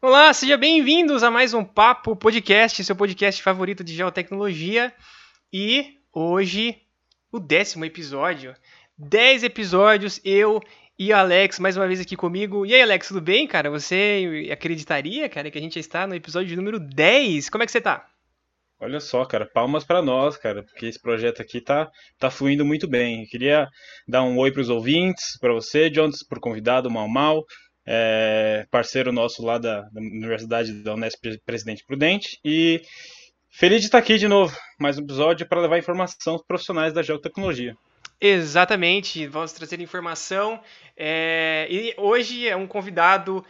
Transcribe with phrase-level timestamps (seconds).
[0.00, 4.92] Olá, sejam bem-vindos a mais um Papo Podcast, seu podcast favorito de geotecnologia.
[5.52, 6.82] E hoje,
[7.32, 8.54] o décimo episódio.
[9.00, 10.60] Dez episódios, eu
[10.98, 12.66] e Alex mais uma vez aqui comigo.
[12.66, 13.70] E aí, Alex, tudo bem, cara?
[13.70, 17.48] Você acreditaria, cara, que a gente já está no episódio número 10?
[17.48, 18.08] Como é que você tá?
[18.80, 22.88] Olha só, cara, palmas para nós, cara, porque esse projeto aqui tá, tá fluindo muito
[22.88, 23.22] bem.
[23.22, 23.68] Eu queria
[24.08, 27.44] dar um oi para os ouvintes, para você, Jones, por convidado, Mal Mal,
[27.86, 32.40] é, parceiro nosso lá da, da Universidade da Unesp Presidente Prudente.
[32.44, 32.82] E
[33.48, 37.00] feliz de estar aqui de novo, mais um episódio para levar informação aos profissionais da
[37.00, 37.76] geotecnologia.
[38.20, 40.60] Exatamente, vamos trazer informação.
[40.96, 43.44] É, e hoje é um convidado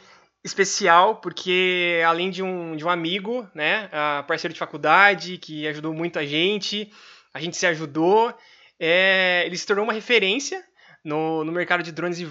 [0.44, 3.88] especial, porque além de um, de um amigo, né,
[4.26, 6.92] parceiro de faculdade, que ajudou muito a gente,
[7.32, 8.34] a gente se ajudou,
[8.78, 10.62] é, ele se tornou uma referência
[11.02, 12.24] no, no mercado de drones e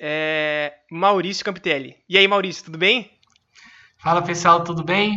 [0.00, 1.96] é, Maurício Campitelli.
[2.08, 3.10] E aí, Maurício, tudo bem?
[3.98, 5.14] Fala pessoal, tudo bem?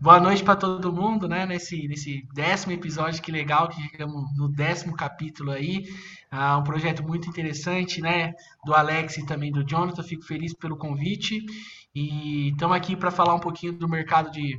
[0.00, 1.44] Boa noite para todo mundo, né?
[1.44, 5.86] Nesse, nesse décimo episódio, que legal que chegamos no décimo capítulo aí.
[6.30, 8.32] Ah, um projeto muito interessante, né?
[8.64, 10.04] Do Alex e também do Jonathan.
[10.04, 11.44] Fico feliz pelo convite.
[11.92, 14.56] E estamos aqui para falar um pouquinho do mercado de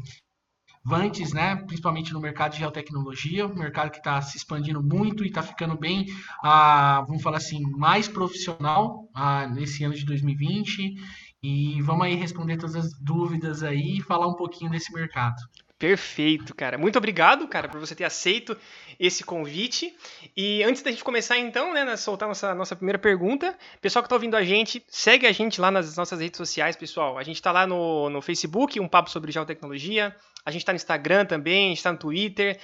[0.83, 1.55] vantes, né?
[1.55, 5.77] Principalmente no mercado de geotecnologia, um mercado que está se expandindo muito e está ficando
[5.77, 6.05] bem,
[6.43, 10.95] ah, vamos falar assim, mais profissional ah, nesse ano de 2020.
[11.41, 15.37] E vamos aí responder todas as dúvidas aí e falar um pouquinho desse mercado.
[15.79, 16.77] Perfeito, cara.
[16.77, 18.55] Muito obrigado, cara, por você ter aceito
[18.99, 19.95] esse convite.
[20.35, 24.15] E antes da gente começar, então, né, soltar nossa, nossa primeira pergunta, pessoal que está
[24.17, 27.17] ouvindo a gente, segue a gente lá nas nossas redes sociais, pessoal.
[27.17, 30.13] A gente está lá no, no Facebook, um papo sobre geotecnologia.
[30.45, 32.59] A gente está no Instagram também, a gente está no Twitter.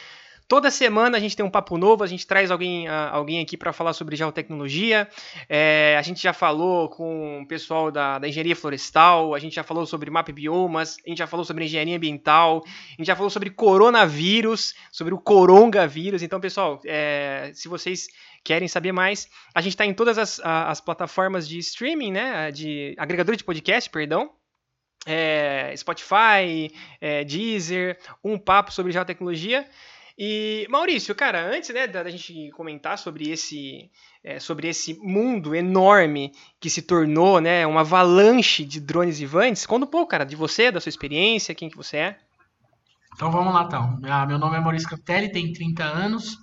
[0.47, 3.57] Toda semana a gente tem um papo novo, a gente traz alguém, uh, alguém aqui
[3.57, 5.09] para falar sobre geotecnologia.
[5.49, 9.63] É, a gente já falou com o pessoal da, da, engenharia florestal, a gente já
[9.63, 13.31] falou sobre map biomas, a gente já falou sobre engenharia ambiental, a gente já falou
[13.31, 16.21] sobre coronavírus, sobre o coronavírus.
[16.21, 18.07] Então, pessoal, é, se vocês
[18.43, 22.51] querem saber mais, a gente está em todas as, as plataformas de streaming, né?
[22.51, 24.29] De agregador de podcast, perdão.
[25.07, 29.67] É, Spotify, é, Deezer, um papo sobre geotecnologia.
[30.17, 33.91] E, Maurício, cara, antes né, da, gente comentar sobre esse,
[34.23, 39.65] é, sobre esse mundo enorme que se tornou né, uma avalanche de drones e vantes,
[39.65, 42.17] conta um pouco, cara, de você, da sua experiência, quem que você é.
[43.13, 43.99] Então vamos lá, então.
[44.03, 46.37] Ah, meu nome é Maurício Capitelli, tenho 30 anos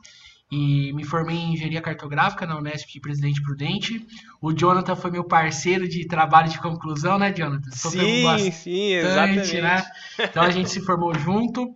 [0.53, 4.06] e me formei em engenharia cartográfica na Unesp de Presidente Prudente.
[4.39, 7.71] O Jonathan foi meu parceiro de trabalho de conclusão, né, Jonathan?
[7.71, 9.60] Sim, bastante, sim, exatamente.
[9.62, 9.83] Né?
[10.19, 11.75] Então a gente se formou junto.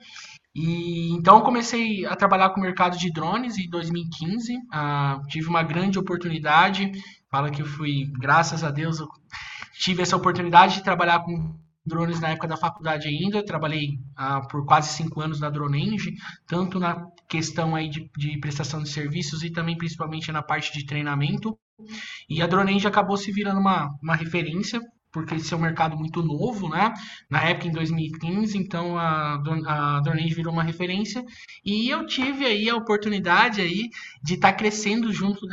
[0.57, 4.57] E então comecei a trabalhar com o mercado de drones em 2015.
[4.73, 6.93] Ah, tive uma grande oportunidade.
[7.31, 9.07] Fala que eu fui, graças a Deus, eu
[9.79, 13.45] tive essa oportunidade de trabalhar com drones na época da faculdade ainda.
[13.45, 16.15] Trabalhei ah, por quase cinco anos na Dronenge,
[16.47, 20.87] tanto na questão aí de, de, prestação de serviços e também principalmente na parte de
[20.87, 21.55] treinamento.
[22.31, 24.81] E a Dronenge acabou se virando uma, uma referência
[25.17, 26.93] porque esse é um mercado muito novo, né?
[27.31, 31.25] Na época, em 2015, então a, a Dornage virou uma referência
[31.65, 33.89] e eu tive aí a oportunidade aí
[34.23, 35.47] de estar tá crescendo junto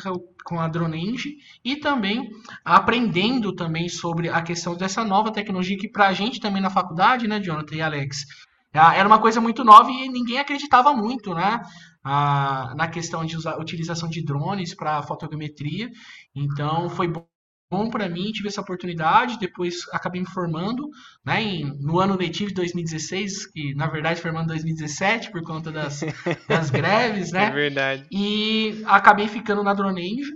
[0.43, 2.29] com a Dronenge e também
[2.65, 7.25] aprendendo também sobre a questão dessa nova tecnologia que para a gente também na faculdade,
[7.25, 8.25] né, Jonathan e Alex,
[8.73, 11.61] era uma coisa muito nova e ninguém acreditava muito, né?
[12.03, 15.89] Ah, na questão de usar, utilização de drones para fotogrametria.
[16.35, 17.25] Então foi bom
[17.73, 20.87] bom para mim, tive essa oportunidade, depois acabei me formando,
[21.25, 25.71] né, em, no ano letivo de 2016, que na verdade formando em 2017 por conta
[25.71, 26.01] das,
[26.47, 27.45] das greves, né?
[27.45, 28.05] É verdade.
[28.11, 30.31] E acabei ficando na Dronenge,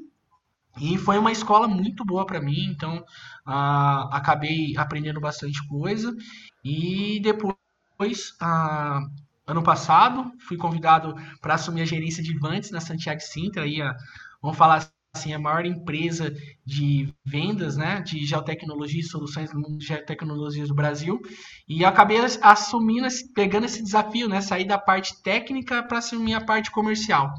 [0.81, 6.15] e foi uma escola muito boa para mim, então uh, acabei aprendendo bastante coisa.
[6.63, 9.07] E depois, uh,
[9.45, 13.91] ano passado, fui convidado para assumir a gerência de Vantes na Santiago Sintra, aí, uh,
[14.41, 16.33] vamos falar assim, a maior empresa
[16.65, 21.19] de vendas, né, de geotecnologia e soluções do mundo de geotecnologias do Brasil,
[21.67, 26.71] e acabei assumindo, pegando esse desafio, né, sair da parte técnica para assumir a parte
[26.71, 27.33] comercial.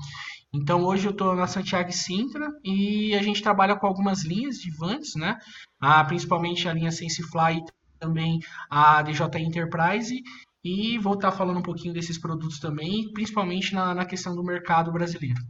[0.52, 4.70] Então hoje eu estou na Santiago Sintra e a gente trabalha com algumas linhas de
[4.70, 5.38] vantes, né,
[5.80, 7.64] ah, principalmente a linha SenseFly e
[8.00, 8.40] também
[8.70, 10.22] a DJ Enterprise,
[10.64, 14.92] e vou estar falando um pouquinho desses produtos também, principalmente na, na questão do mercado
[14.92, 15.40] brasileiro.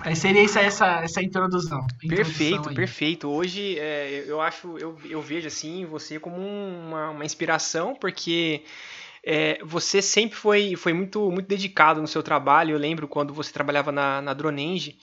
[0.00, 1.86] Aí seria essa, essa, essa introdução.
[2.08, 3.28] Perfeito, perfeito.
[3.28, 8.64] Hoje é, eu acho, eu, eu vejo assim você como uma, uma inspiração, porque
[9.22, 12.74] é, você sempre foi, foi muito, muito dedicado no seu trabalho.
[12.74, 14.98] Eu lembro quando você trabalhava na, na Dronenge,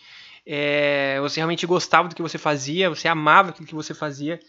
[0.46, 4.40] é, você realmente gostava do que você fazia, você amava aquilo que você fazia.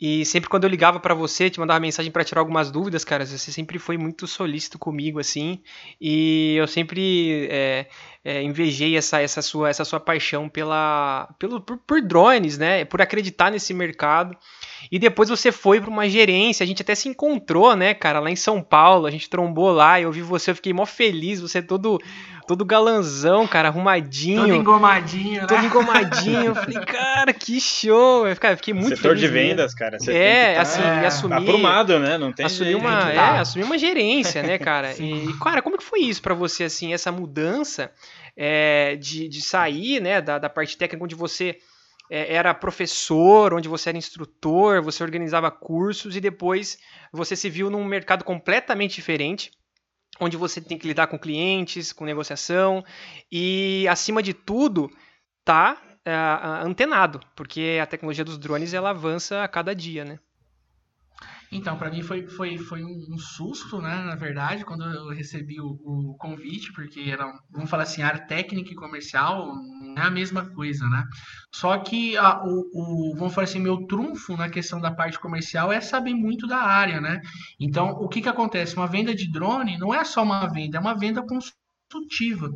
[0.00, 3.26] E sempre quando eu ligava para você, te mandava mensagem para tirar algumas dúvidas, cara,
[3.26, 5.60] você sempre foi muito solícito comigo, assim.
[6.00, 7.86] E eu sempre é,
[8.24, 12.84] é, invejei essa, essa, sua, essa sua paixão pela, pelo, por, por drones, né?
[12.86, 14.34] Por acreditar nesse mercado.
[14.90, 18.30] E depois você foi para uma gerência, a gente até se encontrou, né, cara, lá
[18.30, 21.58] em São Paulo, a gente trombou lá, eu vi você, eu fiquei mó feliz, você
[21.58, 22.00] é todo
[22.50, 24.40] todo galanzão, cara, arrumadinho.
[24.40, 25.46] Todo engomadinho, né?
[25.46, 26.46] Todo engomadinho.
[26.46, 28.26] Eu falei, cara, que show.
[28.26, 29.20] Eu fiquei, fiquei muito Setor feliz.
[29.20, 30.00] de vendas, cara.
[30.00, 31.34] Você é, tá assim, é, assumir.
[31.34, 32.18] Aprumado, né?
[32.18, 34.92] Não tem assumir uma, é, assumir uma gerência, né, cara?
[34.98, 37.92] e, cara, como que foi isso para você, assim, essa mudança
[38.36, 41.56] é, de, de sair, né, da, da parte técnica onde você
[42.10, 46.78] é, era professor, onde você era instrutor, você organizava cursos e depois
[47.12, 49.52] você se viu num mercado completamente diferente,
[50.20, 52.84] onde você tem que lidar com clientes, com negociação
[53.32, 54.90] e, acima de tudo,
[55.44, 56.14] tá é,
[56.62, 60.18] antenado, porque a tecnologia dos drones ela avança a cada dia, né?
[61.52, 65.66] Então, para mim foi, foi, foi um, susto, né, na verdade, quando eu recebi o,
[65.84, 70.48] o, convite, porque era, vamos falar assim, área técnica e comercial não é a mesma
[70.54, 71.04] coisa, né?
[71.52, 75.72] Só que a, o, o, vamos falar assim, meu trunfo na questão da parte comercial
[75.72, 77.20] é saber muito da área, né?
[77.58, 78.76] Então, o que que acontece?
[78.76, 82.48] Uma venda de drone não é só uma venda, é uma venda consultiva.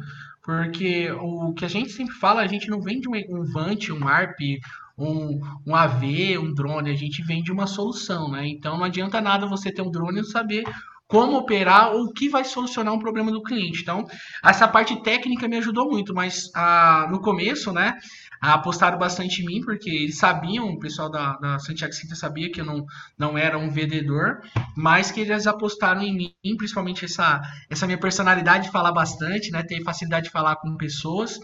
[0.44, 4.06] Porque o que a gente sempre fala, a gente não vende um, um Vant, um
[4.06, 4.60] ARP,
[4.96, 8.46] um, um AV, um drone, a gente vende uma solução, né?
[8.46, 10.64] Então não adianta nada você ter um drone e não saber
[11.06, 13.82] como operar ou o que vai solucionar um problema do cliente.
[13.82, 14.06] Então,
[14.42, 17.94] essa parte técnica me ajudou muito, mas ah, no começo, né,
[18.40, 22.60] apostaram bastante em mim, porque eles sabiam, o pessoal da, da Santiago Cinta sabia que
[22.60, 22.84] eu não,
[23.18, 24.40] não era um vendedor,
[24.76, 27.40] mas que eles apostaram em mim, principalmente essa,
[27.70, 31.38] essa minha personalidade de falar bastante, né, ter facilidade de falar com pessoas.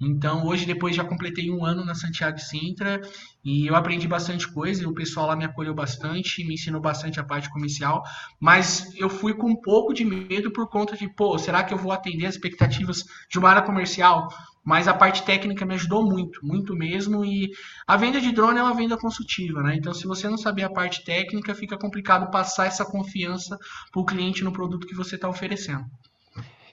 [0.00, 3.00] Então, hoje, depois já completei um ano na Santiago Sintra
[3.42, 7.18] e eu aprendi bastante coisa e o pessoal lá me acolheu bastante, me ensinou bastante
[7.18, 8.02] a parte comercial,
[8.38, 11.78] mas eu fui com um pouco de medo por conta de, pô, será que eu
[11.78, 14.28] vou atender as expectativas de uma área comercial?
[14.62, 17.24] Mas a parte técnica me ajudou muito, muito mesmo.
[17.24, 17.52] E
[17.86, 19.76] a venda de drone é uma venda consultiva, né?
[19.76, 23.56] Então, se você não saber a parte técnica, fica complicado passar essa confiança
[23.92, 25.84] para o cliente no produto que você está oferecendo.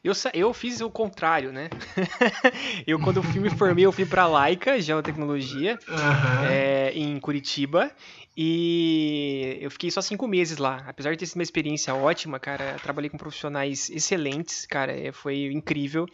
[0.04, 1.70] Eu, eu fiz o contrário, né?
[2.86, 6.46] eu, quando eu me formei, eu fui para a Laika, Geotecnologia, uhum.
[6.46, 7.90] é, em Curitiba.
[8.36, 10.84] E eu fiquei só cinco meses lá.
[10.88, 15.46] Apesar de ter sido uma experiência ótima, cara, trabalhei com profissionais excelentes, cara, é, foi
[15.54, 16.06] incrível.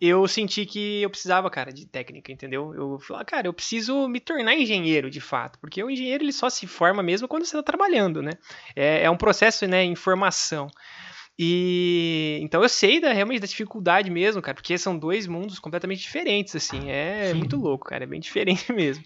[0.00, 2.72] Eu senti que eu precisava, cara, de técnica, entendeu?
[2.74, 6.32] Eu falei, ah, cara, eu preciso me tornar engenheiro, de fato, porque o engenheiro ele
[6.32, 8.32] só se forma mesmo quando você está trabalhando, né?
[8.76, 10.68] É, é um processo, né, em formação.
[11.44, 16.00] E então eu sei da, realmente da dificuldade mesmo, cara, porque são dois mundos completamente
[16.00, 16.88] diferentes, assim.
[16.88, 17.38] É Sim.
[17.38, 19.04] muito louco, cara, é bem diferente mesmo.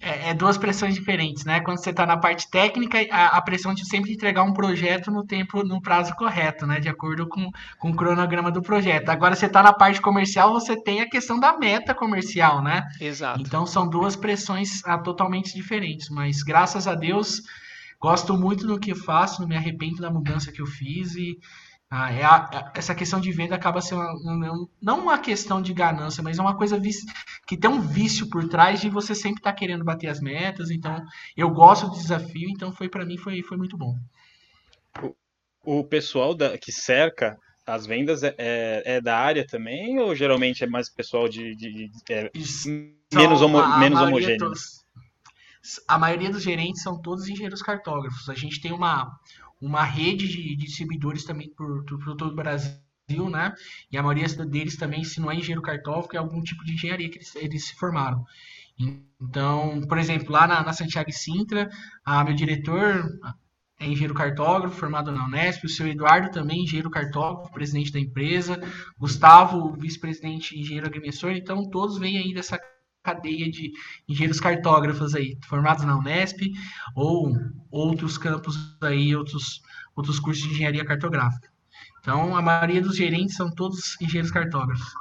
[0.00, 1.60] É, é, duas pressões diferentes, né?
[1.60, 5.24] Quando você está na parte técnica, a, a, pressão de sempre entregar um projeto no
[5.24, 6.80] tempo, no prazo correto, né?
[6.80, 9.08] De acordo com, com o cronograma do projeto.
[9.08, 12.82] Agora você está na parte comercial, você tem a questão da meta comercial, né?
[13.00, 13.40] Exato.
[13.40, 16.08] Então são duas pressões ah, totalmente diferentes.
[16.08, 17.40] Mas graças a Deus
[18.00, 21.38] Gosto muito do que faço, não me arrependo da mudança que eu fiz e
[21.92, 25.60] ah, é a, é, essa questão de venda acaba sendo uma, um, não uma questão
[25.60, 26.80] de ganância, mas é uma coisa
[27.46, 30.70] que tem um vício por trás de você sempre estar tá querendo bater as metas.
[30.70, 31.04] Então,
[31.36, 33.96] eu gosto do desafio, então foi para mim foi, foi muito bom.
[35.64, 40.14] O, o pessoal da, que cerca as vendas é, é, é, da área também ou
[40.14, 42.30] geralmente é mais pessoal de, de, de é,
[43.12, 44.52] menos, homo, menos homogêneo?
[45.86, 48.28] A maioria dos gerentes são todos engenheiros cartógrafos.
[48.28, 49.10] A gente tem uma,
[49.60, 52.80] uma rede de, de distribuidores também por, por, todo o Brasil,
[53.30, 53.54] né?
[53.90, 57.10] E a maioria deles também, se não é engenheiro cartógrafo, é algum tipo de engenharia
[57.10, 58.24] que eles, eles se formaram.
[59.20, 61.68] Então, por exemplo, lá na, na Santiago e Sintra,
[62.04, 63.04] a, meu diretor
[63.78, 68.58] é engenheiro cartógrafo, formado na Unesp, o seu Eduardo também, engenheiro cartógrafo, presidente da empresa,
[68.98, 72.58] Gustavo, vice-presidente engenheiro agrimensor, então todos vêm aí dessa
[73.02, 73.72] cadeia de
[74.08, 76.40] engenheiros cartógrafos aí, formados na Unesp
[76.94, 77.32] ou
[77.70, 79.62] outros campos aí, outros,
[79.96, 81.50] outros cursos de engenharia cartográfica.
[82.00, 84.92] Então, a maioria dos gerentes são todos engenheiros cartógrafos.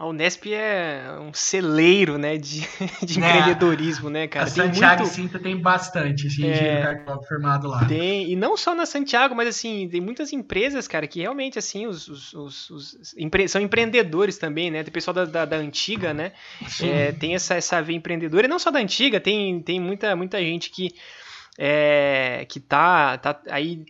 [0.00, 2.60] A Unesp é um celeiro, né, de,
[3.04, 4.46] de é, empreendedorismo, né, cara?
[4.46, 5.14] A tem Santiago muito...
[5.14, 7.84] Cinta tem bastante esse é, formado lá.
[7.84, 11.86] Tem, e não só na Santiago, mas assim, tem muitas empresas, cara, que realmente, assim,
[11.86, 13.46] os, os, os, os empre...
[13.46, 14.82] são empreendedores também, né?
[14.82, 16.32] Tem pessoal da, da, da antiga, né?
[16.82, 20.38] É, tem essa, essa veia empreendedora, e não só da antiga, tem, tem muita, muita
[20.40, 20.94] gente que,
[21.58, 23.84] é, que tá, tá aí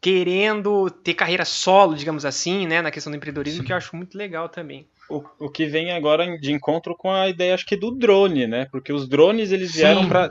[0.00, 3.66] querendo ter carreira solo, digamos assim, né, na questão do empreendedorismo, Sim.
[3.66, 7.28] que eu acho muito legal também o, o que vem agora de encontro com a
[7.28, 8.66] ideia, acho que do drone, né?
[8.70, 10.30] Porque os drones eles vieram para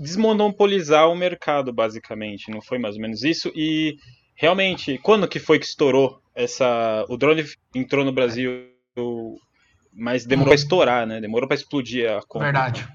[0.00, 2.50] desmonopolizar o mercado, basicamente.
[2.50, 3.52] Não foi mais ou menos isso?
[3.54, 3.96] E
[4.34, 7.04] realmente, quando que foi que estourou essa.
[7.08, 7.44] O drone
[7.74, 8.66] entrou no Brasil,
[9.92, 11.20] mas demorou para estourar, né?
[11.20, 12.44] Demorou para explodir a conta.
[12.44, 12.88] Verdade.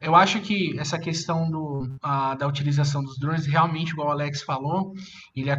[0.00, 4.42] Eu acho que essa questão do, a, da utilização dos drones, realmente, igual o Alex
[4.42, 4.92] falou,
[5.34, 5.50] ele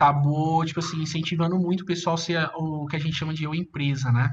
[0.00, 3.54] acabou, tipo assim, incentivando muito o pessoal ser o que a gente chama de eu
[3.54, 4.30] empresa, né?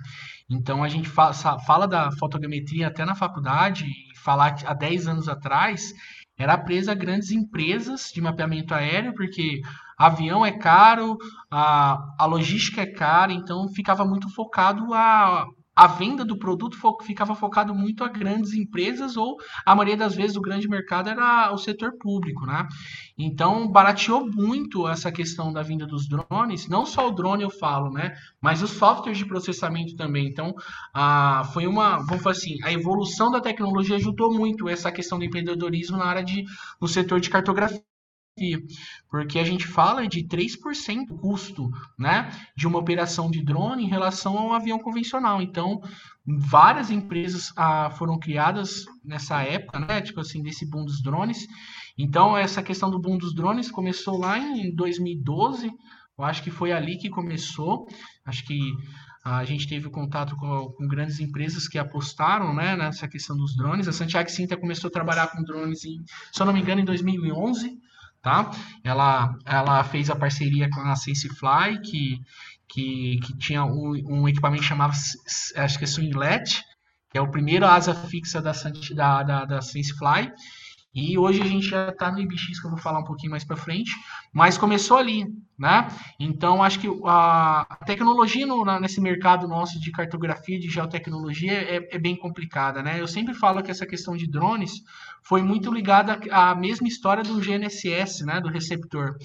[0.49, 5.07] Então a gente fa fala da fotogrametria até na faculdade, e falar que há 10
[5.09, 5.91] anos atrás
[6.37, 9.59] era presa a grandes empresas de mapeamento aéreo, porque
[9.97, 11.17] avião é caro,
[11.51, 15.45] a, a logística é cara, então ficava muito focado a
[15.77, 20.15] a venda do produto fo ficava focado muito a grandes empresas ou a maioria das
[20.15, 22.67] vezes o grande mercado era o setor público, né?
[23.15, 27.91] Então barateou muito essa questão da vinda dos drones, não só o drone eu falo,
[27.91, 28.15] né?
[28.41, 30.27] Mas os softwares de processamento também.
[30.27, 30.55] Então
[31.53, 35.97] foi uma, vamos falar assim, a evolução da tecnologia ajudou muito essa questão do empreendedorismo
[35.97, 36.43] na área de
[36.81, 37.83] no setor de cartografia
[39.09, 43.89] porque a gente fala de 3% do custo né, de uma operação de drone em
[43.89, 45.41] relação a um avião convencional.
[45.41, 45.81] Então,
[46.25, 51.47] várias empresas ah, foram criadas nessa época, né, tipo assim, desse boom dos drones.
[51.97, 55.71] Então, essa questão do boom dos drones começou lá em 2012,
[56.17, 57.87] eu acho que foi ali que começou.
[58.25, 58.73] Acho que
[59.23, 63.87] a gente teve contato com, com, grandes empresas que apostaram né, nessa questão dos drones.
[63.87, 65.97] A Santiago Cinta começou a trabalhar com drones, em,
[66.31, 67.77] se eu não me engano, em 2011
[68.21, 68.51] tá?
[68.83, 72.21] Ela, ela fez a parceria com a SenseFly, que,
[72.67, 74.93] que, que tinha um, um equipamento chamado,
[75.55, 76.63] acho que é Swinglet,
[77.09, 78.51] que é o primeiro asa fixa da,
[78.93, 80.31] da, da, da SenseFly,
[80.93, 83.43] e hoje a gente já está no IBX, que eu vou falar um pouquinho mais
[83.43, 83.91] para frente,
[84.33, 85.25] mas começou ali,
[85.57, 85.87] né?
[86.19, 91.99] Então, acho que a tecnologia no, nesse mercado nosso de cartografia, de geotecnologia, é, é,
[91.99, 92.99] bem complicada, né?
[92.99, 94.71] Eu sempre falo que essa questão de drones
[95.23, 98.41] foi muito ligada à mesma história do GNSS, né?
[98.41, 99.15] Do receptor.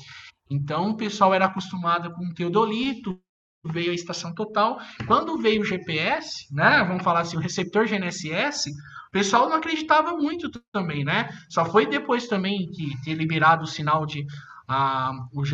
[0.51, 3.19] Então, o pessoal era acostumado com o teodolito,
[3.65, 4.79] veio a estação total.
[5.07, 6.85] Quando veio o GPS, né?
[6.85, 8.71] Vamos falar assim, o receptor GNSS,
[9.13, 11.29] pessoal não acreditava muito também, né?
[11.49, 14.27] Só foi depois também que ter liberado o sinal de
[14.67, 15.13] a,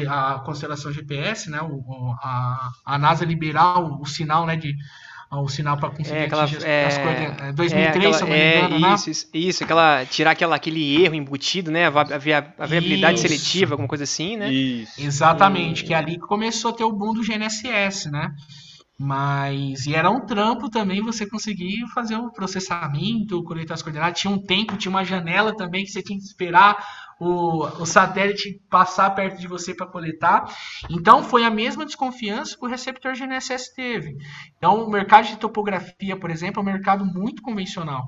[0.08, 1.60] a constelação GPS, né?
[1.60, 4.56] O, a, a NASA liberar o, o sinal, né?
[4.56, 4.76] De
[5.30, 7.54] o sinal para conseguir é, aquela, é, as coordenadas.
[7.54, 8.94] 2003, é, aquela, se eu não me é, engano, né?
[8.94, 11.86] isso, isso, isso, aquela, tirar aquela, aquele erro embutido, né?
[11.86, 13.28] A, via, a viabilidade isso.
[13.28, 14.50] seletiva, alguma coisa assim, né?
[14.50, 14.98] Isso.
[14.98, 18.32] Exatamente, que é ali que começou a ter o boom do GNSS, né?
[19.00, 24.18] Mas e era um trampo também você conseguir fazer o processamento, coletar as coordenadas.
[24.18, 26.84] Tinha um tempo, tinha uma janela também que você tinha que esperar
[27.20, 30.52] o, o satélite passar perto de você para coletar.
[30.90, 34.16] Então foi a mesma desconfiança que o receptor GNSS teve.
[34.56, 38.02] Então o mercado de topografia, por exemplo, é um mercado muito convencional.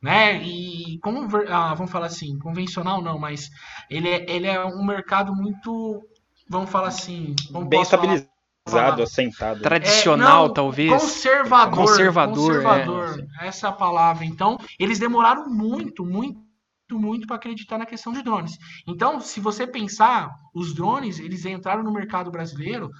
[0.00, 0.40] Né?
[0.44, 3.50] E como ah, vamos falar assim, convencional não, mas
[3.90, 6.06] ele é, ele é um mercado muito,
[6.48, 7.34] vamos falar assim,
[7.68, 8.35] bem estabilizado
[8.66, 9.62] Assentado.
[9.62, 10.90] Tradicional, é, não, talvez.
[10.90, 11.86] Conservador.
[11.86, 13.46] Conservador, conservador é.
[13.46, 14.24] essa é a palavra.
[14.24, 16.44] Então, eles demoraram muito, muito
[16.92, 18.56] muito para acreditar na questão de drones.
[18.86, 22.92] Então, se você pensar, os drones, eles entraram no mercado brasileiro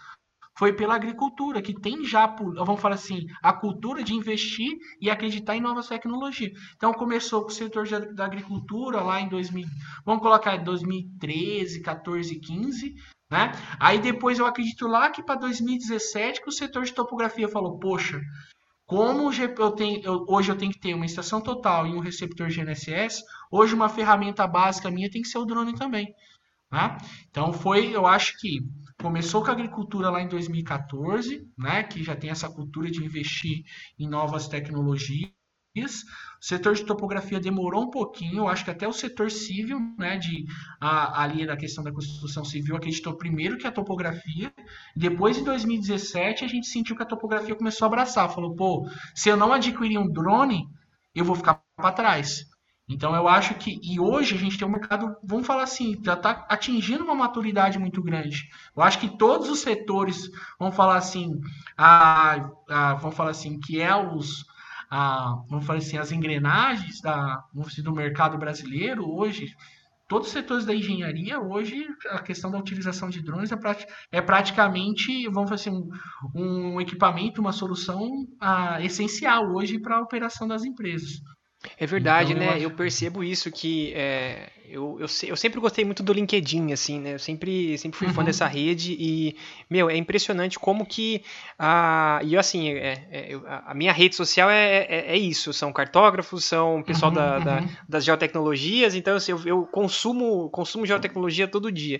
[0.58, 5.54] foi pela agricultura, que tem já, vamos falar assim, a cultura de investir e acreditar
[5.54, 6.52] em novas tecnologias.
[6.74, 9.66] Então, começou com o setor da agricultura lá em 2000,
[10.04, 12.94] vamos colocar 2013, 14, 15,
[13.30, 13.52] né?
[13.80, 18.20] Aí depois eu acredito lá que para 2017 que o setor de topografia falou, poxa,
[18.86, 22.48] como eu tenho, eu, hoje eu tenho que ter uma estação total e um receptor
[22.48, 26.14] GNSS, hoje uma ferramenta básica minha tem que ser o drone também.
[26.70, 26.96] Né?
[27.28, 28.60] Então foi, eu acho que
[29.00, 33.64] começou com a agricultura lá em 2014, né, que já tem essa cultura de investir
[33.98, 35.30] em novas tecnologias.
[35.84, 40.16] O setor de topografia demorou um pouquinho, eu acho que até o setor civil, né,
[40.16, 40.44] de
[40.80, 44.52] a, ali da questão da construção civil, acreditou primeiro que a topografia.
[44.94, 48.32] Depois, em 2017, a gente sentiu que a topografia começou a abraçar.
[48.32, 50.68] Falou, pô, se eu não adquirir um drone,
[51.14, 52.46] eu vou ficar para trás.
[52.88, 56.14] Então eu acho que e hoje a gente tem um mercado, vamos falar assim, já
[56.14, 58.48] está atingindo uma maturidade muito grande.
[58.76, 61.40] Eu acho que todos os setores, vamos falar assim,
[61.76, 64.44] a, a vamos falar assim, que é os
[64.90, 69.54] a, vamos falar assim, as engrenagens da, dizer, do mercado brasileiro hoje,
[70.08, 73.58] todos os setores da engenharia, hoje, a questão da utilização de drones é,
[74.12, 75.88] é praticamente, vamos fazer assim,
[76.34, 81.20] um, um equipamento, uma solução ah, essencial hoje para a operação das empresas.
[81.78, 82.50] É verdade, então, né?
[82.50, 82.62] Eu, acho...
[82.64, 87.14] eu, percebo isso que é, eu, eu, eu, sempre gostei muito do LinkedIn, assim, né?
[87.14, 88.14] Eu sempre, sempre fui uhum.
[88.14, 89.36] fã dessa rede e,
[89.68, 91.22] meu, é impressionante como que.
[91.58, 96.44] A, e assim, é, é, a minha rede social é, é, é, isso: são cartógrafos,
[96.44, 97.44] são pessoal uhum, da, uhum.
[97.44, 101.98] Da, das geotecnologias, então assim, eu, eu, consumo, consumo geotecnologia todo dia.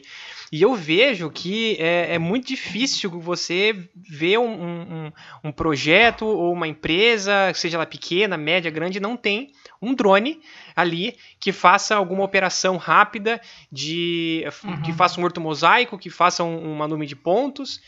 [0.53, 5.13] E eu vejo que é, é muito difícil você ver um, um,
[5.45, 9.53] um projeto ou uma empresa, seja ela pequena, média, grande, não tem
[9.87, 10.40] um drone
[10.75, 13.40] ali que faça alguma operação rápida
[13.71, 14.83] de uhum.
[14.83, 17.81] que faça um ortomosaico, que faça um, uma nuvem de pontos.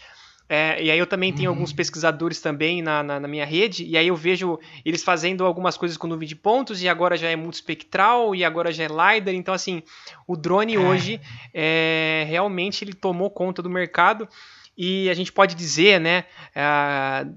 [0.50, 1.56] É, e aí eu também tenho uhum.
[1.56, 5.76] alguns pesquisadores também na, na, na, minha rede, e aí eu vejo eles fazendo algumas
[5.76, 9.34] coisas com nuvem de pontos, e agora já é multispectral, e agora já é LiDAR,
[9.34, 9.82] então assim,
[10.26, 10.78] o drone é.
[10.78, 11.20] hoje
[11.52, 14.26] é, realmente ele tomou conta do mercado,
[14.74, 16.24] e a gente pode dizer, né,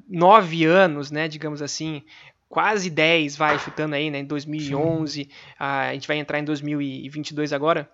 [0.08, 2.03] nove anos, né, digamos assim,
[2.51, 7.89] quase 10, vai, chutando aí, né, em 2011, a gente vai entrar em 2022 agora.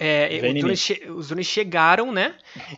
[0.00, 2.34] É, os, drones os, drones chegaram, né?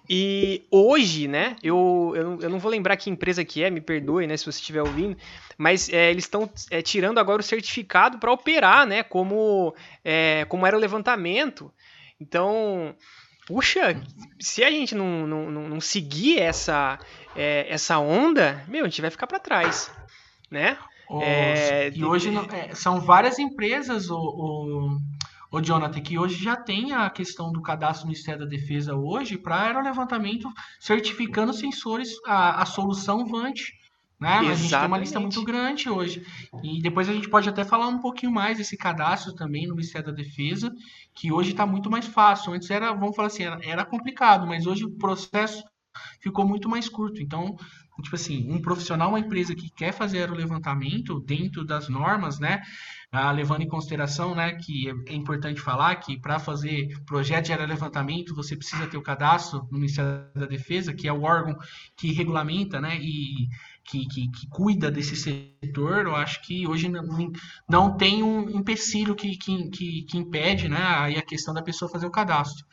[0.07, 1.57] E hoje, né?
[1.63, 4.37] Eu, eu, eu, não vou lembrar que empresa que é, me perdoe, né?
[4.37, 5.17] Se você estiver ouvindo,
[5.57, 9.03] mas é, eles estão é, tirando agora o certificado para operar, né?
[9.03, 11.73] Como, é, como era o levantamento.
[12.21, 12.95] Então,
[13.47, 13.99] puxa,
[14.39, 16.99] se a gente não, não, não seguir essa,
[17.35, 19.91] é, essa onda, meu, a gente vai ficar para trás,
[20.51, 20.77] né?
[21.09, 24.99] Os, é, e hoje é, são várias empresas, o, o,
[25.53, 29.39] o, Jonathan, que hoje já tem a questão do cadastro do Ministério da Defesa hoje
[29.39, 30.49] para aerolevantamento
[30.81, 33.73] certificando sensores, a, a solução VANT.
[34.19, 34.31] Né?
[34.31, 36.25] A gente tem uma lista muito grande hoje.
[36.63, 40.07] E depois a gente pode até falar um pouquinho mais desse cadastro também no Ministério
[40.07, 40.73] da Defesa,
[41.15, 42.53] que hoje está muito mais fácil.
[42.53, 45.63] Antes era, vamos falar assim, era, era complicado, mas hoje o processo
[46.21, 47.23] ficou muito mais curto.
[47.23, 47.57] Então,
[48.03, 52.63] tipo assim, um profissional, uma empresa que quer fazer o levantamento dentro das normas, né,
[53.11, 58.35] ah, levando em consideração, né, que é importante falar que para fazer projeto de levantamento
[58.35, 61.57] você precisa ter o cadastro no Ministério da Defesa, que é o órgão
[61.97, 63.49] que regulamenta, né, e
[63.85, 66.07] que, que, que cuida desse setor.
[66.07, 67.33] Eu acho que hoje não,
[67.69, 71.91] não tem um empecilho que, que, que, que impede, né, aí a questão da pessoa
[71.91, 72.67] fazer o cadastro.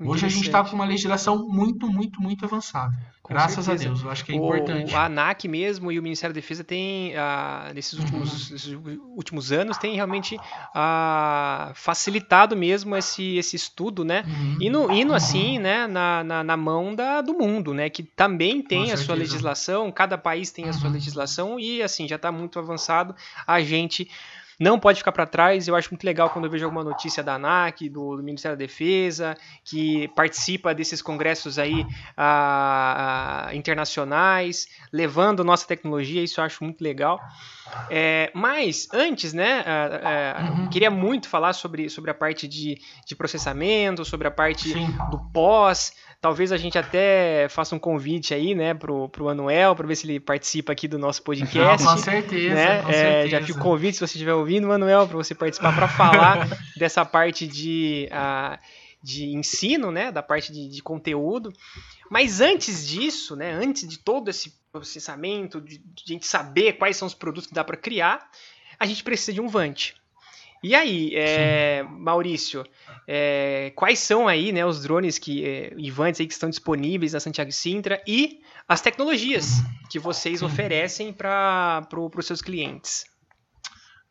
[0.00, 2.96] Hoje a gente está com uma legislação muito, muito, muito avançada.
[3.22, 3.84] Com Graças certeza.
[3.84, 4.94] a Deus, eu acho que é o, importante.
[4.94, 8.52] A ANAC mesmo e o Ministério da Defesa tem, ah, nesses, últimos, uhum.
[8.52, 8.78] nesses
[9.14, 10.36] últimos anos, tem realmente
[10.74, 14.24] ah, facilitado mesmo esse, esse estudo, né?
[14.26, 14.56] Uhum.
[14.60, 15.16] Indo, indo uhum.
[15.16, 17.88] assim, né, na, na, na, mão da, do mundo, né?
[17.88, 19.04] Que também tem com a certeza.
[19.04, 20.94] sua legislação, cada país tem a sua uhum.
[20.94, 23.14] legislação e, assim, já está muito avançado.
[23.46, 24.10] A gente
[24.60, 25.66] não pode ficar para trás.
[25.66, 28.62] Eu acho muito legal quando eu vejo alguma notícia da ANAC, do, do Ministério da
[28.62, 36.22] Defesa, que participa desses congressos aí a, a, internacionais, levando nossa tecnologia.
[36.22, 37.18] Isso eu acho muito legal.
[37.88, 39.64] É, mas antes, né,
[40.50, 40.68] uhum.
[40.68, 44.94] queria muito falar sobre, sobre a parte de, de processamento, sobre a parte Sim.
[45.10, 45.92] do pós.
[46.20, 50.06] Talvez a gente até faça um convite aí, né, pro, pro Manuel, para ver se
[50.06, 51.82] ele participa aqui do nosso podcast.
[51.82, 52.82] Não, com certeza, né?
[52.82, 53.26] com certeza.
[53.26, 56.46] É, já fica o convite, se você estiver ouvindo, Manuel, para você participar para falar
[56.76, 58.58] dessa parte de, uh,
[59.02, 61.50] de ensino, né, da parte de, de conteúdo.
[62.10, 66.98] Mas antes disso, né, antes de todo esse processamento, de, de a gente saber quais
[66.98, 68.28] são os produtos que dá para criar,
[68.78, 69.94] a gente precisa de um Vant.
[70.62, 72.64] E aí, é, Maurício,
[73.08, 77.20] é, quais são aí né, os drones que, é, Ivantes aí que estão disponíveis na
[77.20, 83.04] Santiago Sintra e as tecnologias que vocês oferecem para pro, os seus clientes?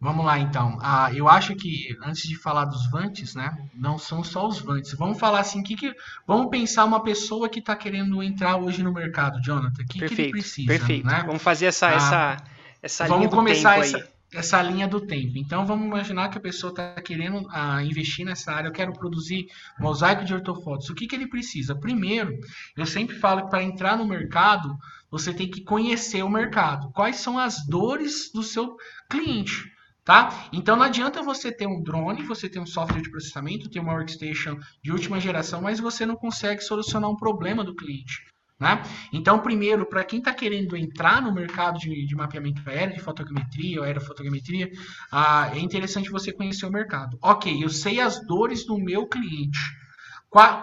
[0.02, 0.78] Vamos lá então.
[0.82, 3.56] Ah, eu acho que antes de falar dos vantes, né?
[3.76, 4.94] Não são só os vantes.
[4.94, 5.94] Vamos falar assim, que, que
[6.26, 9.84] vamos pensar uma pessoa que está querendo entrar hoje no mercado, Jonathan.
[9.84, 10.68] O que, perfeito, que ele precisa?
[10.68, 11.06] Perfeito.
[11.06, 11.24] Né?
[11.26, 12.38] Vamos fazer essa, ah, essa,
[12.82, 15.38] essa linha do começar tempo essa, aí essa linha do tempo.
[15.38, 19.48] Então vamos imaginar que a pessoa está querendo ah, investir nessa área, eu quero produzir
[19.80, 20.90] mosaico de ortofotos.
[20.90, 21.76] O que, que ele precisa?
[21.76, 22.38] Primeiro,
[22.78, 24.78] eu sempre falo que para entrar no mercado,
[25.10, 26.92] você tem que conhecer o mercado.
[26.92, 28.78] Quais são as dores do seu
[29.10, 29.72] cliente?
[30.06, 30.50] Tá?
[30.52, 33.94] Então não adianta você ter um drone, você ter um software de processamento, ter uma
[33.94, 38.26] workstation de última geração, mas você não consegue solucionar um problema do cliente.
[38.60, 38.84] Né?
[39.14, 43.80] Então, primeiro, para quem está querendo entrar no mercado de, de, mapeamento aéreo, de fotogrametria
[43.80, 44.70] ou aerofotogrametria,
[45.12, 47.18] ah, é interessante você conhecer o mercado.
[47.22, 49.60] Ok, eu sei as dores do meu cliente.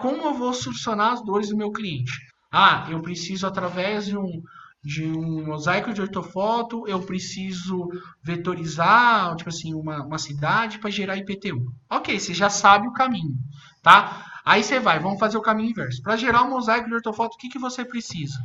[0.01, 2.13] Como eu vou solucionar as dores do meu cliente?
[2.51, 4.41] Ah, eu preciso, através de um,
[4.83, 7.89] de um mosaico de ortofoto, eu preciso
[8.23, 11.73] vetorizar, tipo assim, uma, uma cidade para gerar IPTU.
[11.89, 13.35] Ok, você já sabe o caminho,
[13.81, 14.23] tá?
[14.47, 16.01] Aí você vai, vamos fazer o caminho inverso.
[16.01, 18.41] Para gerar um mosaico de ortofoto, o que, que você precisa?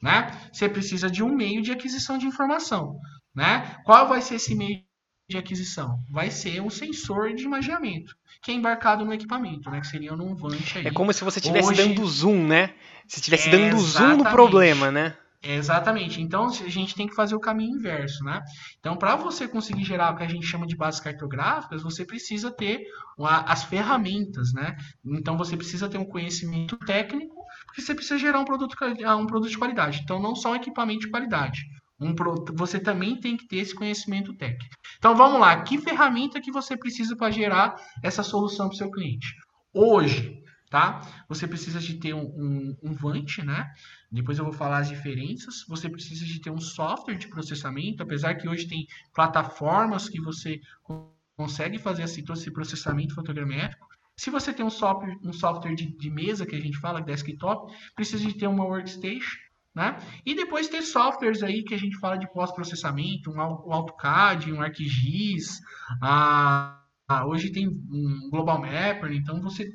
[0.00, 0.30] Né?
[0.52, 2.96] Você precisa de um meio de aquisição de informação.
[3.34, 3.76] Né?
[3.84, 4.84] Qual vai ser esse meio
[5.28, 5.98] de aquisição?
[6.08, 9.80] Vai ser um sensor de imaginamento, que é embarcado no equipamento, né?
[9.80, 10.86] que seria num Vant aí.
[10.86, 11.82] É como se você estivesse Hoje...
[11.82, 12.72] dando zoom, né?
[13.08, 15.16] Se estivesse dando zoom no problema, né?
[15.42, 16.20] Exatamente.
[16.20, 18.42] Então a gente tem que fazer o caminho inverso, né?
[18.78, 22.50] Então, para você conseguir gerar o que a gente chama de bases cartográficas, você precisa
[22.50, 22.84] ter
[23.18, 24.76] as ferramentas, né?
[25.04, 27.34] Então você precisa ter um conhecimento técnico,
[27.66, 30.00] porque você precisa gerar um produto, ah, um produto de qualidade.
[30.02, 31.62] Então, não só um equipamento de qualidade.
[31.98, 32.14] Um,
[32.54, 34.74] você também tem que ter esse conhecimento técnico.
[34.98, 38.90] Então vamos lá, que ferramenta que você precisa para gerar essa solução para o seu
[38.90, 39.34] cliente?
[39.72, 40.39] Hoje,
[40.70, 41.00] tá?
[41.28, 43.68] Você precisa de ter um, um, um Vant, né?
[44.10, 45.64] Depois eu vou falar as diferenças.
[45.68, 50.60] Você precisa de ter um software de processamento, apesar que hoje tem plataformas que você
[51.36, 53.88] consegue fazer esse, esse processamento fotogramétrico.
[54.16, 57.72] Se você tem um software, um software de, de mesa, que a gente fala, desktop,
[57.96, 59.38] precisa de ter uma workstation,
[59.74, 59.96] né?
[60.24, 65.60] E depois ter softwares aí que a gente fala de pós-processamento, um, AutoCAD, um ArcGIS,
[66.02, 66.80] ah,
[67.26, 69.72] hoje tem um Global Mapper, então você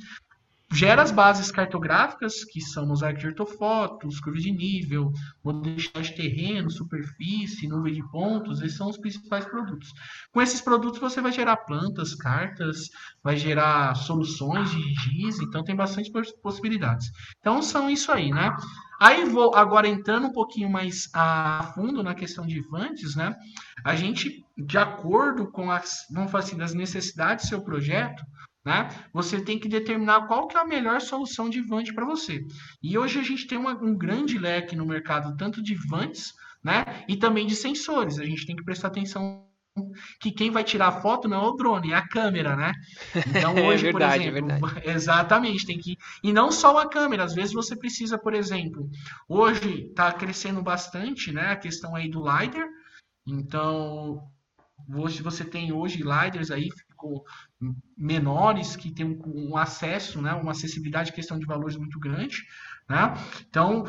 [0.75, 5.11] gera as bases cartográficas, que são mosaico de ortofotos, curva de nível,
[5.43, 9.93] modelagem de terreno, superfície, nuvem de pontos, esses são os principais produtos.
[10.33, 12.89] Com esses produtos você vai gerar plantas, cartas,
[13.23, 16.11] vai gerar soluções de GIS, então tem bastante
[16.43, 17.09] possibilidades.
[17.39, 18.53] Então são isso aí, né?
[18.99, 23.33] Aí vou agora entrando um pouquinho mais a fundo na questão de Vantes, né?
[23.83, 28.23] A gente, de acordo com as, vamos falar assim, das necessidades do seu projeto,
[28.65, 28.89] né?
[29.13, 32.43] Você tem que determinar qual que é a melhor solução de Vant para você.
[32.81, 36.83] E hoje a gente tem uma, um grande leque no mercado, tanto de Vantes, né?
[37.07, 38.17] E também de sensores.
[38.17, 39.45] A gente tem que prestar atenção
[40.21, 42.73] que quem vai tirar a foto não é o drone, é a câmera, né?
[43.27, 46.89] Então é hoje, é verdade, por exemplo, é exatamente, tem que e não só a
[46.89, 48.89] câmera, às vezes você precisa, por exemplo,
[49.27, 52.67] hoje está crescendo bastante, né, a questão aí do LiDAR.
[53.27, 54.23] Então,
[54.93, 57.25] hoje você tem hoje LiDARs aí ficou
[57.97, 62.43] menores que têm um, um, acesso, né, uma acessibilidade, questão de valores muito grande,
[62.89, 63.13] né?
[63.49, 63.85] Então,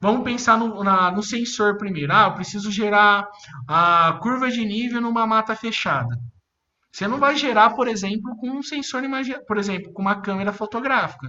[0.00, 2.12] vamos pensar no, na, no sensor primeiro.
[2.12, 3.28] Ah, eu preciso gerar
[3.66, 6.18] a curva de nível numa mata fechada.
[6.92, 9.02] Você não vai gerar, por exemplo, com um sensor,
[9.48, 11.28] por exemplo, com uma câmera fotográfica,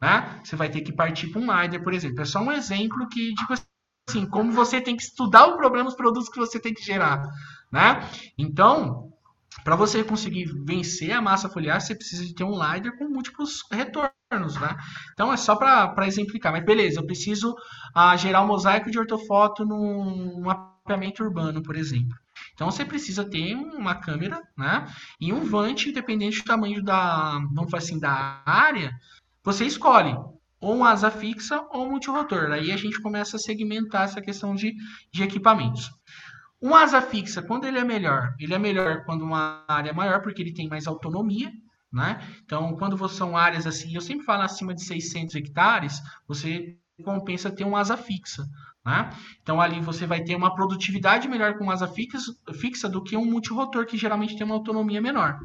[0.00, 0.40] né?
[0.44, 2.20] Você vai ter que partir para um LiDAR, por exemplo.
[2.20, 5.96] É só um exemplo que, tipo assim, como você tem que estudar o problema dos
[5.96, 7.22] produtos que você tem que gerar,
[7.72, 8.08] né?
[8.38, 9.12] Então,
[9.64, 13.62] para você conseguir vencer a massa foliar, você precisa de ter um LiDAR com múltiplos
[13.70, 14.76] retornos, né?
[15.12, 16.52] Então é só para exemplificar.
[16.52, 17.54] Mas beleza, eu preciso
[17.94, 22.16] ah, gerar um mosaico de ortofoto num mapeamento urbano, por exemplo.
[22.54, 24.86] Então você precisa ter uma câmera, né?
[25.20, 28.92] E um vante, independente do tamanho da, vamos falar assim, da área,
[29.42, 30.14] você escolhe
[30.60, 32.52] ou um asa fixa ou um multirotor.
[32.52, 34.74] Aí a gente começa a segmentar essa questão de,
[35.10, 35.90] de equipamentos.
[36.62, 38.34] Um asa fixa, quando ele é melhor?
[38.38, 41.50] Ele é melhor quando uma área é maior, porque ele tem mais autonomia,
[41.92, 42.20] né?
[42.44, 47.64] Então, quando são áreas assim, eu sempre falo acima de 600 hectares, você compensa ter
[47.64, 48.46] um asa fixa,
[48.84, 49.10] né?
[49.42, 52.18] Então, ali você vai ter uma produtividade melhor com asa fixa,
[52.54, 55.38] fixa do que um multirotor, que geralmente tem uma autonomia menor.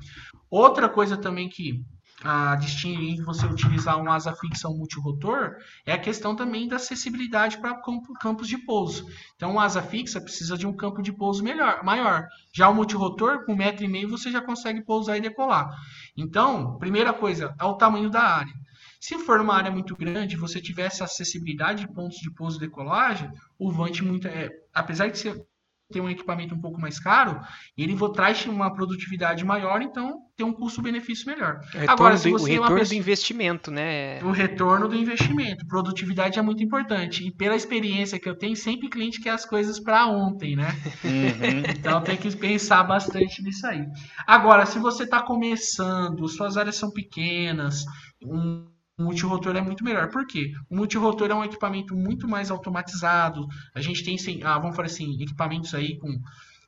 [0.49, 1.81] Outra coisa também que
[2.23, 7.57] a distingue você utilizar um asa fixa ou multirotor é a questão também da acessibilidade
[7.59, 7.81] para
[8.21, 9.05] campos de pouso.
[9.35, 12.27] Então, um asa fixa precisa de um campo de pouso melhor, maior.
[12.53, 15.69] Já o multirotor, com um metro e meio, você já consegue pousar e decolar.
[16.15, 18.53] Então, primeira coisa, é o tamanho da área.
[18.99, 23.29] Se for uma área muito grande, você tivesse acessibilidade de pontos de pouso e decolagem,
[23.59, 25.45] o Vant, muito, é, apesar de ser
[25.91, 27.39] ter um equipamento um pouco mais caro,
[27.77, 31.59] ele traz uma produtividade maior, então tem um custo-benefício melhor.
[31.71, 32.95] Retorno Agora, se você do, o retorno pessoa...
[32.95, 34.23] do investimento, né?
[34.23, 35.65] O retorno do investimento.
[35.67, 37.25] Produtividade é muito importante.
[37.25, 40.75] E pela experiência que eu tenho, sempre cliente quer as coisas para ontem, né?
[41.03, 41.63] Uhum.
[41.77, 43.85] então tem que pensar bastante nisso aí.
[44.25, 47.83] Agora, se você está começando, suas áreas são pequenas,
[48.23, 50.09] um o multirotor é muito melhor.
[50.09, 50.53] Por quê?
[50.69, 53.45] O multirotor é um equipamento muito mais automatizado.
[53.73, 56.09] A gente tem, ah, vamos falar assim, equipamentos aí com,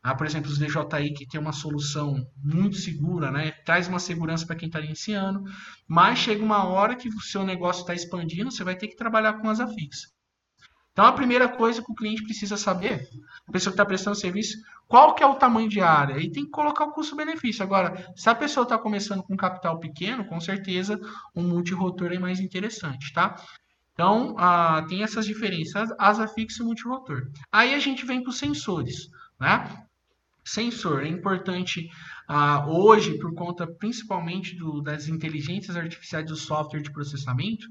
[0.03, 3.51] ah, por exemplo, os DJI que tem uma solução muito segura, né?
[3.65, 5.43] Traz uma segurança para quem está iniciando.
[5.87, 9.33] Mas chega uma hora que o seu negócio está expandindo, você vai ter que trabalhar
[9.33, 10.07] com asa fixa.
[10.97, 13.07] Então a primeira coisa que o cliente precisa saber,
[13.47, 14.57] a pessoa que está prestando serviço,
[14.87, 16.17] qual que é o tamanho de área?
[16.17, 17.61] E tem que colocar o custo-benefício.
[17.61, 20.99] Agora, se a pessoa está começando com capital pequeno, com certeza
[21.35, 23.35] um multirotor é mais interessante, tá?
[23.93, 24.35] Então,
[24.89, 27.27] tem essas diferenças, asa fixa e multirotor.
[27.51, 29.07] Aí a gente vem para os sensores,
[29.39, 29.85] né?
[30.43, 31.91] Sensor é importante
[32.27, 37.67] ah, hoje, por conta principalmente do, das inteligências artificiais do software de processamento,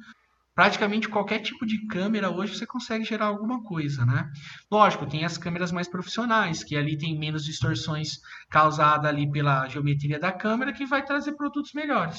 [0.57, 4.29] praticamente qualquer tipo de câmera hoje você consegue gerar alguma coisa, né?
[4.71, 10.19] Lógico, tem as câmeras mais profissionais, que ali tem menos distorções causadas ali pela geometria
[10.19, 12.19] da câmera, que vai trazer produtos melhores.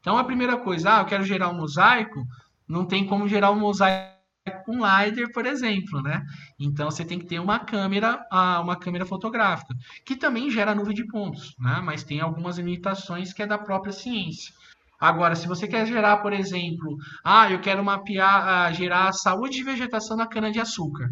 [0.00, 2.24] Então, a primeira coisa, ah, eu quero gerar um mosaico,
[2.66, 4.14] não tem como gerar um mosaico
[4.64, 6.22] com LiDAR, por exemplo, né?
[6.58, 8.26] Então você tem que ter uma câmera,
[8.62, 9.74] uma câmera fotográfica,
[10.06, 11.80] que também gera nuvem de pontos, né?
[11.84, 14.54] Mas tem algumas limitações que é da própria ciência.
[15.00, 19.56] Agora, se você quer gerar, por exemplo, ah, eu quero mapear, uh, gerar a saúde
[19.56, 21.08] de vegetação na cana-de-açúcar.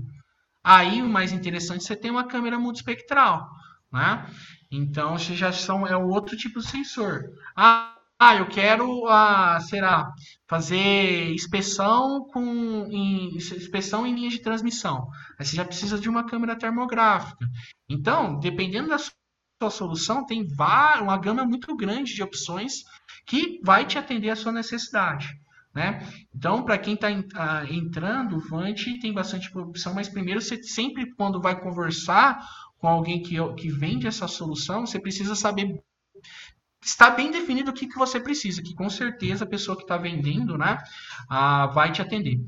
[0.65, 3.49] Aí o mais interessante é você tem uma câmera multispectral,
[3.93, 4.27] né?
[4.71, 7.25] Então, você já são, é outro tipo de sensor.
[7.57, 10.11] Ah, ah eu quero, ah, será,
[10.49, 15.09] fazer inspeção com em, inspeção em linha de transmissão.
[15.39, 17.45] Aí você já precisa de uma câmera termográfica.
[17.89, 20.47] Então, dependendo da sua solução, tem
[21.01, 22.85] uma gama muito grande de opções
[23.27, 25.39] que vai te atender a sua necessidade.
[25.75, 26.07] Né?
[26.35, 31.15] Então, para quem está uh, entrando, o Vant tem bastante opção, mas primeiro, você sempre
[31.15, 32.47] quando vai conversar
[32.79, 35.83] com alguém que, que vende essa solução, você precisa saber
[36.85, 39.97] está bem definido o que, que você precisa, que com certeza a pessoa que está
[39.97, 40.77] vendendo né,
[41.31, 42.41] uh, vai te atender.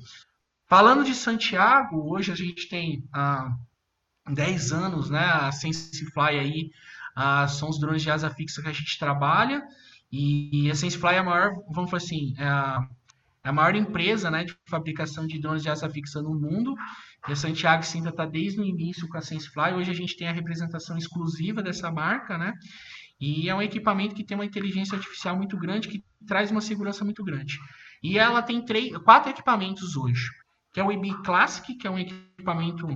[0.66, 6.70] Falando de Santiago, hoje a gente tem uh, 10 anos, né, a SenseFly aí,
[7.16, 9.62] uh, são os drones de asa fixa que a gente trabalha,
[10.14, 12.86] e a SenseFly é a maior, vamos falar assim, é a,
[13.42, 16.74] é a maior empresa né, de fabricação de drones de asa fixa no mundo.
[17.28, 19.74] E a Santiago Sinta está desde o início com a SenseFly.
[19.74, 22.52] Hoje a gente tem a representação exclusiva dessa marca, né?
[23.20, 27.04] E é um equipamento que tem uma inteligência artificial muito grande, que traz uma segurança
[27.04, 27.58] muito grande.
[28.02, 30.30] E ela tem três, quatro equipamentos hoje,
[30.72, 32.86] que é o IB Classic, que é um equipamento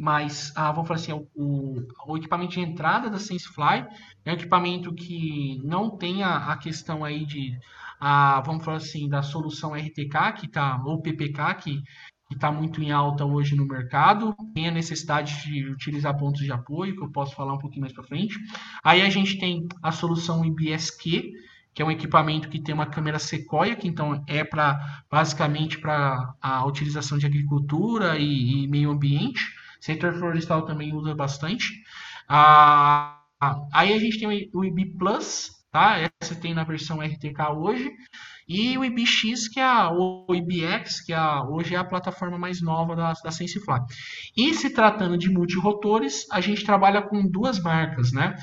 [0.00, 3.86] mas ah, vamos falar assim, o, o, equipamento de entrada da SenseFly
[4.24, 7.54] é um equipamento que não tem a, a questão aí de,
[8.00, 11.82] a, vamos falar assim, da solução RTK, que tá, ou PPK, que
[12.30, 16.96] está muito em alta hoje no mercado, tem a necessidade de utilizar pontos de apoio,
[16.96, 18.38] que eu posso falar um pouquinho mais para frente.
[18.82, 21.30] Aí a gente tem a solução IBSQ,
[21.74, 26.32] que é um equipamento que tem uma câmera Sequoia, que então é para basicamente para
[26.40, 29.59] a utilização de agricultura e, e meio ambiente.
[29.80, 31.82] Setor florestal também usa bastante.
[32.28, 33.18] Ah,
[33.72, 35.96] aí a gente tem o IB Plus, tá?
[36.20, 37.90] Essa tem na versão RTK hoje.
[38.52, 42.60] E o IBX, que é a, o IBX, que é hoje é a plataforma mais
[42.60, 43.78] nova da, da SenseFly.
[44.36, 48.34] E se tratando de multirotores, a gente trabalha com duas marcas, né?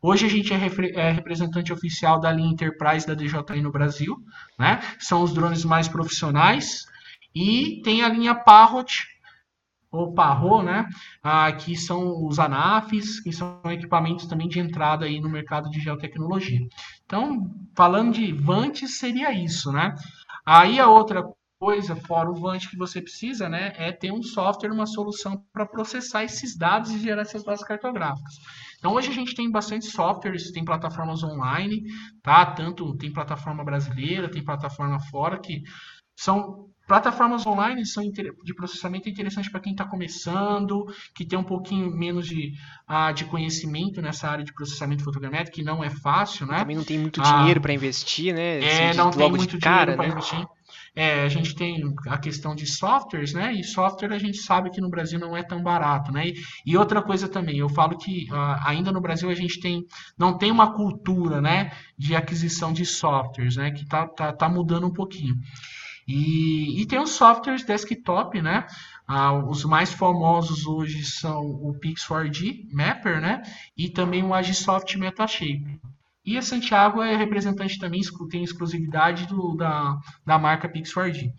[0.00, 0.56] Hoje a gente é,
[0.94, 4.16] é, representante oficial da linha Enterprise da DJI no Brasil,
[4.56, 4.80] né?
[5.00, 6.84] São os drones mais profissionais.
[7.34, 9.04] E tem a linha Parrot,
[9.90, 10.86] ou Parro, né?
[11.22, 15.80] Ah, que são os ANAFs, que são equipamentos também de entrada aí no mercado de
[15.80, 16.60] geotecnologia.
[17.04, 19.94] Então, falando de Vantes, seria isso, né?
[20.44, 21.24] Aí a outra
[21.58, 25.66] coisa, fora o Vant que você precisa, né, é ter um software, uma solução para
[25.66, 28.34] processar esses dados e gerar essas bases cartográficas.
[28.78, 31.82] Então hoje a gente tem bastante softwares, tem plataformas online,
[32.22, 32.44] tá?
[32.46, 35.62] Tanto tem plataforma brasileira, tem plataforma fora que
[36.14, 41.90] são Plataformas online são de processamento interessantes para quem está começando, que tem um pouquinho
[41.90, 42.52] menos de,
[42.88, 46.60] uh, de conhecimento nessa área de processamento fotogramétrico, que não é fácil, né?
[46.60, 48.60] Também não tem muito dinheiro uh, para investir, né?
[48.60, 50.12] É, assim, não tem muito cara, dinheiro para né?
[50.12, 50.56] investir.
[50.94, 53.52] É, a gente tem a questão de softwares, né?
[53.52, 56.28] E software a gente sabe que no Brasil não é tão barato, né?
[56.28, 59.84] E, e outra coisa também, eu falo que uh, ainda no Brasil a gente tem,
[60.16, 61.70] não tem uma cultura, né?
[61.98, 63.70] De aquisição de softwares, né?
[63.72, 65.34] Que tá, tá, tá mudando um pouquinho.
[66.06, 68.66] E, e tem os softwares desktop, né?
[69.06, 73.42] Ah, os mais famosos hoje são o Pix4D Mapper, né?
[73.76, 75.80] E também o Agisoft Metashape.
[76.24, 81.32] E a Santiago é representante também, tem exclusividade do, da, da marca Pix4D.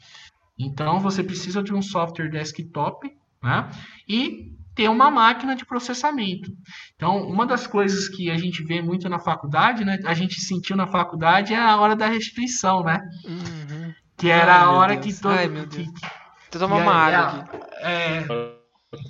[0.57, 3.11] Então você precisa de um software desktop,
[3.43, 3.69] né?
[4.07, 6.51] E ter uma máquina de processamento.
[6.95, 9.97] Então, uma das coisas que a gente vê muito na faculdade, né?
[10.05, 12.99] A gente sentiu na faculdade é a hora da restrição, né?
[13.25, 13.93] Uhum.
[14.17, 15.15] Que era Ai, a hora Deus.
[15.15, 15.33] que todo.
[15.33, 15.87] Ai, meu Deus.
[15.87, 16.09] Que,
[16.51, 17.57] Tô tomando uma água aqui.
[17.81, 18.25] É.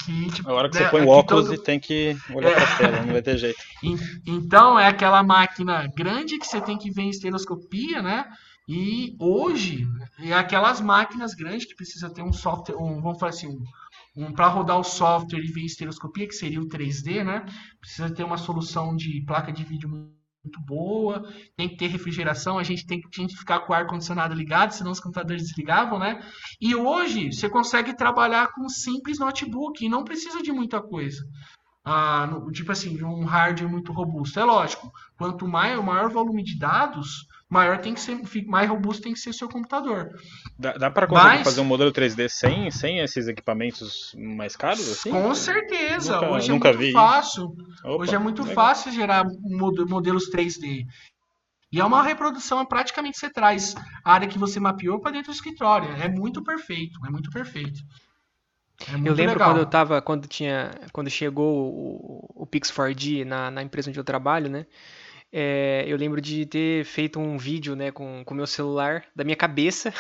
[0.04, 1.54] Que, tipo, a hora que você né, põe o óculos todo...
[1.54, 2.56] e tem que olhar é.
[2.56, 3.60] pra tela, não vai ter jeito.
[4.26, 8.26] Então, é aquela máquina grande que você tem que ver em estereoscopia, né?
[8.67, 9.88] E hoje,
[10.20, 14.34] é aquelas máquinas grandes que precisa ter um software, um, vamos falar assim, um, um,
[14.34, 17.46] para rodar o software e ver estereoscopia, que seria o 3D, né?
[17.80, 20.12] Precisa ter uma solução de placa de vídeo
[20.43, 21.23] muito boa,
[21.56, 24.71] tem que ter refrigeração, a gente tem que, tinha que ficar com o ar-condicionado ligado,
[24.71, 26.21] senão os computadores desligavam, né?
[26.60, 31.21] E hoje você consegue trabalhar com um simples notebook e não precisa de muita coisa.
[31.84, 34.39] Ah, no, tipo assim, de um hardware muito robusto.
[34.39, 39.03] É lógico, quanto mais, o maior volume de dados, maior tem que ser, mais robusto
[39.03, 40.10] tem que ser o seu computador.
[40.60, 44.89] Dá, dá para conseguir Mas, fazer um modelo 3D sem, sem esses equipamentos mais caros?
[44.89, 45.10] Assim?
[45.10, 46.15] Com certeza.
[46.15, 47.55] Nunca, Hoje é nunca é muito vi fácil.
[47.83, 48.55] Opa, Hoje é muito legal.
[48.55, 50.86] fácil gerar modelos 3D.
[51.71, 55.36] E é uma reprodução, praticamente você traz a área que você mapeou para dentro do
[55.36, 55.89] escritório.
[56.01, 57.79] É muito perfeito, é muito perfeito.
[58.89, 59.49] É eu lembro legal.
[59.49, 64.03] quando eu tava, quando tinha, quando chegou o, o Pix4D na, na empresa onde eu
[64.03, 64.65] trabalho, né?
[65.32, 69.36] É, eu lembro de ter feito um vídeo né, com o meu celular da minha
[69.36, 69.94] cabeça,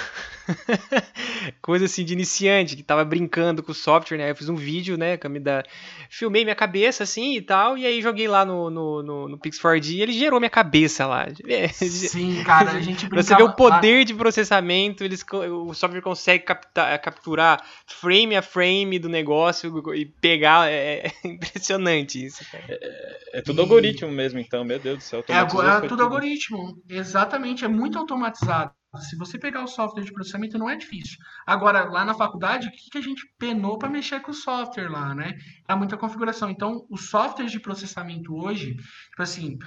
[1.61, 4.31] coisa assim de iniciante, que tava brincando com o software, né?
[4.31, 5.17] Eu fiz um vídeo, né?
[5.41, 5.63] Da...
[6.09, 9.95] Filmei minha cabeça assim e tal, e aí joguei lá no, no, no, no Pix4D
[9.95, 11.27] e ele gerou minha cabeça lá.
[11.73, 13.23] Sim, cara, a gente brincava...
[13.23, 18.97] Você vê o poder de processamento, eles, o software consegue captar, capturar frame a frame
[18.97, 20.71] do negócio e pegar.
[20.71, 22.45] É, é impressionante isso.
[22.53, 23.61] É, é, tudo e...
[23.61, 25.16] algoritmo mesmo, então, meu Deus do céu.
[25.27, 26.81] É, é tudo, algoritmo.
[26.89, 28.71] Exatamente, é muito automatizado.
[28.99, 31.17] Se você pegar o software de processamento, não é difícil.
[31.45, 34.89] Agora, lá na faculdade, o que, que a gente penou para mexer com o software
[34.89, 35.37] lá, né?
[35.67, 36.49] Há muita configuração.
[36.49, 39.59] Então, os softwares de processamento hoje, tipo assim,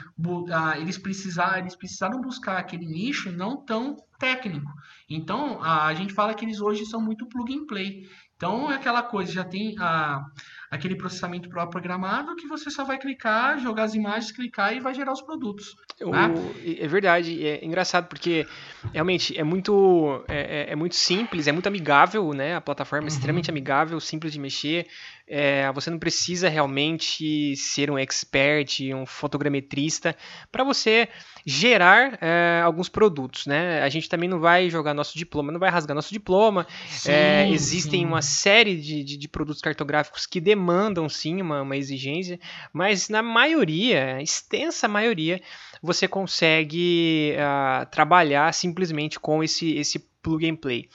[0.53, 4.71] ah, eles, precisaram, eles precisaram buscar aquele nicho não tão técnico.
[5.09, 8.09] Então, a gente fala que eles hoje são muito plug and play.
[8.37, 10.25] Então, é aquela coisa, já tem a,
[10.71, 15.13] aquele processamento pró-programado que você só vai clicar, jogar as imagens, clicar e vai gerar
[15.13, 15.77] os produtos.
[16.01, 16.33] O, né?
[16.79, 18.47] É verdade, é engraçado porque
[18.93, 22.55] realmente é muito, é, é, é muito simples, é muito amigável, né?
[22.55, 23.15] A plataforma é uhum.
[23.15, 24.87] extremamente amigável, simples de mexer.
[25.33, 30.17] É, você não precisa realmente ser um expert, um fotogrametrista,
[30.51, 31.09] para você
[31.47, 33.81] gerar é, alguns produtos, né?
[33.81, 36.67] A gente também não vai jogar nosso diploma, não vai rasgar nosso diploma.
[36.89, 38.07] Sim, é, existem sim.
[38.07, 42.41] uma série de, de, de, produtos cartográficos que demandam sim uma, uma exigência,
[42.73, 45.41] mas na maioria, extensa maioria,
[45.81, 50.89] você consegue uh, trabalhar simplesmente com esse, esse plug and play.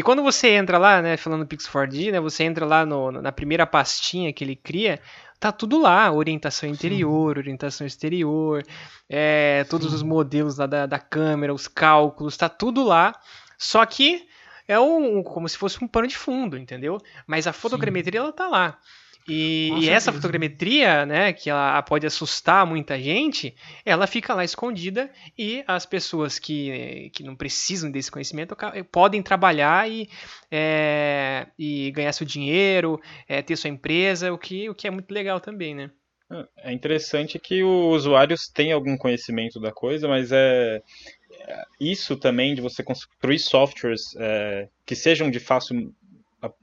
[0.00, 3.30] E quando você entra lá, né, falando do Pix4D, né, você entra lá no, na
[3.30, 4.98] primeira pastinha que ele cria,
[5.38, 7.38] tá tudo lá, orientação interior, Sim.
[7.38, 8.64] orientação exterior,
[9.06, 13.14] é, todos os modelos lá da, da câmera, os cálculos, tá tudo lá.
[13.58, 14.26] Só que
[14.66, 16.96] é um, como se fosse um pano de fundo, entendeu?
[17.26, 18.24] Mas a fotogrametria Sim.
[18.24, 18.78] ela tá lá.
[19.32, 25.08] E, e essa fotogrametria, né, que ela pode assustar muita gente, ela fica lá escondida
[25.38, 28.56] e as pessoas que, que não precisam desse conhecimento
[28.90, 30.08] podem trabalhar e,
[30.50, 35.12] é, e ganhar seu dinheiro, é, ter sua empresa, o que, o que é muito
[35.12, 35.92] legal também, né?
[36.58, 40.82] É interessante que os usuários têm algum conhecimento da coisa, mas é,
[41.40, 45.94] é isso também de você construir softwares é, que sejam de fácil,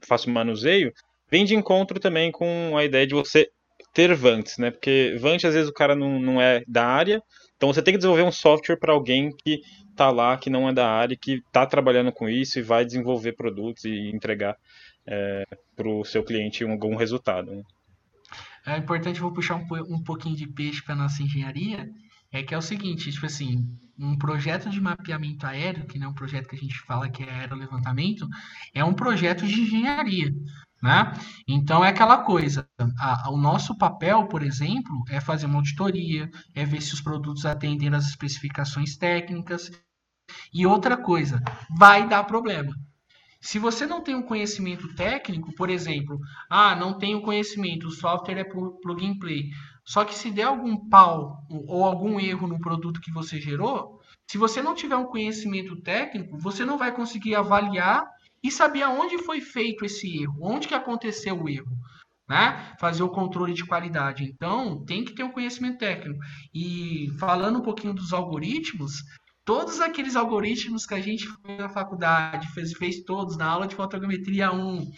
[0.00, 0.92] fácil manuseio
[1.30, 3.48] vem de encontro também com a ideia de você
[3.92, 4.70] ter Vantes, né?
[4.70, 7.22] Porque Vant, às vezes, o cara não, não é da área,
[7.56, 9.60] então você tem que desenvolver um software para alguém que
[9.90, 13.32] está lá, que não é da área, que está trabalhando com isso e vai desenvolver
[13.32, 14.56] produtos e entregar
[15.04, 17.50] é, para o seu cliente algum resultado.
[17.50, 17.62] Né?
[18.64, 21.88] É importante, vou puxar um, um pouquinho de peixe para nossa engenharia,
[22.30, 23.64] é que é o seguinte, tipo assim,
[23.98, 27.24] um projeto de mapeamento aéreo, que não é um projeto que a gente fala que
[27.24, 28.28] é aerolevantamento,
[28.72, 30.32] é um projeto de engenharia.
[30.82, 31.12] Né?
[31.46, 32.68] Então é aquela coisa.
[32.98, 37.44] A, o nosso papel, por exemplo, é fazer uma auditoria, é ver se os produtos
[37.44, 39.70] atendem às especificações técnicas.
[40.52, 41.42] E outra coisa,
[41.76, 42.72] vai dar problema.
[43.40, 46.18] Se você não tem um conhecimento técnico, por exemplo,
[46.50, 49.50] ah, não tenho conhecimento, o software é plug and play.
[49.84, 54.36] Só que se der algum pau ou algum erro no produto que você gerou, se
[54.36, 58.04] você não tiver um conhecimento técnico, você não vai conseguir avaliar
[58.42, 61.76] e saber aonde foi feito esse erro, onde que aconteceu o erro.
[62.28, 62.74] Né?
[62.78, 64.24] Fazer o controle de qualidade.
[64.24, 66.20] Então, tem que ter um conhecimento técnico.
[66.54, 69.02] E falando um pouquinho dos algoritmos,
[69.46, 73.74] todos aqueles algoritmos que a gente fez na faculdade, fez, fez todos na aula de
[73.74, 74.90] fotogrametria 1,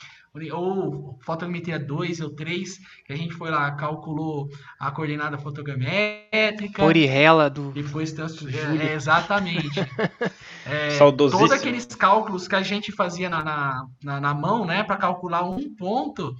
[0.53, 6.85] ou fotogrametria 2 ou 3, que a gente foi lá, calculou a coordenada fotogramétrica.
[6.85, 7.73] Orihela do.
[7.73, 9.81] Depois é, é, exatamente.
[10.65, 14.97] é, todos aqueles cálculos que a gente fazia na, na, na, na mão, né, para
[14.97, 16.37] calcular um ponto,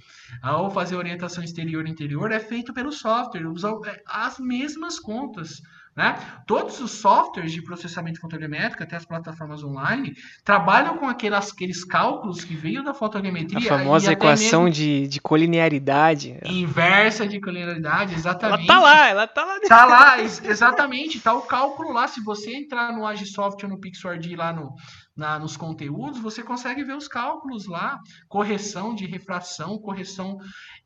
[0.57, 3.43] ou fazer orientação exterior interior, é feito pelo software,
[3.87, 5.61] é, as mesmas contas.
[5.95, 6.17] Né?
[6.47, 10.13] Todos os softwares de processamento fotogramétrico, até as plataformas online,
[10.43, 16.39] trabalham com aquelas, aqueles cálculos que veio da fotogrametria famosa equação de, de colinearidade.
[16.45, 18.69] Inversa de colinearidade, exatamente.
[18.69, 19.59] Ela tá lá, ela tá lá.
[19.67, 22.07] Tá lá, exatamente, tá o cálculo lá.
[22.07, 24.73] Se você entrar no Agisoft ou no PixArD lá no,
[25.15, 30.37] na, nos conteúdos, você consegue ver os cálculos lá, correção de refração, correção,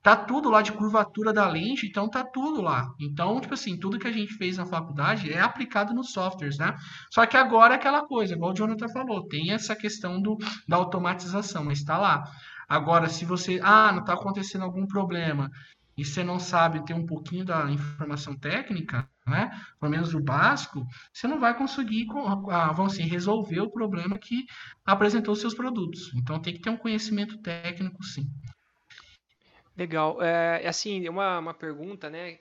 [0.05, 2.93] tá tudo lá de curvatura da lente, então tá tudo lá.
[2.99, 6.75] Então, tipo assim, tudo que a gente fez na faculdade é aplicado nos softwares, né?
[7.11, 10.37] Só que agora é aquela coisa, igual o Jonathan falou, tem essa questão do,
[10.67, 12.23] da automatização, mas está lá.
[12.69, 15.49] Agora, se você, ah, não está acontecendo algum problema,
[15.97, 19.49] e você não sabe ter um pouquinho da informação técnica, né,
[19.79, 24.45] pelo menos o básico, você não vai conseguir, vamos assim, resolver o problema que
[24.85, 26.13] apresentou seus produtos.
[26.13, 28.29] Então tem que ter um conhecimento técnico, sim.
[29.77, 30.21] Legal.
[30.21, 32.37] É, é assim, uma, uma pergunta, né?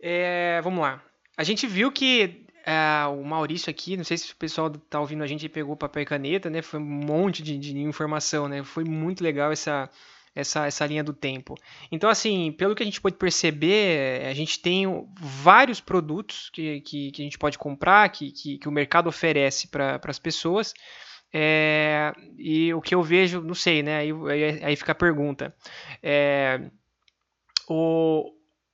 [0.00, 1.02] É, vamos lá.
[1.36, 5.22] A gente viu que é, o Maurício aqui, não sei se o pessoal tá ouvindo
[5.24, 6.62] a gente pegou papel e caneta, né?
[6.62, 8.62] Foi um monte de, de informação, né?
[8.62, 9.90] Foi muito legal essa,
[10.34, 11.56] essa, essa linha do tempo.
[11.90, 14.84] Então, assim, pelo que a gente pode perceber, a gente tem
[15.18, 19.68] vários produtos que, que, que a gente pode comprar, que, que, que o mercado oferece
[19.68, 20.74] para as pessoas.
[21.32, 23.98] É, e o que eu vejo, não sei, né?
[23.98, 24.12] Aí,
[24.62, 25.54] aí, fica a pergunta.
[26.02, 26.70] É,
[27.68, 28.32] o,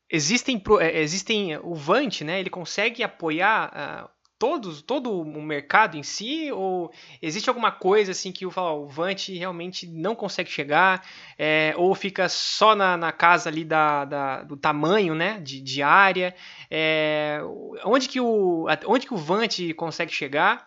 [0.08, 2.38] existem, é, existem o Vant, né?
[2.38, 6.52] Ele consegue apoiar uh, todos, todo o mercado em si?
[6.52, 11.04] Ou existe alguma coisa assim que o, o Vant realmente não consegue chegar?
[11.36, 15.82] É, ou fica só na, na casa ali da, da, do tamanho né, de, de
[15.82, 16.36] área?
[16.70, 17.40] É,
[17.84, 20.64] onde, que o, onde que o Vant consegue chegar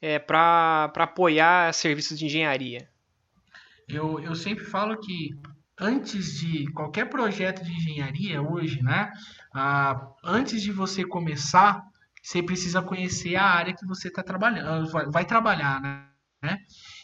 [0.00, 2.88] é, para apoiar serviços de engenharia?
[3.88, 5.30] Eu, eu sempre falo que
[5.78, 9.12] antes de qualquer projeto de engenharia hoje, né?
[9.54, 11.82] Ah, antes de você começar,
[12.22, 16.58] você precisa conhecer a área que você está trabalhando, vai, vai trabalhar, né?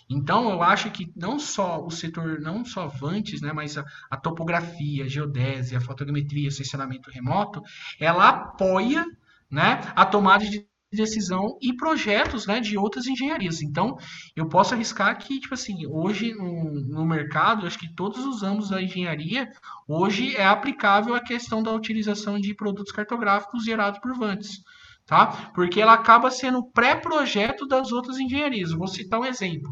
[0.09, 4.17] Então, eu acho que não só o setor, não só Vantes, né, mas a, a
[4.17, 7.63] topografia, a geodésia, a fotogrametria, o sensoramento remoto,
[7.99, 9.07] ela apoia
[9.51, 10.67] né, a tomada de
[10.97, 13.63] decisão e projetos né, de outras engenharias.
[13.63, 13.97] Então,
[14.37, 18.71] eu posso arriscar que, tipo assim, hoje no, no mercado, acho que todos os âmbitos
[18.71, 19.49] da engenharia,
[19.89, 24.63] hoje é aplicável a questão da utilização de produtos cartográficos gerados por Vantes
[25.07, 25.51] tá?
[25.55, 28.73] Porque ela acaba sendo pré-projeto das outras engenharias.
[28.73, 29.71] Vou citar um exemplo.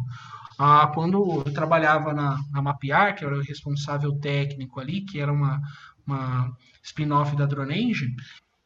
[0.59, 5.33] Ah, quando eu trabalhava na, na Mapear, que era o responsável técnico ali, que era
[5.33, 5.59] uma,
[6.07, 6.53] uma
[6.83, 8.14] spin-off da Drone Engine,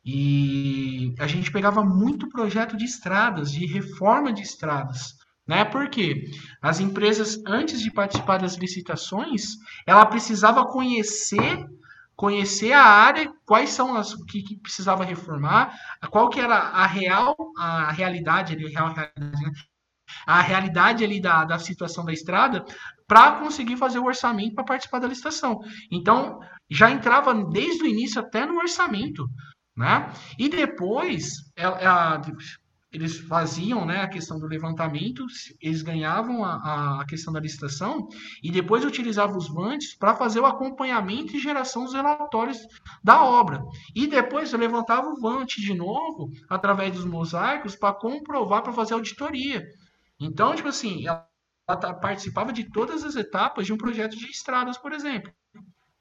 [0.04, 5.14] e a gente pegava muito projeto de estradas, de reforma de estradas.
[5.46, 5.64] Né?
[5.64, 6.30] Porque
[6.60, 11.66] as empresas, antes de participar das licitações, ela precisava conhecer
[12.16, 15.76] conhecer a área, quais são as que, que precisava reformar,
[16.10, 19.10] qual que era a real, a realidade ali, a, real, né?
[20.26, 22.64] a realidade ali da, da situação da estrada,
[23.06, 25.60] para conseguir fazer o orçamento para participar da licitação.
[25.90, 26.38] Então,
[26.70, 29.28] já entrava desde o início até no orçamento.
[29.76, 30.12] Né?
[30.38, 32.20] E depois, ela,
[32.94, 35.26] eles faziam né, a questão do levantamento,
[35.60, 38.08] eles ganhavam a, a questão da licitação
[38.40, 42.58] e depois utilizavam os vantes para fazer o acompanhamento e geração dos relatórios
[43.02, 43.60] da obra.
[43.94, 49.66] E depois levantava o vante de novo, através dos mosaicos, para comprovar, para fazer auditoria.
[50.20, 51.26] Então, tipo assim, ela,
[51.68, 55.32] ela participava de todas as etapas de um projeto de estradas, por exemplo.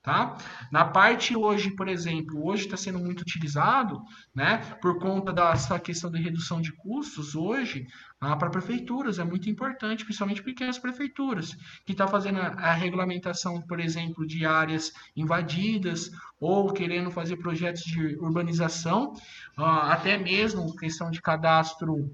[0.03, 0.37] Tá?
[0.69, 4.01] Na parte hoje, por exemplo, hoje está sendo muito utilizado,
[4.35, 7.87] né, por conta dessa questão de redução de custos, hoje,
[8.19, 13.61] ah, para prefeituras é muito importante, principalmente pequenas prefeituras, que está fazendo a, a, regulamentação,
[13.61, 19.13] por exemplo, de áreas invadidas, ou querendo fazer projetos de urbanização,
[19.55, 22.13] ah, até mesmo questão de cadastro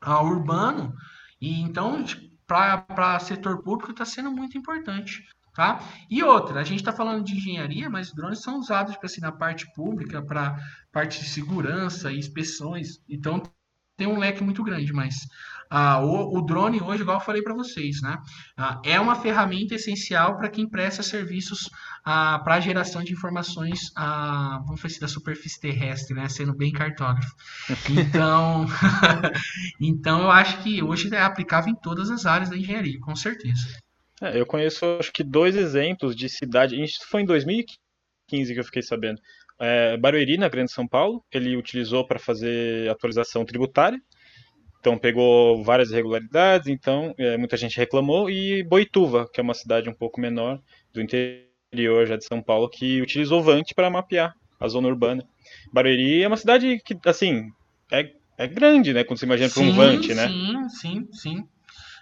[0.00, 0.94] ah, urbano,
[1.40, 2.04] e então,
[2.46, 5.26] para setor público, está sendo muito importante.
[5.56, 5.82] Tá?
[6.10, 9.32] E outra, a gente está falando de engenharia, mas drones são usados tipo assim, na
[9.32, 10.54] parte pública, para
[10.92, 13.00] parte de segurança e inspeções.
[13.08, 13.42] Então
[13.96, 15.26] tem um leque muito grande, mas
[15.70, 18.18] ah, o, o, drone hoje, igual eu falei para vocês, né,
[18.54, 21.70] ah, é uma ferramenta essencial para quem presta serviços
[22.04, 26.70] ah, para a geração de informações, ah, vamos fazer da superfície terrestre, né, sendo bem
[26.70, 27.34] cartógrafo.
[27.88, 28.66] Então,
[29.80, 33.85] então eu acho que hoje é aplicável em todas as áreas da engenharia, com certeza.
[34.22, 36.82] É, eu conheço acho que dois exemplos de cidade.
[36.82, 39.20] Isso foi em 2015 que eu fiquei sabendo.
[39.58, 43.98] É, Barueri, na Grande São Paulo, ele utilizou para fazer atualização tributária.
[44.80, 48.30] Então pegou várias irregularidades, então é, muita gente reclamou.
[48.30, 50.60] E Boituva, que é uma cidade um pouco menor
[50.92, 55.24] do interior já de São Paulo, que utilizou Vant para mapear a zona urbana.
[55.72, 57.50] Barueri é uma cidade que, assim,
[57.90, 59.04] é, é grande, né?
[59.04, 60.28] Quando você imagina para um Vant, né?
[60.28, 61.48] Sim, sim, sim.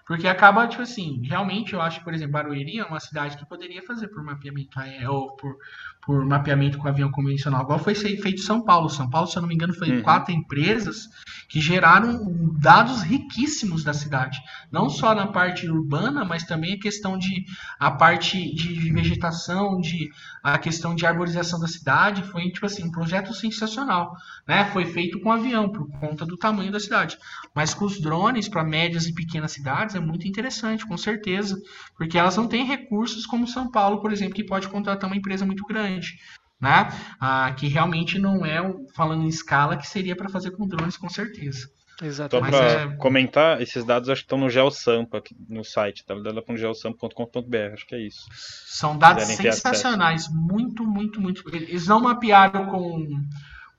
[0.07, 3.83] Porque acaba, tipo assim, realmente eu acho, por exemplo, Barueri é uma cidade que poderia
[3.83, 4.79] fazer por mapeamento
[5.09, 5.57] ou por,
[6.05, 8.91] por mapeamento com avião convencional, igual foi feito São Paulo.
[8.91, 10.03] São Paulo, se eu não me engano, foi uhum.
[10.03, 11.09] quatro empresas
[11.49, 12.21] que geraram
[12.59, 14.39] dados riquíssimos da cidade.
[14.71, 17.47] Não só na parte urbana, mas também a questão de
[17.79, 20.11] a parte de vegetação, de
[20.43, 22.23] a questão de arborização da cidade.
[22.25, 24.17] Foi, tipo assim, um projeto sensacional.
[24.47, 24.65] Né?
[24.67, 27.17] Foi feito com avião, por conta do tamanho da cidade.
[27.55, 31.61] Mas com os drones para médias e pequenas cidades é muito interessante, com certeza.
[31.97, 35.47] Porque elas não têm recursos como São Paulo, por exemplo, que pode contratar uma empresa
[35.47, 36.19] muito grande
[36.61, 36.89] né?
[37.21, 38.59] Ah, que realmente não é,
[38.95, 41.69] falando em escala, que seria para fazer com drones, com certeza.
[42.03, 42.53] Exatamente.
[42.53, 42.97] Só para é...
[42.97, 48.01] comentar, esses dados acho que estão no GeoSampa, aqui no site, www.geosampa.com.br, acho que é
[48.01, 48.27] isso.
[48.33, 51.45] São dados sensacionais, muito, muito, muito.
[51.55, 53.07] Eles não mapearam com,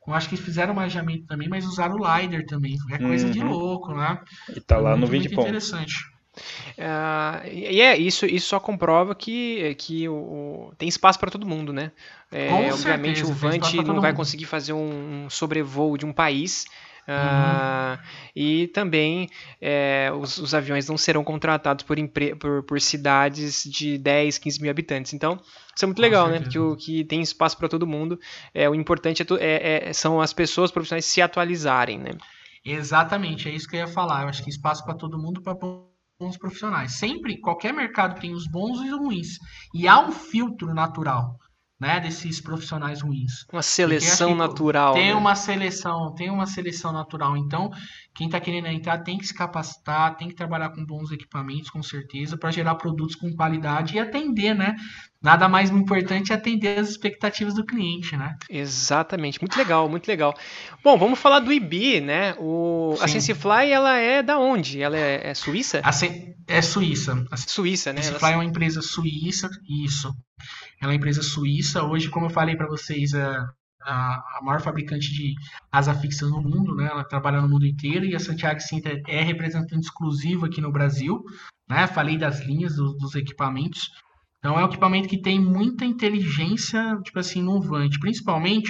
[0.06, 3.32] com acho que fizeram manejamento também, mas usaram o LiDAR também, é coisa uhum.
[3.32, 4.20] de louco, né?
[4.56, 5.96] E tá lá muito, no vídeo muito interessante.
[6.78, 11.48] Uh, e é isso, isso só comprova que, que o, o tem espaço para todo
[11.48, 11.92] mundo, né?
[12.32, 14.18] É, obviamente certeza, o Vant não vai mundo.
[14.18, 16.66] conseguir fazer um, um sobrevoo de um país.
[17.08, 18.02] Uh,
[18.36, 19.30] E também
[19.62, 21.96] é, os, os, aviões não serão contratados por,
[22.40, 25.14] por, por, cidades de 10, 15 mil habitantes.
[25.14, 25.40] Então,
[25.76, 26.40] isso é muito legal, né?
[26.40, 28.20] Que, o, que tem espaço para todo mundo.
[28.54, 32.12] É, o importante é, é, é, são as pessoas profissionais se atualizarem, né?
[32.66, 34.24] Exatamente, é isso que eu ia falar.
[34.24, 35.54] Eu acho que espaço para todo mundo para
[36.20, 36.94] bons profissionais.
[36.94, 39.38] Sempre, qualquer mercado tem os bons e os ruins.
[39.74, 41.38] E há um filtro natural,
[41.80, 43.46] né, desses profissionais ruins.
[43.52, 44.94] Uma seleção natural.
[44.94, 45.16] Tem né?
[45.16, 47.36] uma seleção, tem uma seleção natural.
[47.36, 47.70] Então,
[48.16, 51.84] quem está querendo entrar tem que se capacitar, tem que trabalhar com bons equipamentos, com
[51.84, 54.74] certeza, para gerar produtos com qualidade e atender, né?
[55.22, 58.36] Nada mais importante é atender as expectativas do cliente, né?
[58.50, 60.34] Exatamente, muito legal, muito legal.
[60.84, 62.36] Bom, vamos falar do IB, né?
[62.38, 64.82] O, a SenseFly, ela é da onde?
[64.82, 65.82] Ela é, é suíça?
[65.92, 67.26] Sen, é suíça.
[67.32, 68.00] A Suíça, né?
[68.00, 68.34] A SenseFly ela...
[68.34, 69.50] é uma empresa suíça,
[69.84, 70.14] isso.
[70.86, 71.84] É uma empresa suíça.
[71.84, 73.50] Hoje, como eu falei para vocês, a,
[73.82, 75.34] a, maior fabricante de
[75.72, 76.86] asa fixa no mundo, né?
[76.86, 81.24] Ela trabalha no mundo inteiro e a Santiago Cinta é representante exclusivo aqui no Brasil,
[81.68, 81.88] né?
[81.88, 83.90] Falei das linhas, do, dos equipamentos.
[84.38, 87.98] Então é um equipamento que tem muita inteligência, tipo assim, no Vant.
[88.00, 88.70] Principalmente,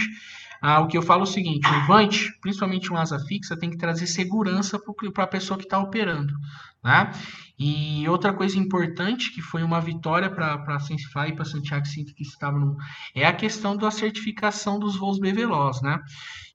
[0.62, 3.70] ah, o que eu falo é o seguinte, o Vant, principalmente um asa fixa, tem
[3.70, 4.80] que trazer segurança
[5.14, 6.34] para a pessoa que está operando.
[6.84, 7.12] Né?
[7.58, 12.14] E outra coisa importante, que foi uma vitória para a Sensify e para Santiago Cinto
[12.14, 12.76] que estava no,
[13.16, 16.00] é a questão da certificação dos voos BVLOS, né?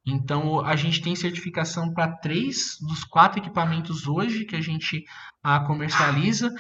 [0.06, 5.04] Então, a gente tem certificação para três dos quatro equipamentos hoje que a gente
[5.42, 6.50] ah, comercializa.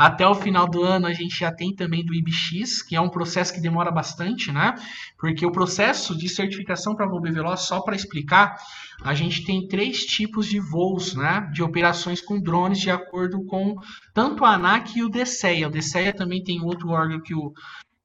[0.00, 3.10] Até o final do ano a gente já tem também do IBX, que é um
[3.10, 4.74] processo que demora bastante, né?
[5.18, 8.56] Porque o processo de certificação para voo veloz, só para explicar,
[9.04, 11.46] a gente tem três tipos de voos, né?
[11.52, 13.76] De operações com drones, de acordo com
[14.14, 15.68] tanto a ANAC e o DCEA.
[15.68, 17.52] O DCEA também tem outro órgão que o,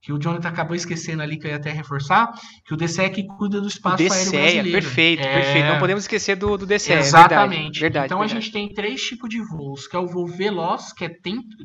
[0.06, 2.32] que o Jonathan acabou esquecendo ali, que eu ia até reforçar,
[2.64, 4.72] que o DCE é que cuida do espaço o aéreo brasileiro.
[4.72, 5.34] perfeito, é...
[5.34, 5.68] perfeito.
[5.68, 6.94] Não podemos esquecer do, do DCE.
[6.94, 7.80] Exatamente.
[7.80, 8.38] Verdade, verdade, então verdade.
[8.38, 11.10] a gente tem três tipos de voos, que é o voo veloz, que é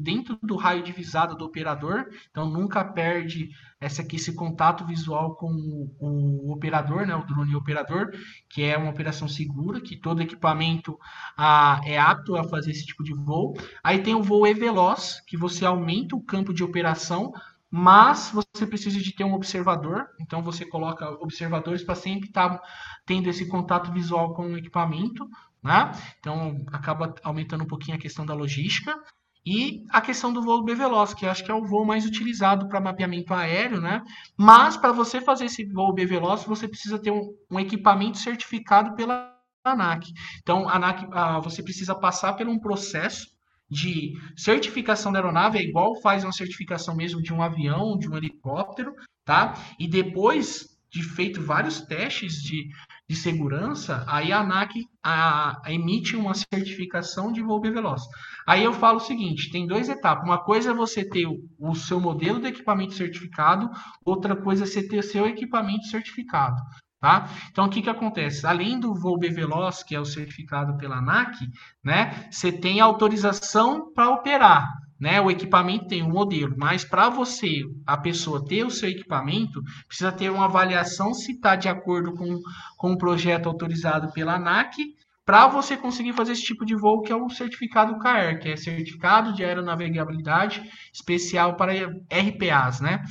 [0.01, 5.36] dentro, do raio de visada do operador, então nunca perde esse, aqui, esse contato visual
[5.36, 8.11] com o, o operador, né, o drone operador,
[8.49, 10.99] que é uma operação segura, que todo equipamento
[11.36, 13.55] ah, é apto a fazer esse tipo de voo.
[13.84, 17.32] Aí tem o voo E-Veloz, que você aumenta o campo de operação
[17.71, 22.62] mas você precisa de ter um observador, então você coloca observadores para sempre estar tá
[23.07, 25.29] tendo esse contato visual com o equipamento,
[25.62, 25.93] né?
[26.18, 28.99] Então acaba aumentando um pouquinho a questão da logística.
[29.47, 32.79] E a questão do voo B-Veloz, que acho que é o voo mais utilizado para
[32.79, 34.03] mapeamento aéreo, né?
[34.37, 39.35] Mas para você fazer esse voo B-Veloz, você precisa ter um, um equipamento certificado pela
[39.64, 40.12] ANAC.
[40.43, 43.29] Então, a ANAC, ah, você precisa passar por um processo
[43.71, 48.16] de certificação da aeronave é igual faz uma certificação mesmo de um avião, de um
[48.16, 48.95] helicóptero,
[49.25, 49.55] tá?
[49.79, 52.68] E depois de feito vários testes de,
[53.09, 58.03] de segurança, aí a ANAC a, a emite uma certificação de voo veloz.
[58.47, 60.25] Aí eu falo o seguinte, tem duas etapas.
[60.25, 63.71] Uma coisa é você ter o, o seu modelo de equipamento certificado,
[64.05, 66.61] outra coisa é você ter o seu equipamento certificado.
[67.01, 67.31] Tá?
[67.51, 68.47] Então, o que, que acontece?
[68.47, 71.35] Além do voo B-Veloz, que é o certificado pela ANAC,
[71.83, 74.69] né, você tem autorização para operar.
[75.01, 75.19] Né?
[75.19, 80.13] O equipamento tem um modelo, mas para você, a pessoa ter o seu equipamento, precisa
[80.13, 82.39] ter uma avaliação se está de acordo com,
[82.77, 84.77] com o projeto autorizado pela ANAC,
[85.25, 88.57] para você conseguir fazer esse tipo de voo, que é o certificado CAER, que é
[88.57, 93.03] Certificado de Aeronavegabilidade Especial para RPAs, né?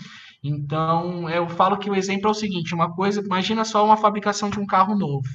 [0.44, 4.50] Então, eu falo que o exemplo é o seguinte: uma coisa, imagina só uma fabricação
[4.50, 5.28] de um carro novo.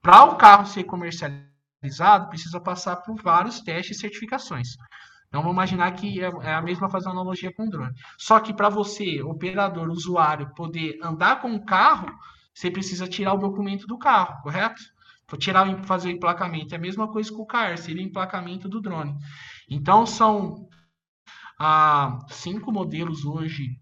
[0.00, 4.76] Para o carro ser comercializado, precisa passar por vários testes e certificações.
[5.28, 7.92] Então vamos imaginar que é, é a mesma fazer uma analogia com o drone.
[8.16, 12.08] Só que para você, operador, usuário, poder andar com o carro,
[12.54, 14.80] você precisa tirar o documento do carro, correto?
[15.38, 16.72] Tirar, fazer o emplacamento.
[16.72, 19.14] É a mesma coisa com o CAR, seria o emplacamento do drone.
[19.68, 20.68] Então são
[21.58, 23.78] ah, cinco modelos hoje,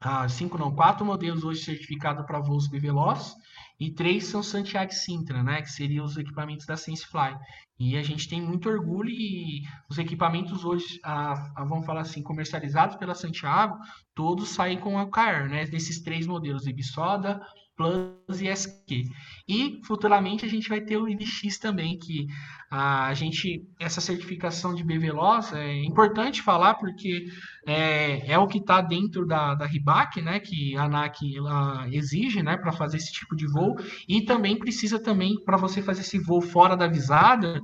[0.00, 3.34] ah, cinco não, quatro modelos hoje certificados para voos BVLOS
[3.78, 7.36] e três são Santiago Sintra, né, que seriam os equipamentos da SenseFly.
[7.78, 12.22] E a gente tem muito orgulho e os equipamentos hoje, a, a, vamos falar assim,
[12.22, 13.76] comercializados pela Santiago,
[14.14, 17.40] todos saem com a CAR, né, desses três modelos, Ibisoda,
[17.76, 19.04] Plus e SQ.
[19.46, 22.26] E futuramente a gente vai ter o IBX também, que
[22.70, 27.26] a gente, essa certificação de BVLOS é importante falar porque
[27.66, 32.42] é, é o que está dentro da, da RIBAC, né, que a ANAC ela exige
[32.42, 33.76] né, para fazer esse tipo de voo,
[34.08, 37.60] e também precisa também, para você fazer esse voo fora da visada,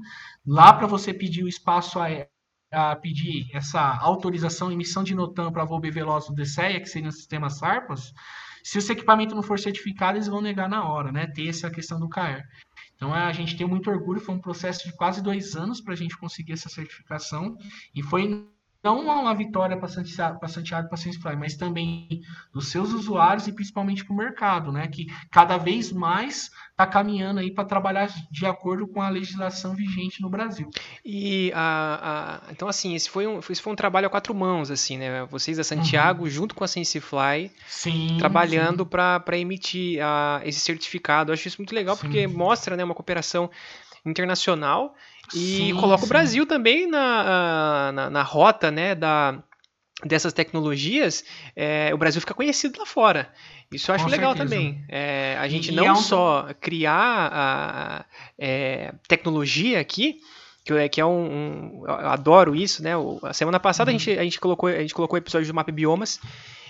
[0.47, 2.29] lá para você pedir o espaço aéreo,
[2.71, 7.13] a pedir essa autorização, emissão de NOTAM para voo BVLOS do DCEA, que seria o
[7.13, 8.13] sistema SARPAS,
[8.63, 11.27] se esse equipamento não for certificado, eles vão negar na hora, né?
[11.27, 12.45] Ter essa questão do CAER.
[12.95, 15.97] Então a gente tem muito orgulho, foi um processo de quase dois anos para a
[15.97, 17.57] gente conseguir essa certificação
[17.95, 18.49] e foi
[18.83, 22.23] não uma vitória para Santiago, para Santiago, para Fly, mas também
[22.53, 24.89] dos seus usuários e principalmente para o mercado, né?
[24.89, 30.21] Que cada vez mais está caminhando aí para trabalhar de acordo com a legislação vigente
[30.21, 30.69] no Brasil.
[31.05, 34.71] E a, a, então assim, esse foi um, esse foi um trabalho a quatro mãos,
[34.71, 35.25] assim, né?
[35.27, 36.31] Vocês da Santiago, uhum.
[36.31, 41.31] junto com a SenseFly, sim, trabalhando para emitir a, esse certificado.
[41.31, 42.03] Eu acho isso muito legal sim.
[42.03, 43.49] porque mostra, né, uma cooperação
[44.05, 44.95] internacional
[45.35, 46.07] e sim, coloca sim.
[46.07, 49.43] o Brasil também na, na, na, rota né, da,
[50.05, 51.25] dessas tecnologias,
[51.55, 53.31] é, o Brasil fica conhecido lá fora.
[53.71, 54.55] Isso eu acho Com legal certeza.
[54.55, 54.85] também.
[54.89, 55.97] É, a gente e não é um...
[55.97, 58.05] só criar a,
[58.39, 60.19] é, tecnologia aqui,
[60.65, 62.97] que, é, que é um, um, Eu adoro isso, né?
[62.97, 63.97] O, a semana passada uhum.
[63.97, 66.21] a, gente, a, gente colocou, a gente colocou o episódio do Map Biomas.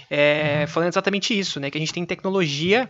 [0.09, 0.67] É, uhum.
[0.69, 1.71] falando exatamente isso, né?
[1.71, 2.89] Que a gente tem tecnologia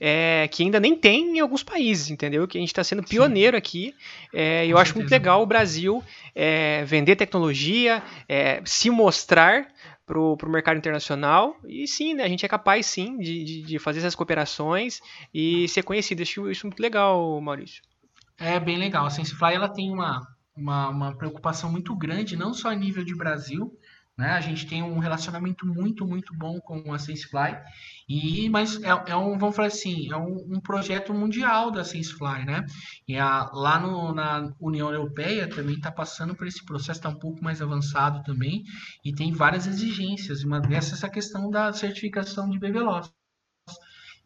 [0.00, 2.46] é, que ainda nem tem em alguns países, entendeu?
[2.46, 3.58] Que a gente está sendo pioneiro Sim.
[3.58, 3.94] aqui.
[4.32, 6.02] É, eu acho muito legal o Brasil
[6.34, 9.68] é, vender tecnologia, é, se mostrar
[10.06, 11.56] para o mercado internacional.
[11.66, 15.00] E sim, né, a gente é capaz sim de, de, de fazer essas cooperações
[15.32, 16.22] e ser conhecido.
[16.22, 17.82] Acho isso muito legal, Maurício.
[18.38, 19.06] É bem legal.
[19.06, 20.20] A SenseFly ela tem uma,
[20.56, 23.72] uma, uma preocupação muito grande, não só a nível de Brasil,
[24.16, 24.30] né?
[24.30, 27.58] A gente tem um relacionamento muito, muito bom com a SenseFly,
[28.08, 32.44] e, mas é, é um, vamos falar assim, é um, um projeto mundial da SenseFly,
[32.44, 32.64] né?
[33.08, 37.18] E a, lá no, na União Europeia também está passando por esse processo, está um
[37.18, 38.62] pouco mais avançado também,
[39.04, 43.12] e tem várias exigências, uma dessas é essa questão da certificação de BBLOS.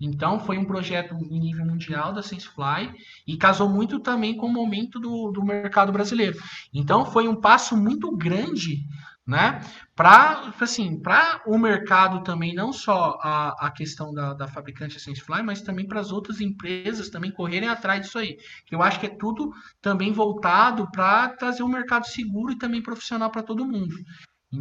[0.01, 2.95] Então, foi um projeto em nível mundial da SenseFly
[3.27, 6.39] e casou muito também com o momento do, do mercado brasileiro.
[6.73, 8.85] Então, foi um passo muito grande
[9.29, 9.61] né?
[9.95, 15.43] Para assim, para o mercado também, não só a, a questão da, da fabricante SenseFly,
[15.43, 18.39] mas também para as outras empresas também correrem atrás disso aí.
[18.71, 19.53] Eu acho que é tudo
[19.83, 23.95] também voltado para trazer um mercado seguro e também profissional para todo mundo.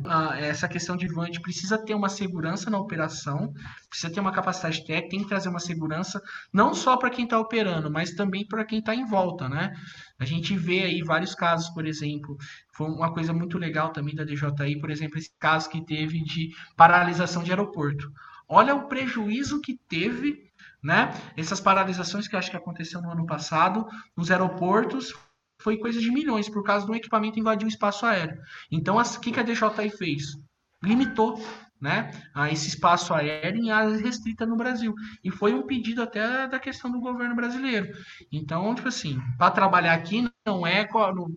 [0.06, 3.54] Ah, essa questão de VANT precisa ter uma segurança na operação,
[3.90, 7.40] precisa ter uma capacidade técnica, tem que trazer uma segurança não só para quem está
[7.40, 9.74] operando, mas também para quem está em volta, né?
[10.20, 12.38] A gente vê aí vários casos, por exemplo,
[12.74, 16.50] foi uma coisa muito legal também da DJI, por exemplo, esse caso que teve de
[16.76, 18.12] paralisação de aeroporto.
[18.48, 20.52] Olha o prejuízo que teve,
[20.82, 21.12] né?
[21.36, 25.14] Essas paralisações que acho que aconteceu no ano passado nos aeroportos
[25.62, 28.40] foi coisa de milhões por causa do equipamento invadir o espaço aéreo.
[28.72, 30.38] Então, o que, que a DJI fez?
[30.82, 31.44] Limitou
[31.80, 34.94] né, a esse espaço aéreo em áreas restritas no Brasil.
[35.24, 37.88] E foi um pedido até da questão do governo brasileiro.
[38.32, 40.88] Então, tipo assim, para trabalhar aqui não é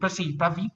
[0.03, 0.71] assim, para vir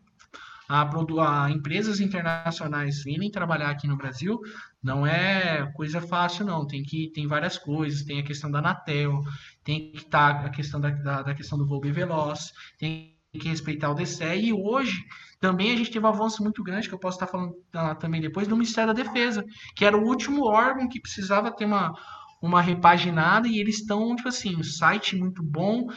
[0.68, 4.40] a, a, empresas internacionais virem trabalhar aqui no Brasil
[4.82, 9.22] não é coisa fácil não tem que tem várias coisas tem a questão da Anatel
[9.62, 13.48] tem que estar tá a questão da, da, da, questão do voo veloz tem que
[13.48, 14.46] respeitar o DCE.
[14.46, 15.04] E hoje
[15.40, 17.54] também a gente teve um avanço muito grande, que eu posso estar falando
[17.98, 21.94] também depois, do Ministério da Defesa, que era o último órgão que precisava ter uma,
[22.40, 25.88] uma repaginada, e eles estão, tipo assim, um site muito bom,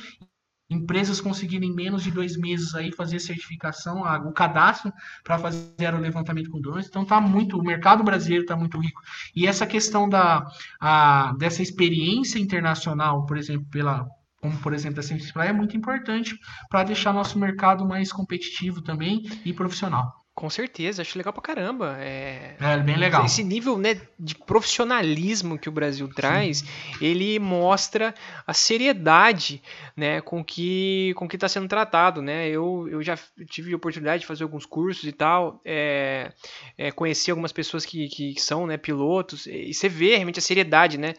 [0.70, 4.92] empresas conseguirem em menos de dois meses aí fazer certificação, o cadastro
[5.24, 6.88] para fazer o levantamento com drones.
[6.88, 9.02] Então tá muito, o mercado brasileiro está muito rico.
[9.36, 10.46] E essa questão da
[10.80, 14.06] a, dessa experiência internacional, por exemplo, pela
[14.42, 16.38] como por exemplo a Simplify, é muito importante
[16.70, 20.14] para deixar nosso mercado mais competitivo também e profissional.
[20.38, 21.98] Com certeza, acho legal pra caramba.
[22.00, 23.26] É, é bem legal.
[23.26, 26.68] Esse nível né, de profissionalismo que o Brasil traz, Sim.
[27.02, 28.14] ele mostra
[28.46, 29.64] a seriedade
[29.96, 32.22] né, com que com que está sendo tratado.
[32.22, 32.50] Né?
[32.50, 33.18] Eu, eu já
[33.50, 36.32] tive a oportunidade de fazer alguns cursos e tal, é,
[36.78, 41.00] é, conhecer algumas pessoas que, que são né, pilotos, e você vê realmente a seriedade.
[41.00, 41.16] Né?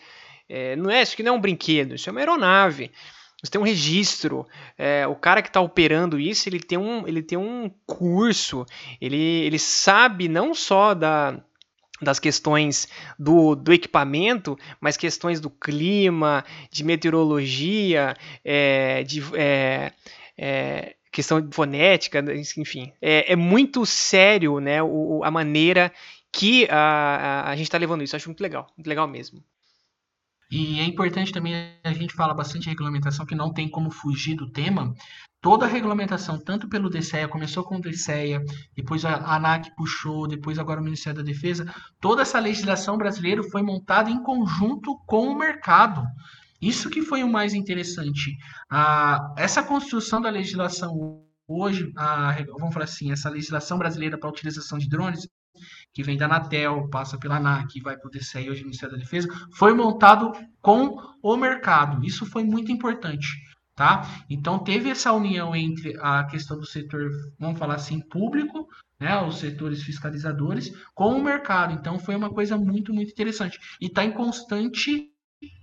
[0.48, 2.90] É, não é, isso que não é um brinquedo, isso é uma aeronave.
[3.42, 4.46] Você tem um registro.
[4.76, 8.66] É, o cara que está operando isso, ele tem um, ele tem um curso.
[9.00, 11.40] Ele, ele sabe não só da,
[12.02, 19.92] das questões do, do equipamento, mas questões do clima, de meteorologia, é, de é,
[20.36, 22.24] é, questão de fonética,
[22.56, 22.92] enfim.
[23.00, 25.92] É, é muito sério né, o, a maneira
[26.32, 28.16] que a, a, a gente está levando isso.
[28.16, 29.42] Eu acho muito legal, muito legal mesmo.
[30.50, 34.34] E é importante também, a gente fala bastante de regulamentação, que não tem como fugir
[34.34, 34.94] do tema.
[35.40, 38.42] Toda a regulamentação, tanto pelo DCEA, começou com o DCEA,
[38.74, 43.62] depois a ANAC puxou, depois agora o Ministério da Defesa, toda essa legislação brasileira foi
[43.62, 46.02] montada em conjunto com o mercado.
[46.60, 48.36] Isso que foi o mais interessante.
[48.68, 54.32] Ah, essa construção da legislação hoje, a, vamos falar assim, essa legislação brasileira para a
[54.32, 55.28] utilização de drones,
[55.92, 59.02] que vem da Anatel, passa pela ANAC, vai para o DCE hoje o Ministério da
[59.02, 62.04] Defesa, foi montado com o mercado.
[62.04, 63.26] Isso foi muito importante.
[63.74, 64.24] Tá?
[64.28, 68.66] Então teve essa união entre a questão do setor, vamos falar assim, público,
[68.98, 71.74] né, os setores fiscalizadores, com o mercado.
[71.74, 73.56] Então foi uma coisa muito, muito interessante.
[73.80, 75.12] E está em constante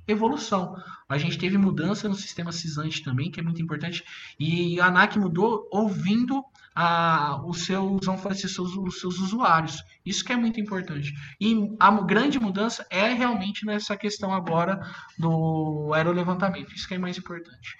[0.07, 0.75] evolução.
[1.09, 4.03] A gente teve mudança no sistema cisante também, que é muito importante,
[4.39, 6.41] e a ANAC mudou ouvindo
[6.75, 9.81] a, os, seus, vamos fazer, seus, os seus usuários.
[10.05, 11.13] Isso que é muito importante.
[11.39, 14.81] E a grande mudança é realmente nessa questão agora
[15.17, 16.73] do aerolevantamento.
[16.75, 17.77] Isso que é mais importante.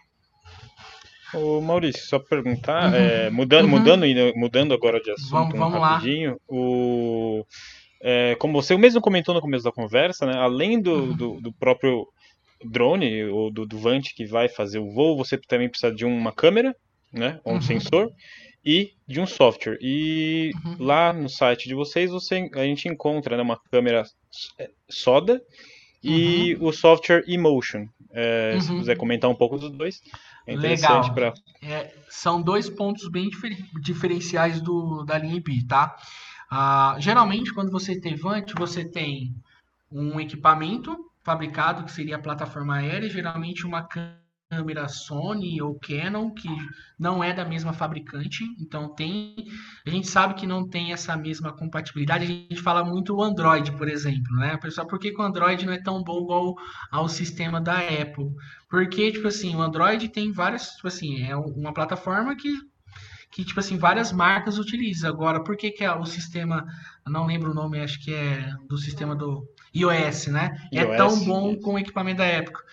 [1.33, 2.95] Ô Maurício, só perguntar, uhum.
[2.95, 3.71] é, mudando, uhum.
[3.71, 6.37] mudando, mudando agora de assunto vamos, vamos um rapidinho, lá.
[6.47, 7.45] o
[8.01, 11.13] é, como você mesmo comentou no começo da conversa, né, além do, uhum.
[11.15, 12.07] do, do, próprio
[12.63, 16.31] drone ou do, do Vant que vai fazer o voo, você também precisa de uma
[16.31, 16.75] câmera,
[17.11, 17.61] né, um uhum.
[17.61, 18.11] sensor
[18.65, 19.77] e de um software.
[19.79, 20.77] E uhum.
[20.79, 24.03] lá no site de vocês você, a gente encontra né, uma câmera
[24.57, 25.41] é, soda
[26.03, 26.67] e uhum.
[26.67, 27.87] o software Emotion.
[28.11, 30.01] É, se quiser comentar um pouco dos dois,
[30.47, 31.33] é interessante para.
[31.61, 35.95] É, são dois pontos bem difer diferenciais do, da linha IP, tá?
[36.49, 39.35] Ah, geralmente, quando você tem Vant, você tem
[39.91, 44.24] um equipamento fabricado, que seria a plataforma aérea, geralmente uma câmera
[44.87, 46.47] Sony ou Canon, que
[46.99, 49.35] não é da mesma fabricante, então tem.
[49.85, 52.23] A gente sabe que não tem essa mesma compatibilidade.
[52.23, 54.57] A gente fala muito o Android, por exemplo, né?
[54.57, 56.55] Pessoal, por que, que o Android não é tão bom igual
[56.91, 58.29] ao sistema da Apple?
[58.69, 62.49] Porque, tipo assim, o Android tem várias, tipo assim, é uma plataforma que
[63.31, 65.09] que, tipo assim, várias marcas utilizam.
[65.09, 66.65] Agora, por que, que é o sistema,
[67.05, 69.45] não lembro o nome, acho que é do sistema do
[69.75, 70.57] iOS, né?
[70.71, 72.63] É iOS, é tão bom com o equipamento da época.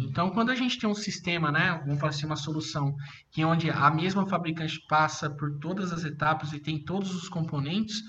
[0.00, 2.96] Então, quando a gente tem um sistema, né, vamos falar assim, uma solução,
[3.30, 8.02] que onde a mesma fabricante passa por todas as etapas e tem todos os componentes,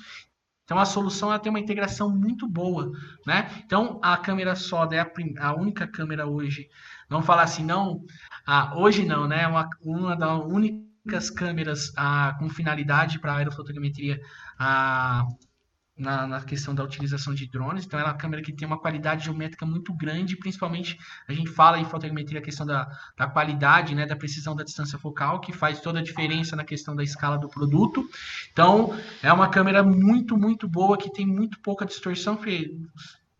[0.64, 2.92] então a solução ela tem uma integração muito boa,
[3.26, 3.50] né?
[3.66, 6.70] Então a câmera SODA é a, a única câmera hoje.
[7.10, 8.04] Vamos falar assim, não,
[8.46, 9.48] ah, hoje não, né?
[9.48, 14.22] Uma, uma da única únicas câmeras ah, com finalidade para aerofotogrametria
[14.60, 15.26] ah,
[16.00, 17.86] na, na, questão da utilização de drones.
[17.86, 20.98] Então, é uma câmera que tem uma qualidade geométrica muito grande, principalmente
[21.28, 22.88] a gente fala em fotogrametria a questão da,
[23.18, 26.96] da qualidade, né, da precisão da distância focal, que faz toda a diferença na questão
[26.96, 28.10] da escala do produto.
[28.52, 32.72] Então, é uma câmera muito, muito boa, que tem muito pouca distorção, porque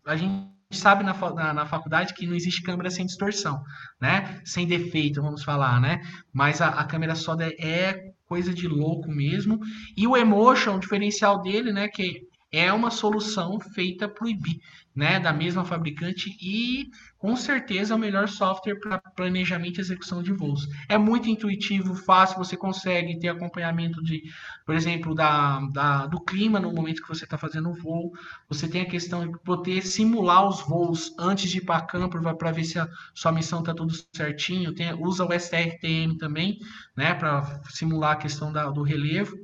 [0.04, 3.62] a gente sabe na, na, na, faculdade que não existe câmera sem distorção,
[4.00, 4.40] né?
[4.44, 6.00] Sem defeito, vamos falar, né?
[6.32, 9.58] Mas a, a câmera só é coisa de louco mesmo.
[9.96, 11.88] E o Emotion, o diferencial dele, né?
[11.88, 14.60] Que é uma solução feita para o IB
[14.94, 20.22] né, da mesma fabricante e com certeza é o melhor software para planejamento e execução
[20.22, 20.68] de voos.
[20.88, 24.22] É muito intuitivo, fácil, você consegue ter acompanhamento de,
[24.64, 28.12] por exemplo, da, da do clima no momento que você está fazendo o voo.
[28.48, 32.52] Você tem a questão de poder simular os voos antes de ir para campo para
[32.52, 34.74] ver se a sua missão está tudo certinho.
[34.74, 36.58] Tem, usa o STRTM também,
[36.96, 39.36] né, para simular a questão da, do relevo.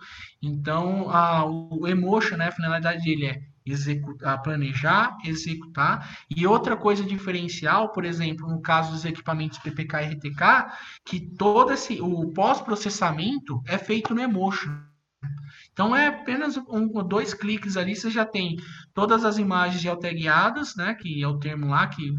[0.47, 6.25] Então, a, o Emotion, né, a finalidade dele é executar, planejar, executar.
[6.31, 10.73] E outra coisa diferencial, por exemplo, no caso dos equipamentos PPK e RTK,
[11.05, 14.71] que todo esse o pós-processamento é feito no Emotion.
[15.73, 18.57] Então é apenas um dois cliques ali, você já tem
[18.95, 22.15] todas as imagens geotagueadas, né, que é o termo lá que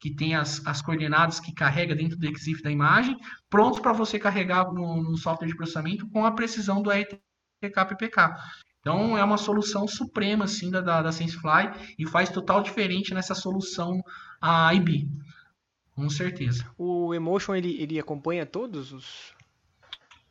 [0.00, 3.16] que tem as, as coordenadas que carrega dentro do EXIF da imagem,
[3.50, 7.27] prontos para você carregar no, no software de processamento com a precisão do RTK
[7.60, 8.36] PK, PPK.
[8.80, 13.34] Então é uma solução suprema assim da, da, da SenseFly e faz total diferente nessa
[13.34, 14.02] solução
[14.40, 15.08] a IB.
[15.94, 16.64] Com certeza.
[16.78, 19.36] O Emotion ele, ele acompanha todos os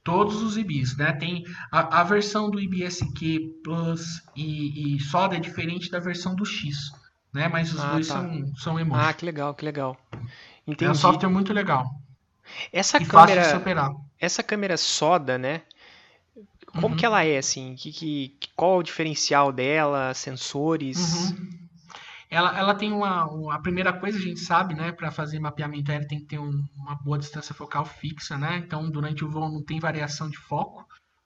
[0.02, 1.12] todos os IBs, né?
[1.12, 6.46] Tem a, a versão do IBSQ Plus e, e Soda é diferente da versão do
[6.46, 6.78] X,
[7.34, 7.50] né?
[7.50, 8.22] Mas os ah, dois tá.
[8.22, 9.04] são, são Emotion.
[9.04, 9.98] Ah, que legal, que legal.
[10.66, 10.86] Entendi.
[10.86, 11.86] É um software muito legal.
[12.72, 13.92] Essa e câmera, fácil de superar.
[14.18, 15.64] Essa câmera Soda, né?
[16.72, 16.96] Como uhum.
[16.96, 17.76] que ela é, assim?
[17.76, 20.14] Que, que, qual o diferencial dela?
[20.14, 21.32] Sensores?
[21.32, 21.68] Uhum.
[22.30, 24.92] Ela, ela tem uma, uma, A primeira coisa a gente sabe, né?
[24.92, 28.58] Para fazer mapeamento aéreo tem que ter um, uma boa distância focal fixa, né?
[28.58, 30.86] Então, durante o voo não tem variação de foco,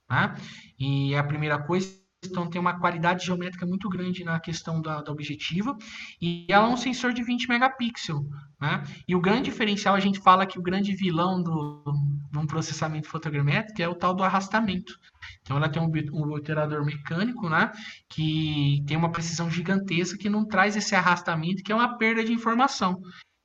[0.10, 0.36] né?
[0.80, 2.00] E é a primeira coisa.
[2.24, 5.76] Então, tem uma qualidade geométrica muito grande na questão da, da objetiva.
[6.22, 8.24] E ela é um sensor de 20 megapixels,
[8.60, 8.84] né?
[9.08, 11.84] E o grande diferencial, a gente fala que o grande vilão do,
[12.32, 15.00] de um processamento fotogramétrico é o tal do arrastamento.
[15.52, 17.74] Então ela tem um, um operador mecânico, né,
[18.08, 22.32] que tem uma precisão gigantesca que não traz esse arrastamento, que é uma perda de
[22.32, 23.02] informação.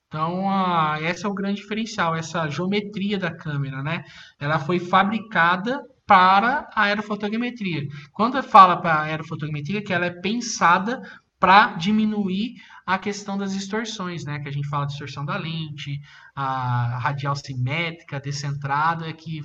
[0.07, 4.05] Então, a, esse é o grande diferencial, essa geometria da câmera, né?
[4.39, 7.89] Ela foi fabricada para a aerofotogrametria.
[8.13, 11.03] Quando fala para a aerofotogrametria, que ela é pensada
[11.41, 12.55] para diminuir
[12.87, 14.39] a questão das distorções, né?
[14.39, 16.01] Que a gente fala de distorção da lente,
[16.37, 19.43] a radial simétrica, descentrada, que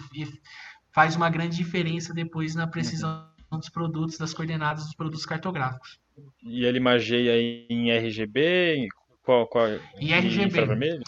[0.94, 3.58] faz uma grande diferença depois na precisão uhum.
[3.58, 6.00] dos produtos, das coordenadas dos produtos cartográficos.
[6.44, 8.88] E ele margeia em RGB?
[9.24, 9.68] Qual, qual,
[10.00, 10.46] em RGB.
[10.46, 11.04] Infravermelho?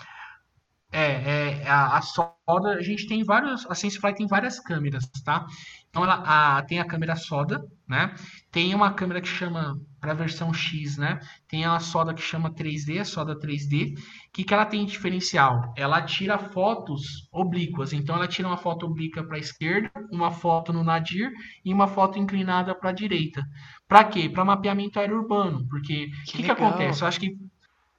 [0.91, 5.47] É, é a, a, soda, a gente tem vários, a SenseFly tem várias câmeras, tá?
[5.89, 6.23] Então ela
[6.57, 8.13] a, tem a câmera soda, né?
[8.53, 11.19] Tem uma câmera que chama para a versão X, né?
[11.47, 13.97] Tem a soda que chama 3D, a soda 3D.
[13.97, 15.73] O que, que ela tem de diferencial?
[15.75, 17.93] Ela tira fotos oblíquas.
[17.93, 21.31] Então ela tira uma foto oblíqua para a esquerda, uma foto no nadir
[21.65, 23.43] e uma foto inclinada para a direita.
[23.87, 24.29] Para quê?
[24.29, 25.67] Para mapeamento aéreo urbano.
[25.67, 27.01] Porque o que, que, que acontece?
[27.01, 27.35] Eu acho que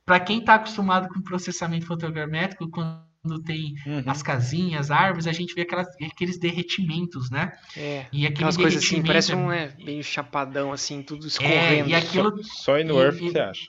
[0.07, 3.03] para quem está acostumado com processamento fotogramétrico, quando
[3.43, 4.03] tem uhum.
[4.07, 7.53] as casinhas, árvores, a gente vê aquelas, aqueles derretimentos, né?
[7.77, 11.89] É, e aquelas coisas assim, parece um é, meio chapadão, assim, tudo escorrendo.
[11.89, 12.43] É, e aquilo...
[12.45, 13.68] Só, só no Earth e, você acha.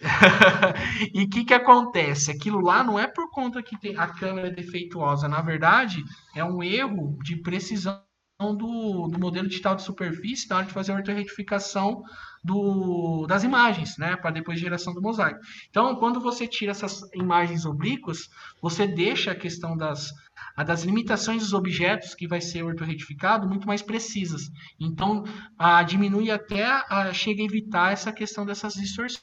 [1.12, 2.30] e o que, que acontece?
[2.30, 5.28] Aquilo lá não é por conta que tem, a câmera é defeituosa.
[5.28, 6.02] Na verdade,
[6.34, 8.00] é um erro de precisão
[8.40, 12.02] do, do modelo digital de superfície na hora de fazer a ortoretificação
[12.42, 15.40] do, das imagens, né, para depois geração do mosaico.
[15.68, 18.30] Então, quando você tira essas imagens oblíquas,
[18.62, 20.10] você deixa a questão das,
[20.56, 24.48] a das limitações dos objetos que vai ser ortoretificado muito mais precisas.
[24.80, 25.22] Então,
[25.58, 29.20] a, diminui até, a, chega a evitar essa questão dessas distorções.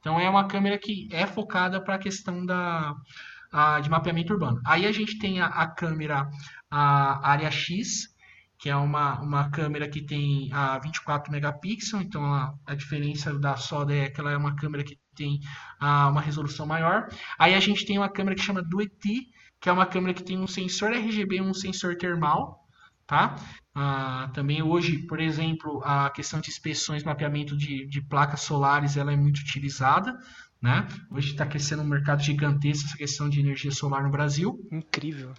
[0.00, 2.94] Então, é uma câmera que é focada para a questão da,
[3.52, 4.60] a, de mapeamento urbano.
[4.66, 6.28] Aí a gente tem a, a câmera
[6.70, 8.08] a área X,
[8.58, 13.56] que é uma, uma câmera que tem a 24 megapixels, então a, a diferença da
[13.56, 15.40] Soda é que ela é uma câmera que tem
[15.80, 17.08] a, uma resolução maior.
[17.38, 19.28] Aí a gente tem uma câmera que chama Dueti,
[19.60, 22.66] que é uma câmera que tem um sensor RGB e um sensor termal,
[23.06, 23.36] tá?
[23.74, 29.12] Ah, também hoje, por exemplo, a questão de inspeções, mapeamento de, de placas solares, ela
[29.12, 30.18] é muito utilizada,
[30.60, 30.86] né?
[31.10, 34.58] Hoje está crescendo um mercado gigantesco essa questão de energia solar no Brasil.
[34.70, 35.32] Incrível.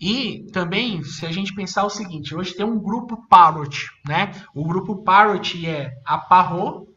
[0.00, 4.32] E também, se a gente pensar o seguinte, hoje tem um grupo Parrot, né?
[4.54, 6.88] O grupo Parrot é a Parrot,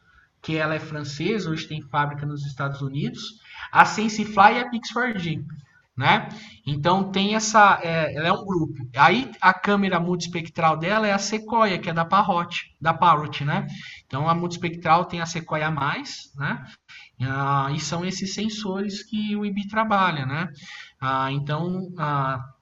[0.41, 3.39] que ela é francesa, hoje tem fábrica nos Estados Unidos,
[3.71, 5.43] a Sensifly e a Pix4D,
[5.97, 6.29] né?
[6.65, 8.73] Então tem essa, é, ela é um grupo.
[8.95, 13.67] Aí a câmera multispectral dela é a Sequoia, que é da Parrot, da Parrot, né?
[14.05, 16.65] Então a multispectral tem a Sequoia mais, né?
[17.21, 20.49] Ah, e são esses sensores que o IBI trabalha, né?
[20.99, 22.52] Ah, então, ah,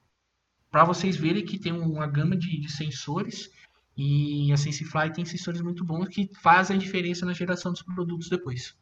[0.71, 3.49] para vocês verem que tem uma gama de, de, sensores
[3.97, 8.29] e a SenseFly tem sensores muito bons que fazem a diferença na geração dos produtos
[8.29, 8.73] depois.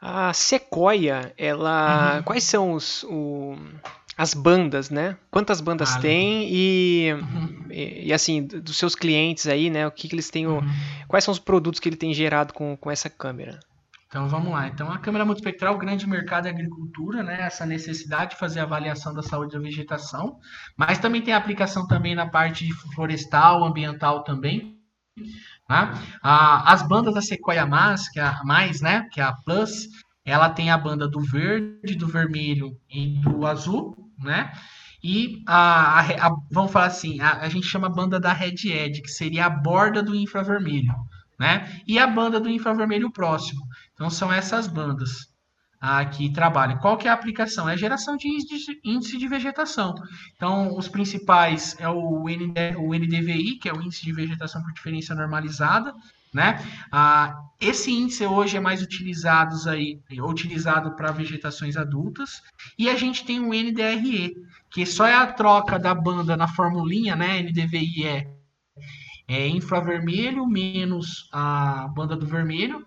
[0.00, 2.22] A Sequoia, ela, uhum.
[2.24, 3.56] quais são os, o,
[4.18, 5.16] as bandas, né?
[5.30, 7.66] Quantas bandas ah, tem e, uhum.
[7.70, 9.86] e, e, assim dos seus clientes aí, né?
[9.86, 10.60] O que, que eles têm, uhum.
[11.06, 13.60] quais são os produtos que ele tem gerado com, com essa câmera?
[14.14, 14.68] Então vamos lá.
[14.68, 17.40] Então a câmera multispectral, grande mercado é agricultura, né?
[17.40, 20.38] Essa necessidade de fazer avaliação da saúde da vegetação,
[20.76, 24.78] mas também tem aplicação também na parte florestal, ambiental também.
[25.66, 25.94] Tá?
[26.22, 29.08] as bandas da Sequoia Mais, que é a mais, né?
[29.10, 29.88] Que é a Plus,
[30.24, 34.52] ela tem a banda do verde, do vermelho e do azul, né?
[35.02, 38.64] E a, a, a vamos falar assim, a, a gente chama a banda da Red
[38.64, 40.94] Edge, que seria a borda do infravermelho,
[41.36, 41.80] né?
[41.84, 43.64] E a banda do infravermelho próximo.
[43.94, 45.32] Então são essas bandas.
[45.86, 46.78] ah, que trabalha.
[46.78, 47.68] Qual que é a aplicação?
[47.68, 48.26] É a geração de
[48.82, 49.94] índice de vegetação.
[50.34, 54.72] Então, os principais é o, ND, o NDVI, que é o índice de vegetação por
[54.72, 55.92] diferença normalizada,
[56.32, 56.56] né?
[56.90, 62.40] Ah, esse índice hoje é mais utilizado aí, utilizado para vegetações adultas,
[62.78, 64.34] e a gente tem o NDRE,
[64.70, 67.42] que só é a troca da banda na formulinha, né?
[67.42, 68.30] NDVI é,
[69.28, 72.86] é infravermelho menos a banda do vermelho,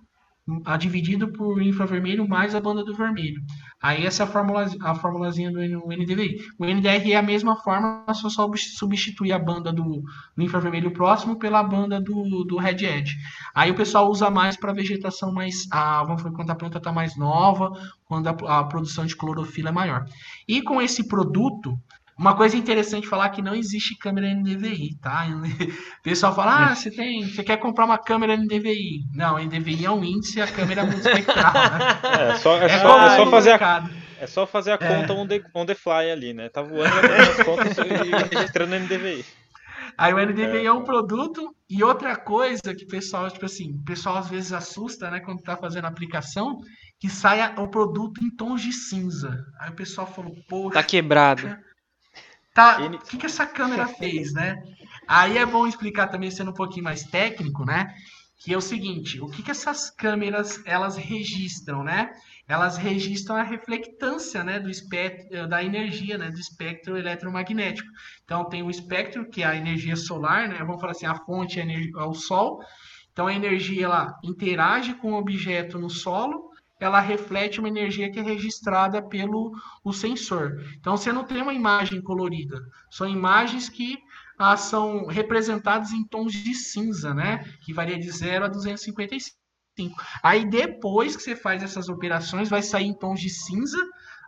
[0.63, 3.41] a dividido por infravermelho mais a banda do vermelho.
[3.81, 6.37] Aí essa é a, fórmula, a formulazinha do NDVI.
[6.57, 10.01] O NDR é a mesma forma, só substituir a banda do,
[10.35, 13.17] do, infravermelho próximo pela banda do, do Red Edge.
[13.53, 15.67] Aí o pessoal usa mais para vegetação mais.
[15.71, 17.71] Ah, vamos quando a planta está mais nova,
[18.05, 20.05] quando a, a produção de clorofila é maior.
[20.47, 21.77] E com esse produto,
[22.17, 25.27] uma coisa interessante falar que não existe câmera NDVI, tá?
[25.27, 29.05] O pessoal fala, ah, você tem, você quer comprar uma câmera NDVI?
[29.13, 31.77] Não, NDVI é um índice, a câmera é multispectral, né?
[32.17, 33.89] É, só, é, é só, é só fazer a,
[34.19, 35.15] é só fazer a conta é.
[35.15, 36.49] on, the, on the fly ali, né?
[36.49, 39.23] Tá voando as contas e registrando NDVI.
[39.97, 40.65] Aí o NDVI é.
[40.65, 44.53] é um produto e outra coisa que o pessoal, tipo assim, o pessoal às vezes
[44.53, 46.59] assusta, né, quando tá fazendo a aplicação,
[46.99, 49.35] que saia o produto em tons de cinza.
[49.59, 50.75] Aí o pessoal falou, poxa.
[50.75, 51.57] Tá quebrado.
[52.57, 54.63] Tá, o que, que essa câmera fez, né?
[55.07, 57.93] Aí é bom explicar também, sendo um pouquinho mais técnico, né?
[58.39, 62.09] Que é o seguinte, o que, que essas câmeras elas registram, né?
[62.47, 67.87] Elas registram a reflectância, né, do espectro da energia, né, do espectro eletromagnético.
[68.23, 70.57] Então tem o espectro que é a energia solar, né?
[70.57, 72.59] Vamos falar assim, a fonte é, é o sol.
[73.11, 76.46] Então a energia ela interage com o objeto no solo
[76.79, 79.51] ela reflete uma energia que é registrada pelo
[79.83, 80.63] o sensor.
[80.79, 82.61] Então você não tem uma imagem colorida,
[82.91, 83.97] são imagens que
[84.37, 87.43] ah, são representadas em tons de cinza, né?
[87.61, 89.35] Que varia de 0 a 255.
[90.21, 93.77] Aí depois que você faz essas operações, vai sair em tons de cinza.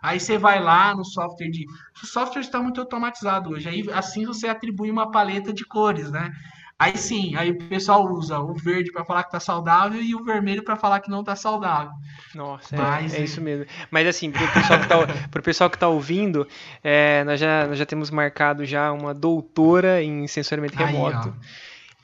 [0.02, 1.66] Aí você vai lá no software de.
[2.02, 3.70] O software está muito automatizado hoje.
[3.70, 6.32] Aí assim você atribui uma paleta de cores, né?
[6.80, 10.24] Aí sim, aí o pessoal usa o verde para falar que tá saudável e o
[10.24, 11.92] vermelho para falar que não tá saudável.
[12.34, 13.66] Nossa, é, Mas, é, é, isso mesmo.
[13.92, 14.96] Mas assim, pro pessoal que tá,
[15.30, 16.48] pro pessoal que tá ouvindo,
[16.82, 21.36] é, nós, já, nós já temos marcado já uma doutora em sensoriamento remoto.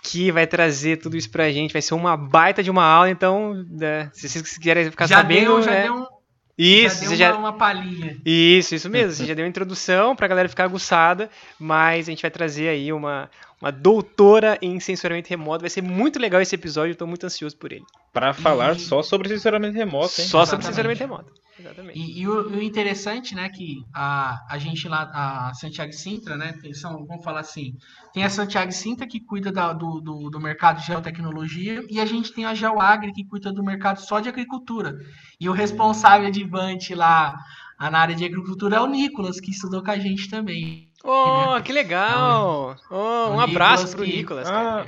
[0.04, 1.72] que vai trazer tudo isso pra gente.
[1.72, 5.54] Vai ser uma baita de uma aula, então, né, se vocês quiserem ficar já sabendo.
[5.54, 5.84] Deu, já né?
[5.84, 6.16] deu um
[6.58, 7.36] isso, já deu já...
[7.36, 8.18] uma, palhinha.
[8.26, 9.12] Isso, isso mesmo.
[9.12, 12.70] Você já deu uma introdução para a galera ficar aguçada, mas a gente vai trazer
[12.70, 13.30] aí uma,
[13.66, 15.62] uma doutora em sensoramento remoto.
[15.62, 17.84] Vai ser muito legal esse episódio, estou muito ansioso por ele.
[18.14, 18.80] Para falar e...
[18.80, 20.28] só sobre sensoramento remoto, hein?
[20.28, 20.50] Só Exatamente.
[20.50, 21.34] sobre sensoramento remoto.
[21.60, 21.98] Exatamente.
[21.98, 26.54] E, e o, o, interessante, né, que a, a gente lá, a Santiago Sintra, né,
[26.64, 27.74] eles são, vamos falar assim,
[28.14, 32.06] tem a Santiago Sintra que cuida da, do, do, do, mercado de geotecnologia e a
[32.06, 34.96] gente tem a Geoagri que cuida do mercado só de agricultura.
[35.40, 37.36] E o responsável de Vante lá
[37.80, 40.92] na área de agricultura é o Nicolas, que estudou com a gente também.
[41.08, 42.76] Oh, que legal!
[42.90, 44.48] Oh, um abraço pro que, Nicolas.
[44.50, 44.86] Ah,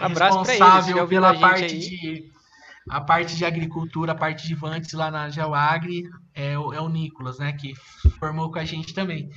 [0.00, 1.78] um abraço responsável ele, pela parte aí.
[1.78, 2.36] de
[2.88, 6.88] a parte de agricultura, a parte de Vantes lá na Geoagri é o, é o
[6.88, 7.74] Nicolas, né, que
[8.18, 9.28] formou com a gente também.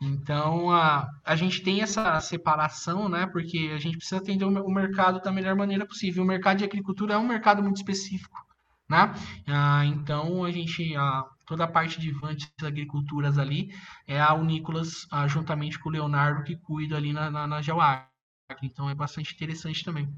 [0.00, 4.72] Então, a, a gente tem essa separação, né, porque a gente precisa atender o, o
[4.72, 6.22] mercado da melhor maneira possível.
[6.22, 8.38] O mercado de agricultura é um mercado muito específico,
[8.88, 9.12] né?
[9.46, 13.72] Ah, então, a gente, a, toda a parte de Vantes Agriculturas ali,
[14.06, 17.60] é a o Nicolas, ah, juntamente com o Leonardo, que cuida ali na, na, na.
[18.62, 20.12] Então, é bastante interessante também.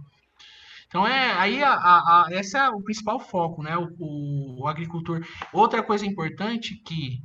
[0.88, 3.76] Então é aí a, a, a esse é o principal foco, né?
[3.76, 5.22] O, o, o, agricultor.
[5.52, 7.22] Outra coisa importante que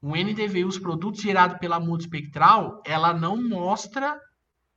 [0.00, 4.18] o NDV, os produtos gerados pela multispectral, ela não mostra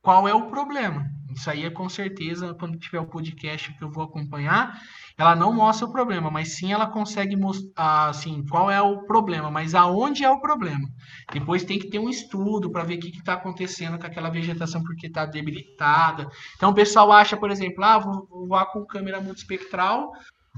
[0.02, 1.08] qual é o problema.
[1.34, 4.80] Isso aí é com certeza, quando tiver o podcast que eu vou acompanhar,
[5.18, 9.50] ela não mostra o problema, mas sim ela consegue mostrar assim, qual é o problema,
[9.50, 10.88] mas aonde é o problema.
[11.32, 14.82] Depois tem que ter um estudo para ver o que está acontecendo com aquela vegetação
[14.82, 16.28] porque está debilitada.
[16.56, 20.12] Então o pessoal acha, por exemplo, ah, vou, vou com câmera multispectral,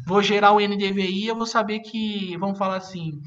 [0.06, 3.20] vou gerar o NDVI, eu vou saber que, vamos falar assim,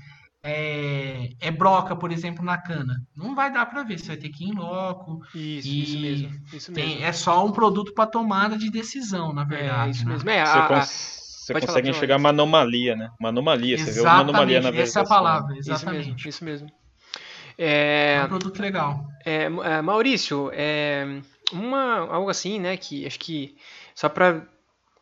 [0.44, 2.96] é, é, broca, por exemplo, na cana.
[3.16, 5.20] Não vai dar para ver, você vai ter que ir em loco.
[5.36, 6.42] Isso, isso mesmo.
[6.54, 7.06] Isso tem, mesmo.
[7.06, 9.88] É só um produto para tomada de decisão, na verdade.
[9.88, 10.14] É isso né?
[10.14, 10.30] mesmo.
[10.30, 13.10] É, a, você, você consegue enxergar uma anomalia, né?
[13.20, 15.02] Uma anomalia, exatamente, você vê uma anomalia na vegetação.
[15.02, 16.02] Essa é a palavra, exatamente.
[16.02, 16.30] Isso mesmo.
[16.30, 16.80] Isso mesmo.
[17.58, 19.06] É, é um produto legal.
[19.26, 21.22] É, é Maurício, é,
[21.52, 23.58] uma, algo assim, né, que acho que
[23.94, 24.48] só para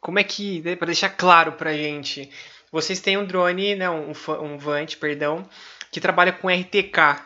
[0.01, 2.29] como é que, né, para deixar claro pra gente,
[2.71, 4.11] vocês têm um drone, né, um,
[4.41, 5.47] um Vant, perdão,
[5.91, 7.21] que trabalha com RTK,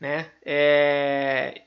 [0.00, 0.26] né?
[0.44, 1.62] É...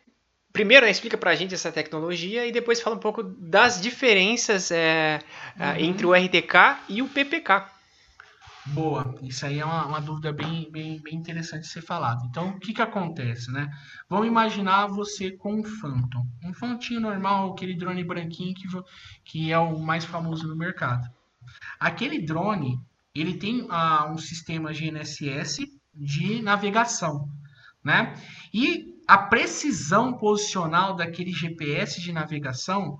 [0.52, 4.70] Primeiro, né, explica para a gente essa tecnologia e depois fala um pouco das diferenças
[4.70, 5.20] é,
[5.60, 5.76] uhum.
[5.78, 7.74] entre o RTK e o PPK.
[8.68, 12.26] Boa, isso aí é uma, uma dúvida bem, bem, bem interessante de ser falado.
[12.30, 13.70] Então, o que, que acontece, né?
[14.08, 16.26] Vamos imaginar você com um Phantom.
[16.44, 18.68] Um Phantom normal, aquele drone branquinho que,
[19.26, 21.10] que é o mais famoso no mercado.
[21.80, 22.80] Aquele drone,
[23.14, 27.30] ele tem ah, um sistema GNSS de navegação,
[27.84, 28.14] né?
[28.54, 32.98] E a precisão posicional daquele GPS de navegação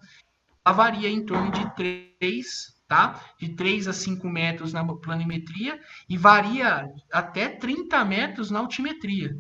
[0.66, 3.20] varia em torno de 3 tá?
[3.40, 9.36] De 3 a 5 metros na planimetria e varia até 30 metros na altimetria,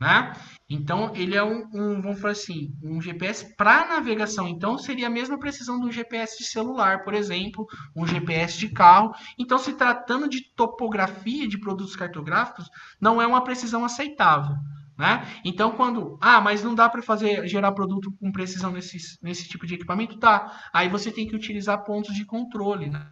[0.00, 0.32] né?
[0.68, 4.48] Então, ele é um, um vamos falar assim, um GPS para navegação.
[4.48, 8.68] Então, seria a mesma precisão de um GPS de celular, por exemplo, um GPS de
[8.70, 9.14] carro.
[9.38, 12.68] Então, se tratando de topografia de produtos cartográficos,
[13.00, 14.56] não é uma precisão aceitável.
[14.98, 15.26] Né?
[15.44, 16.18] Então, quando.
[16.20, 20.18] Ah, mas não dá para fazer gerar produto com precisão nesse, nesse tipo de equipamento?
[20.18, 20.68] Tá.
[20.72, 23.06] Aí você tem que utilizar pontos de controle, né?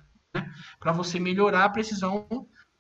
[0.81, 2.27] Para você melhorar a precisão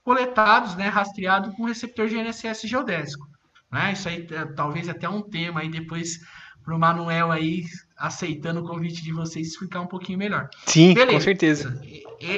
[0.02, 0.88] coletados, né?
[0.88, 3.33] Rastreado com receptor GNSS geodésico.
[3.74, 3.92] Né?
[3.92, 6.20] Isso aí é, talvez até um tema aí depois
[6.62, 7.64] para o Manuel aí
[7.96, 10.48] aceitando o convite de vocês explicar um pouquinho melhor.
[10.66, 11.12] Sim, Beleza.
[11.12, 11.82] com certeza.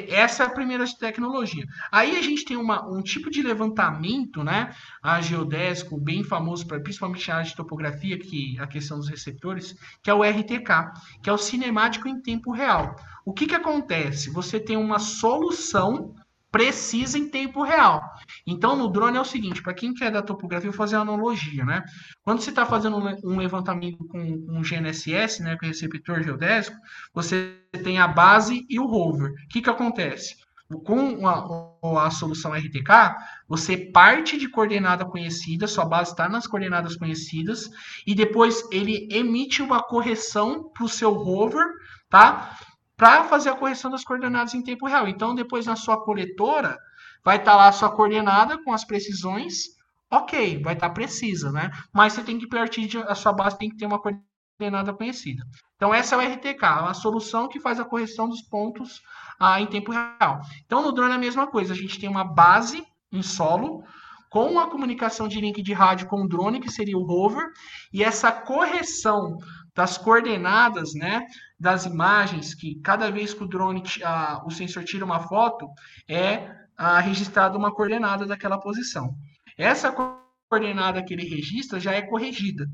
[0.08, 1.64] Essa é a primeira tecnologia.
[1.92, 4.74] Aí a gente tem uma, um tipo de levantamento, né?
[5.02, 9.76] A geodésico, bem famoso, pra, principalmente na área de topografia, que a questão dos receptores,
[10.02, 12.96] que é o RTK, que é o cinemático em tempo real.
[13.26, 14.30] O que, que acontece?
[14.30, 16.14] Você tem uma solução
[16.50, 18.02] precisa em tempo real.
[18.46, 21.02] Então, no drone é o seguinte, para quem quer da topografia, eu vou fazer uma
[21.02, 21.82] analogia, né?
[22.22, 26.76] Quando você está fazendo um levantamento com um GNSS, né, com receptor geodésico,
[27.12, 29.32] você tem a base e o rover.
[29.32, 30.36] O que, que acontece?
[30.84, 33.14] Com a, a, solução RTK,
[33.48, 37.70] você parte de coordenada conhecida, sua base está nas coordenadas conhecidas,
[38.04, 41.64] e depois ele emite uma correção para o seu rover,
[42.08, 42.58] tá?
[42.96, 45.06] Para fazer a correção das coordenadas em tempo real.
[45.06, 46.78] Então, depois na sua coletora,
[47.24, 49.76] vai estar tá lá a sua coordenada com as precisões.
[50.10, 51.70] Ok, vai estar tá precisa, né?
[51.92, 55.44] Mas você tem que partir de, a sua base tem que ter uma coordenada conhecida.
[55.76, 59.02] Então, essa é o RTK, a solução que faz a correção dos pontos
[59.38, 60.40] ah, em tempo real.
[60.64, 61.74] Então, no drone é a mesma coisa.
[61.74, 62.82] A gente tem uma base
[63.12, 63.84] em solo
[64.30, 67.46] com a comunicação de link de rádio com o drone, que seria o rover,
[67.92, 69.38] e essa correção
[69.76, 71.26] das coordenadas, né,
[71.60, 75.68] das imagens, que cada vez que o drone, a, o sensor tira uma foto,
[76.08, 79.14] é a, registrada uma coordenada daquela posição.
[79.58, 79.94] Essa
[80.50, 82.66] coordenada que ele registra já é corrigida,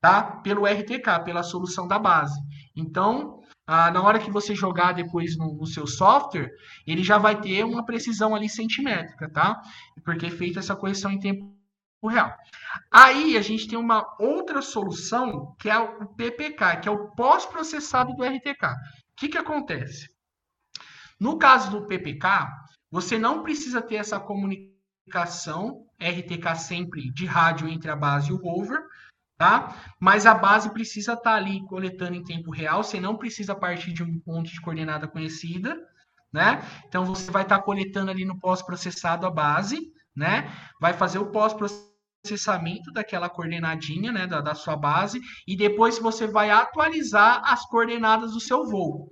[0.00, 0.22] tá?
[0.42, 2.38] Pelo RTK, pela solução da base.
[2.76, 6.50] Então, na hora que você jogar depois no, no, seu software,
[6.86, 9.60] ele já vai ter uma precisão ali centimétrica, tá?
[10.04, 11.57] Porque é feita essa correção em tempo
[12.06, 12.32] real.
[12.90, 18.14] Aí a gente tem uma outra solução que é o PPK, que é o pós-processado
[18.14, 18.66] do RTK.
[18.66, 20.08] O que, que acontece?
[21.18, 22.48] No caso do PPK,
[22.90, 28.36] você não precisa ter essa comunicação RTK sempre de rádio entre a base e o
[28.36, 28.80] rover,
[29.36, 29.74] tá?
[29.98, 33.92] Mas a base precisa estar tá ali coletando em tempo real, você não precisa partir
[33.92, 35.76] de um ponto de coordenada conhecida,
[36.32, 36.62] né?
[36.86, 40.52] Então você vai estar tá coletando ali no pós-processado a base, né?
[40.80, 41.88] Vai fazer o pós-processamento
[42.22, 48.32] processamento daquela coordenadinha, né, da, da sua base, e depois você vai atualizar as coordenadas
[48.32, 49.10] do seu voo,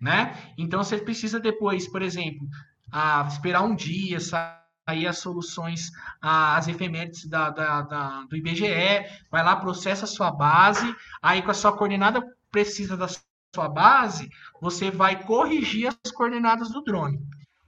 [0.00, 0.52] né?
[0.56, 2.46] Então você precisa depois, por exemplo,
[2.90, 5.90] a, esperar um dia, sair as soluções,
[6.22, 11.50] as efemérides da, da, da, do IBGE, vai lá, processa a sua base, aí com
[11.50, 14.28] a sua coordenada precisa da sua base,
[14.60, 17.18] você vai corrigir as coordenadas do drone.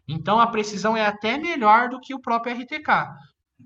[0.08, 3.08] Então a precisão é até melhor do que o próprio RTK,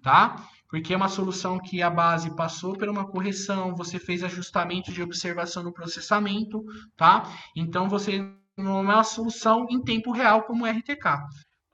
[0.02, 0.36] tá?
[0.70, 5.02] porque é uma solução que a base passou por uma correção, você fez ajustamento de
[5.02, 6.64] observação no processamento,
[6.96, 7.24] tá?
[7.56, 8.24] Então você
[8.56, 11.18] não é uma solução em tempo real como o RTK.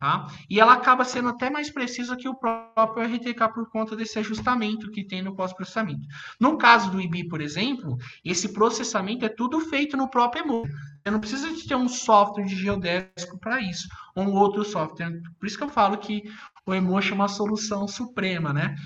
[0.07, 0.29] Tá?
[0.49, 4.89] E ela acaba sendo até mais precisa que o próprio RTK por conta desse ajustamento
[4.93, 6.07] que tem no pós-processamento.
[6.39, 10.63] No caso do IBI, por exemplo, esse processamento é tudo feito no próprio EMU.
[10.63, 15.11] Você não precisa de ter um software de geodésico para isso, ou um outro software.
[15.41, 16.23] Por isso que eu falo que
[16.65, 18.77] o Emotion é uma solução suprema, né?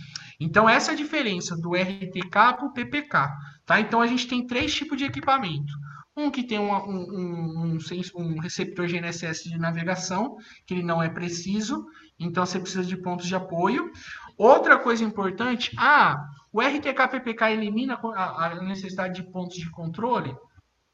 [0.41, 3.29] Então, essa é a diferença do RTK para o PPK.
[3.66, 3.79] Tá?
[3.79, 5.70] Então, a gente tem três tipos de equipamento.
[6.16, 7.78] Um que tem um, um,
[8.16, 11.87] um, receptor GNSS de navegação, que ele não é preciso,
[12.19, 13.91] então você precisa de pontos de apoio.
[14.37, 16.16] Outra coisa importante, ah,
[16.53, 20.35] o RTK-PPK elimina a, a necessidade de pontos de controle?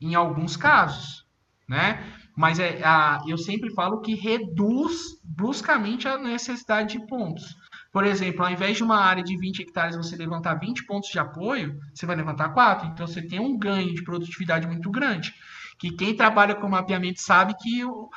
[0.01, 1.27] Em alguns casos,
[1.67, 2.05] né?
[2.37, 7.57] Mas é, a, eu sempre falo que reduz bruscamente a necessidade de pontos.
[7.97, 11.19] Por exemplo, ao invés de uma área de 20 hectares você levantar 20 pontos de
[11.19, 12.89] apoio, você vai levantar 4.
[12.89, 15.33] Então você tem um ganho de produtividade muito grande.
[15.79, 18.11] que quem trabalha com mapeamento sabe que o,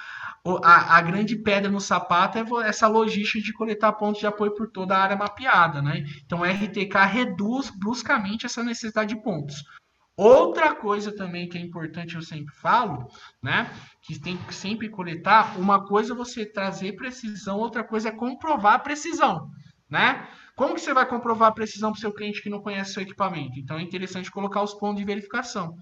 [0.62, 4.70] a, a, grande pedra no sapato é essa logística de coletar pontos de apoio por
[4.70, 6.04] toda a área mapeada, né?
[6.26, 9.64] Então, o RTK reduz bruscamente essa necessidade de pontos.
[10.18, 13.08] Outra coisa também que é importante, eu sempre falo,
[13.42, 13.72] né?
[14.02, 18.74] Que tem que sempre coletar, uma coisa é você trazer precisão, outra coisa é comprovar
[18.74, 19.50] a precisão,
[19.90, 20.28] né?
[20.56, 23.04] Como que você vai comprovar a precisão para o seu cliente que não conhece seu
[23.04, 23.60] equipamento?
[23.60, 25.76] Então é interessante colocar os pontos de verificação,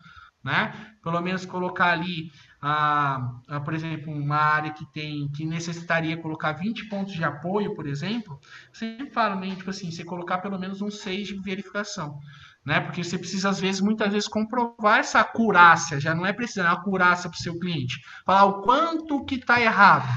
[0.43, 0.93] né?
[1.03, 2.31] Pelo menos colocar ali,
[2.61, 3.19] a,
[3.65, 8.39] por exemplo, uma área que tem que necessitaria colocar 20 pontos de apoio, por exemplo,
[8.71, 12.19] sempre falo, né, tipo assim, você colocar pelo menos um 6 de verificação
[12.65, 12.81] né?
[12.81, 16.65] Porque você precisa, às vezes, muitas vezes, comprovar essa acurácia, já não é precisar, é
[16.65, 17.95] uma acurácia para o seu cliente.
[18.25, 20.09] Falar o quanto que está errado.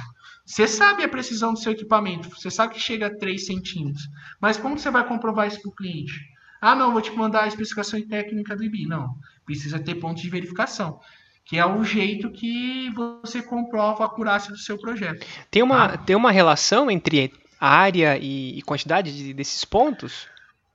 [0.51, 4.09] Você sabe a precisão do seu equipamento, você sabe que chega a 3 centímetros,
[4.41, 6.13] mas como você vai comprovar isso para o cliente?
[6.61, 8.85] Ah, não, vou te mandar a especificação técnica do IBI.
[8.85, 9.15] Não,
[9.47, 10.99] precisa ter pontos de verificação,
[11.45, 15.25] que é o jeito que você comprova a acurácia do seu projeto.
[15.53, 15.97] Tem uma, ah.
[15.97, 20.27] tem uma relação entre área e, e quantidade de, desses pontos?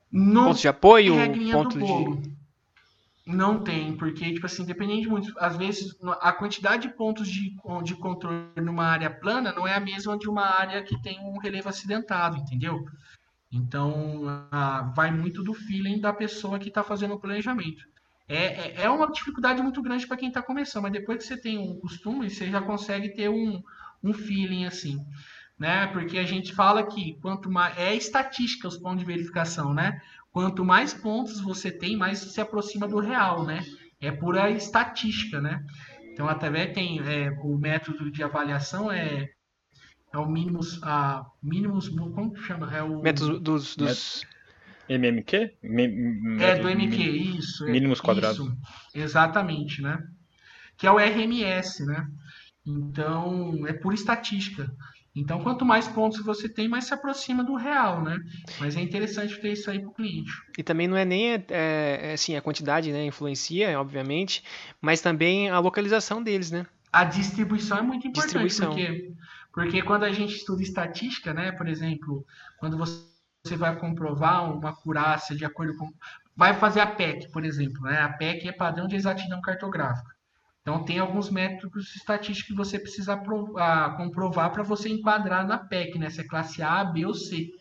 [0.09, 1.15] No pontos de apoio,
[1.51, 2.35] pontos de
[3.25, 5.33] não tem, porque, tipo assim, dependendo muito.
[5.39, 9.79] Às vezes, a quantidade de pontos de, de controle numa área plana não é a
[9.79, 12.85] mesma de uma área que tem um relevo acidentado, entendeu?
[13.51, 14.23] Então,
[14.95, 17.83] vai muito do feeling da pessoa que está fazendo o planejamento.
[18.27, 21.37] É, é, é, uma dificuldade muito grande para quem está começando, mas depois que você
[21.37, 23.61] tem um costume, você já consegue ter um,
[24.03, 24.99] um feeling assim
[25.57, 25.87] né?
[25.87, 30.01] Porque a gente fala que quanto mais é estatística os pontos de verificação, né?
[30.35, 33.63] Quanto mais pontos você tem, mais se aproxima do real, né?
[34.01, 35.65] É pura estatística, né?
[36.11, 39.29] Então até tem é, o método de avaliação é
[40.11, 44.23] é o mínimos a mínimos como que chama é o método dos, dos...
[44.89, 45.53] MMQ?
[46.41, 48.57] é do MQ isso mínimos quadrados isso,
[48.93, 49.97] exatamente né
[50.77, 52.07] que é o RMS né
[52.65, 54.69] então é por estatística
[55.15, 58.19] então, quanto mais pontos você tem, mais se aproxima do real, né?
[58.59, 60.31] Mas é interessante ter isso aí para o cliente.
[60.57, 63.05] E também não é nem é, é, assim, a quantidade, né?
[63.05, 64.43] Influencia, obviamente,
[64.81, 66.65] mas também a localização deles, né?
[66.91, 68.69] A distribuição é muito importante, distribuição.
[68.69, 69.13] porque,
[69.53, 71.53] porque quando a gente estuda estatística, né?
[71.53, 72.25] Por exemplo,
[72.59, 75.89] quando você vai comprovar uma acurácia de acordo com...
[76.35, 78.01] Vai fazer a PEC, por exemplo, né?
[78.01, 80.14] A PEC é padrão de exatidão cartográfica.
[80.65, 86.09] Então, tem alguns métodos estatísticos que você precisa comprovar para você enquadrar na PEC, né?
[86.09, 87.51] Se é classe A, B ou C.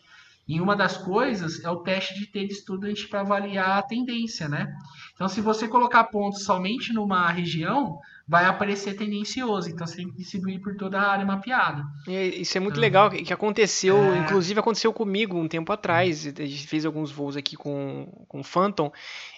[0.47, 4.49] E uma das coisas é o teste de T de student para avaliar a tendência,
[4.49, 4.75] né?
[5.13, 9.69] Então, se você colocar pontos somente numa região, vai aparecer tendencioso.
[9.69, 11.83] Então, você tem que distribuir por toda a área mapeada.
[12.07, 14.17] E isso é muito então, legal, que aconteceu, é...
[14.17, 16.25] inclusive aconteceu comigo um tempo atrás.
[16.25, 18.91] A gente fez alguns voos aqui com, com o Phantom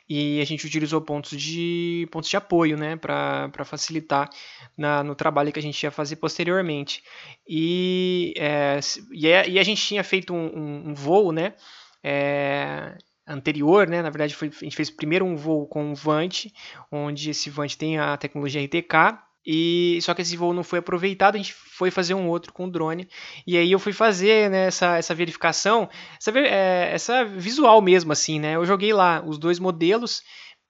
[0.10, 4.30] e a gente utilizou pontos de pontos de apoio, né, para facilitar
[4.78, 7.04] na, no trabalho que a gente ia fazer posteriormente.
[7.48, 8.80] E, é,
[9.12, 11.54] e, a, é, e, a gente tinha feito um, um, um voo, né,
[12.02, 12.98] é,
[13.28, 16.46] anterior, né, na verdade foi, a gente fez primeiro um voo com um Vant,
[16.92, 21.36] onde esse Vant tem a tecnologia RTK, e só que esse voo não foi aproveitado,
[21.36, 23.08] a gente foi fazer um outro com drone.
[23.46, 25.90] E aí eu fui fazer né, essa, essa verificação,
[26.20, 28.58] essa, é, essa visual mesmo, assim, né?
[28.58, 30.22] Eu joguei lá os dois modelos.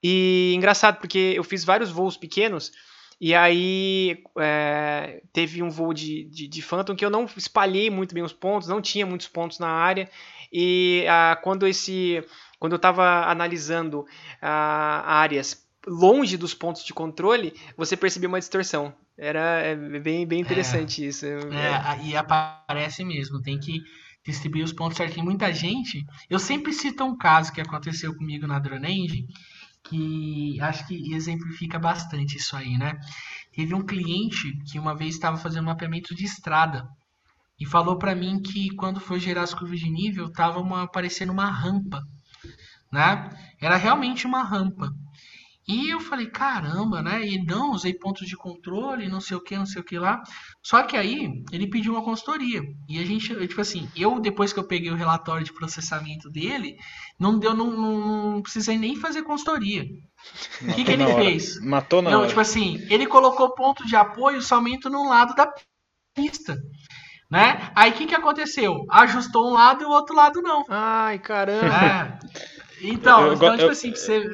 [0.04, 2.72] E engraçado, porque eu fiz vários voos pequenos.
[3.20, 8.14] E aí é, teve um voo de, de, de, Phantom que eu não espalhei muito
[8.14, 10.08] bem os pontos, não tinha muitos pontos na área.
[10.54, 12.24] E a, quando esse.
[12.60, 14.06] Quando eu estava analisando
[14.42, 18.94] a, áreas longe dos pontos de controle, você percebia uma distorção.
[19.18, 21.26] Era é bem, bem interessante é, isso.
[21.26, 23.82] É, e aparece mesmo, tem que
[24.24, 25.26] distribuir os pontos certinho.
[25.26, 26.06] Muita gente.
[26.30, 29.26] Eu sempre cito um caso que aconteceu comigo na Drone
[29.90, 33.00] que acho que exemplifica bastante isso aí, né?
[33.56, 36.88] Teve um cliente que uma vez estava fazendo mapeamento de estrada
[37.60, 41.50] e falou para mim que quando foi gerar as curvas de nível, estava aparecendo uma
[41.50, 42.04] rampa,
[42.92, 43.30] né?
[43.62, 44.92] Era realmente uma rampa.
[45.68, 47.28] E eu falei, caramba, né?
[47.28, 50.24] E não, usei pontos de controle, não sei o que, não sei o que lá.
[50.64, 52.62] Só que aí ele pediu uma consultoria.
[52.88, 56.78] E a gente, tipo assim, eu depois que eu peguei o relatório de processamento dele,
[57.20, 59.84] não deu, não, não, não precisei nem fazer consultoria.
[60.62, 61.16] O que, que ele hora.
[61.16, 61.60] fez?
[61.62, 62.30] Matou na Não, hora.
[62.30, 65.52] tipo assim, ele colocou ponto de apoio somente num lado da
[66.16, 66.58] pista.
[67.30, 67.72] Né?
[67.76, 68.86] Aí o que, que aconteceu?
[68.90, 70.64] Ajustou um lado e o outro lado não.
[70.70, 71.76] Ai, caramba.
[71.76, 72.20] É.
[72.82, 74.30] Então, eu, então, tipo eu, assim, você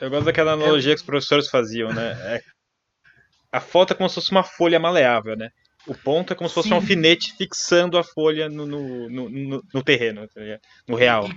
[0.00, 2.12] eu gosto daquela analogia que os professores faziam, né?
[2.34, 2.42] É,
[3.52, 5.50] a foto é como se fosse uma folha maleável, né?
[5.86, 6.74] O ponto é como se fosse Sim.
[6.74, 10.40] um alfinete fixando a folha no, no, no, no terreno, tá
[10.88, 11.28] no real.
[11.28, 11.34] E,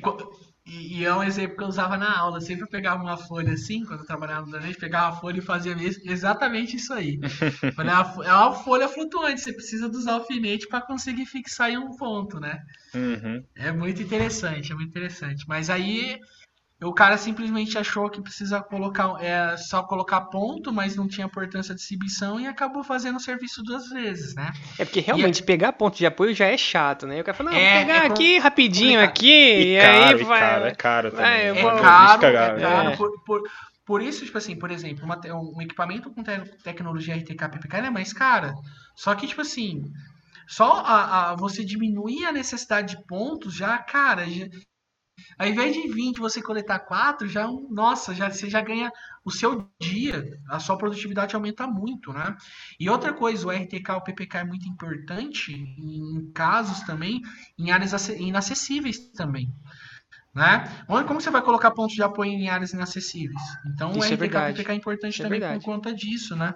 [0.68, 2.38] e, é um exemplo que eu usava na aula.
[2.38, 5.42] Eu sempre pegava uma folha assim, quando eu trabalhava no Danete, pegava a folha e
[5.42, 7.20] fazia exatamente isso aí.
[8.26, 12.62] é uma folha flutuante, você precisa dos alfinetes para conseguir fixar em um ponto, né?
[12.94, 13.44] Uhum.
[13.56, 15.46] É muito interessante, é muito interessante.
[15.48, 16.20] Mas aí
[16.86, 21.74] o cara simplesmente achou que precisa colocar é, só colocar ponto, mas não tinha importância
[21.74, 24.54] de exibição e acabou fazendo o serviço duas vezes, né?
[24.78, 27.20] É porque realmente e, pegar ponto de apoio já é chato, né?
[27.20, 29.10] O cara fala, não, é, vou pegar é aqui rapidinho complicado.
[29.10, 30.40] aqui e, e caro, aí vai.
[30.40, 31.26] Caro, é caro também.
[31.26, 32.98] É, é caro, é caro.
[32.98, 33.42] Por, por,
[33.84, 37.90] por, isso, tipo assim, por exemplo, uma, um equipamento com te tecnologia RTK PPK é
[37.90, 38.54] mais cara.
[38.96, 39.82] Só que, tipo assim,
[40.48, 44.46] só a, a, você diminuir a necessidade de pontos já, cara, já,
[45.38, 48.92] ao invés de 20 você coletar 4, já, nossa, já, você já ganha
[49.24, 52.36] o seu dia, a sua produtividade aumenta muito, né?
[52.80, 57.22] E outra coisa, o RTK, o PPK é muito importante em casos também,
[57.58, 59.54] em áreas inacessíveis também.
[60.34, 60.64] Né?
[61.08, 63.42] Como você vai colocar pontos de apoio em áreas inacessíveis?
[63.66, 66.36] Então Isso o RTK é PPK é importante Isso é também é por conta disso,
[66.36, 66.54] né?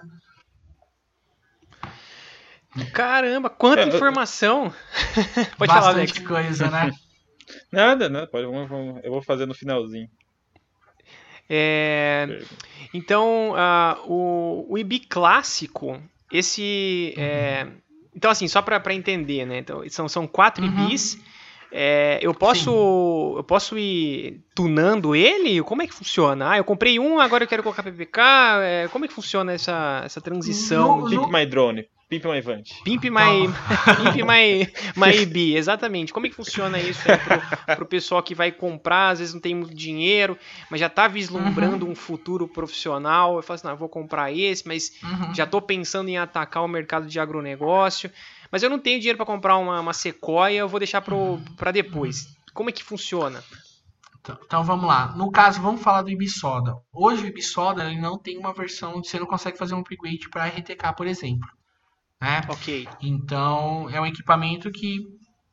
[2.94, 4.72] Caramba, quanta é, informação!
[5.58, 6.18] Pode Bastante falar, Alex.
[6.20, 6.90] coisa, né?
[7.70, 8.26] Nada, né?
[8.26, 10.08] Pode, vamos, vamos, eu vou fazer no finalzinho.
[11.48, 12.42] É,
[12.94, 16.00] então, uh, o, o IB clássico,
[16.30, 17.14] esse.
[17.16, 17.22] Uhum.
[17.22, 17.68] É,
[18.14, 19.58] então, assim, só para entender, né?
[19.58, 20.88] Então, são, são quatro uhum.
[20.88, 21.18] IBs.
[21.74, 25.62] É, eu posso eu posso ir tunando ele?
[25.62, 26.50] Como é que funciona?
[26.50, 28.20] Ah, eu comprei um, agora eu quero colocar PPK.
[28.62, 31.00] É, como é que funciona essa, essa transição?
[31.00, 31.32] No, no...
[31.32, 31.88] My Drone.
[32.12, 32.64] Pimp My Vant.
[32.84, 33.48] Pimp My,
[34.12, 36.12] Pimp my, my IB, exatamente.
[36.12, 39.54] Como é que funciona isso para pro, pessoal que vai comprar, às vezes não tem
[39.54, 40.36] muito dinheiro,
[40.70, 41.92] mas já está vislumbrando uhum.
[41.92, 43.36] um futuro profissional.
[43.36, 45.34] Eu falo assim, não, eu vou comprar esse, mas uhum.
[45.34, 48.10] já estou pensando em atacar o mercado de agronegócio.
[48.50, 51.42] Mas eu não tenho dinheiro para comprar uma, uma sequoia, eu vou deixar para uhum.
[51.72, 52.26] depois.
[52.52, 53.42] Como é que funciona?
[54.20, 55.14] Então, então, vamos lá.
[55.16, 56.76] No caso, vamos falar do Ibisoda.
[56.92, 60.46] Hoje o Ibisoda ele não tem uma versão, você não consegue fazer um upgrade para
[60.46, 61.48] RTK, por exemplo.
[62.22, 62.40] Né?
[62.48, 62.88] Ok.
[63.02, 65.00] Então, é um equipamento que,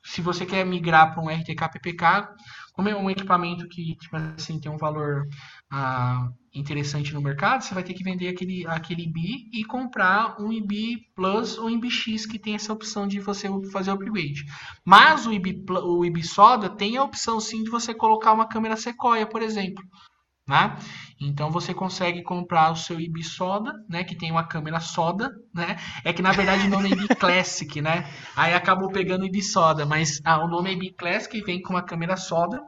[0.03, 2.29] se você quer migrar para um RTK PPK,
[2.73, 5.27] como é um equipamento que tipo assim, tem um valor
[5.71, 10.53] ah, interessante no mercado, você vai ter que vender aquele, aquele IB e comprar um
[10.53, 14.45] IB Plus ou IB X que tem essa opção de você fazer o upgrade.
[14.85, 18.77] Mas o IB, o IB Soda tem a opção sim de você colocar uma câmera
[18.77, 19.83] Sequoia, por exemplo.
[20.47, 20.77] Né?
[21.19, 25.75] Então você consegue comprar o seu IB Soda, né, que tem uma câmera Soda, né?
[26.03, 28.09] É que na verdade o nome é IB Classic, né?
[28.35, 31.73] Aí acabou pegando IB Soda, mas ah, o nome é IB Classic e vem com
[31.73, 32.61] uma câmera Soda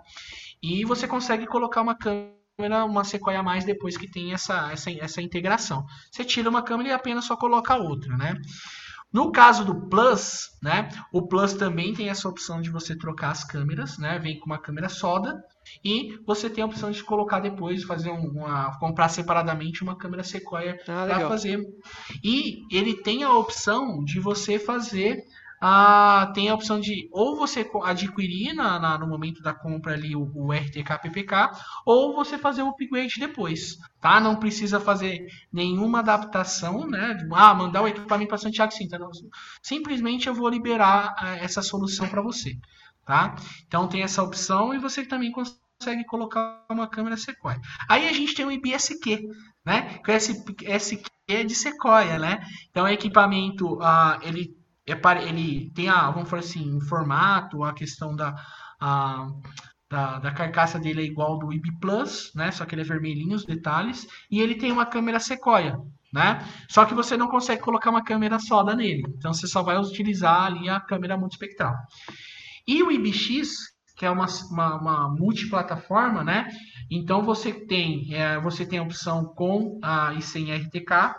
[0.61, 4.91] e você consegue colocar uma câmera, uma Sequoia a mais depois que tem essa, essa,
[4.91, 5.86] essa integração.
[6.11, 8.36] Você tira uma câmera e apenas só coloca outra, né?
[9.12, 13.44] No caso do Plus, né, o Plus também tem essa opção de você trocar as
[13.44, 15.44] câmeras, né, vem com uma câmera soda
[15.84, 20.80] e você tem a opção de colocar depois, fazer uma, comprar separadamente uma câmera Sequoia
[20.88, 21.62] ah, para fazer.
[22.24, 25.24] E ele tem a opção de você fazer
[25.64, 30.16] ah, tem a opção de ou você adquirir na, na, no momento da compra ali
[30.16, 31.52] o, o RTK PPK
[31.86, 34.20] ou você fazer o upgrade depois, tá?
[34.20, 37.16] Não precisa fazer nenhuma adaptação, né?
[37.32, 38.98] Ah, mandar o equipamento para Santiago Cinta.
[38.98, 39.12] Não.
[39.62, 42.58] Simplesmente eu vou liberar ah, essa solução para você,
[43.06, 43.36] tá?
[43.68, 47.62] Então tem essa opção e você também consegue colocar uma câmera Sequoia.
[47.88, 49.30] Aí a gente tem o IBSQ,
[49.64, 50.00] né?
[50.04, 52.40] Que esse SQ é de Sequoia, né?
[52.72, 54.94] Então o equipamento, ah, ele é,
[55.28, 58.36] ele tem a, vamos falar assim, o formato, a questão da,
[58.80, 59.28] a,
[59.90, 62.52] da, da, carcaça dele é igual do IB Plus, né?
[62.52, 64.08] Só que ele é vermelhinho os detalhes.
[64.30, 65.78] E ele tem uma câmera Sequoia,
[66.12, 66.44] né?
[66.70, 69.03] Só que você não consegue colocar uma câmera soda nele.
[69.18, 71.76] Então você só vai utilizar ali a câmera multispectral.
[72.68, 73.49] E o IBX,
[73.95, 76.48] que é uma, uma, uma multiplataforma, né?
[76.90, 81.14] Então você tem, é, você tem a opção com a, e sem RTK,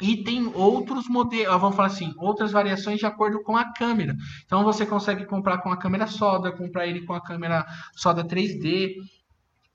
[0.00, 4.14] e tem outros modelos, vamos falar assim, outras variações de acordo com a câmera.
[4.44, 8.96] Então você consegue comprar com a câmera soda, comprar ele com a câmera soda 3D,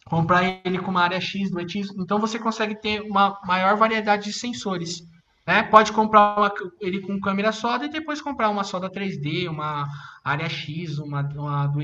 [0.06, 1.90] comprar ele com uma área X do ETIS.
[1.98, 5.02] Então você consegue ter uma maior variedade de sensores.
[5.46, 5.64] Né?
[5.64, 9.88] Pode comprar uma, ele com câmera soda e depois comprar uma soda 3D, uma
[10.24, 11.82] área X, uma, uma do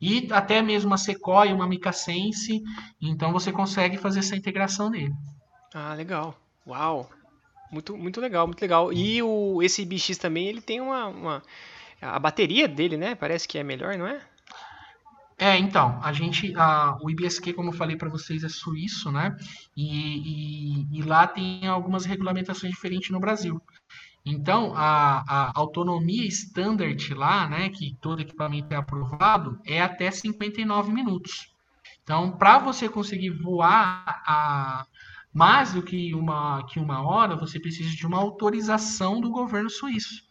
[0.00, 2.62] e até mesmo uma Sequoia, uma Mica Sense.
[3.00, 5.14] Então você consegue fazer essa integração nele.
[5.72, 6.38] Ah, legal.
[6.66, 7.08] Uau!
[7.74, 8.92] Muito, muito legal, muito legal.
[8.92, 11.42] E o, esse BX também, ele tem uma, uma.
[12.00, 13.16] A bateria dele, né?
[13.16, 14.20] Parece que é melhor, não é?
[15.36, 19.36] É, então, a gente, a, o IBSQ, como eu falei para vocês, é suíço, né?
[19.76, 23.60] E, e, e, lá tem algumas regulamentações diferentes no Brasil.
[24.24, 30.92] Então, a, a autonomia standard lá, né, que todo equipamento é aprovado, é até 59
[30.92, 31.52] minutos.
[32.04, 34.86] Então, para você conseguir voar a
[35.34, 40.22] mais do que uma, que uma hora, você precisa de uma autorização do governo suíço.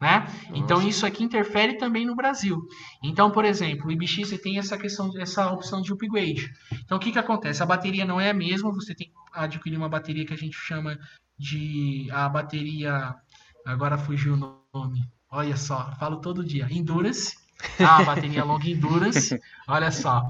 [0.00, 0.26] Né?
[0.52, 2.60] Então isso aqui interfere também no Brasil.
[3.02, 6.52] Então, por exemplo, o IBX você tem essa questão, essa opção de upgrade.
[6.84, 7.62] Então, o que, que acontece?
[7.62, 10.56] A bateria não é a mesma, você tem que adquirir uma bateria que a gente
[10.56, 10.98] chama
[11.38, 13.14] de a bateria.
[13.64, 15.08] Agora fugiu o nome.
[15.30, 16.66] Olha só, falo todo dia.
[16.70, 17.36] Endurance.
[17.78, 19.38] Ah, a bateria Long Endurance.
[19.68, 20.28] Olha só.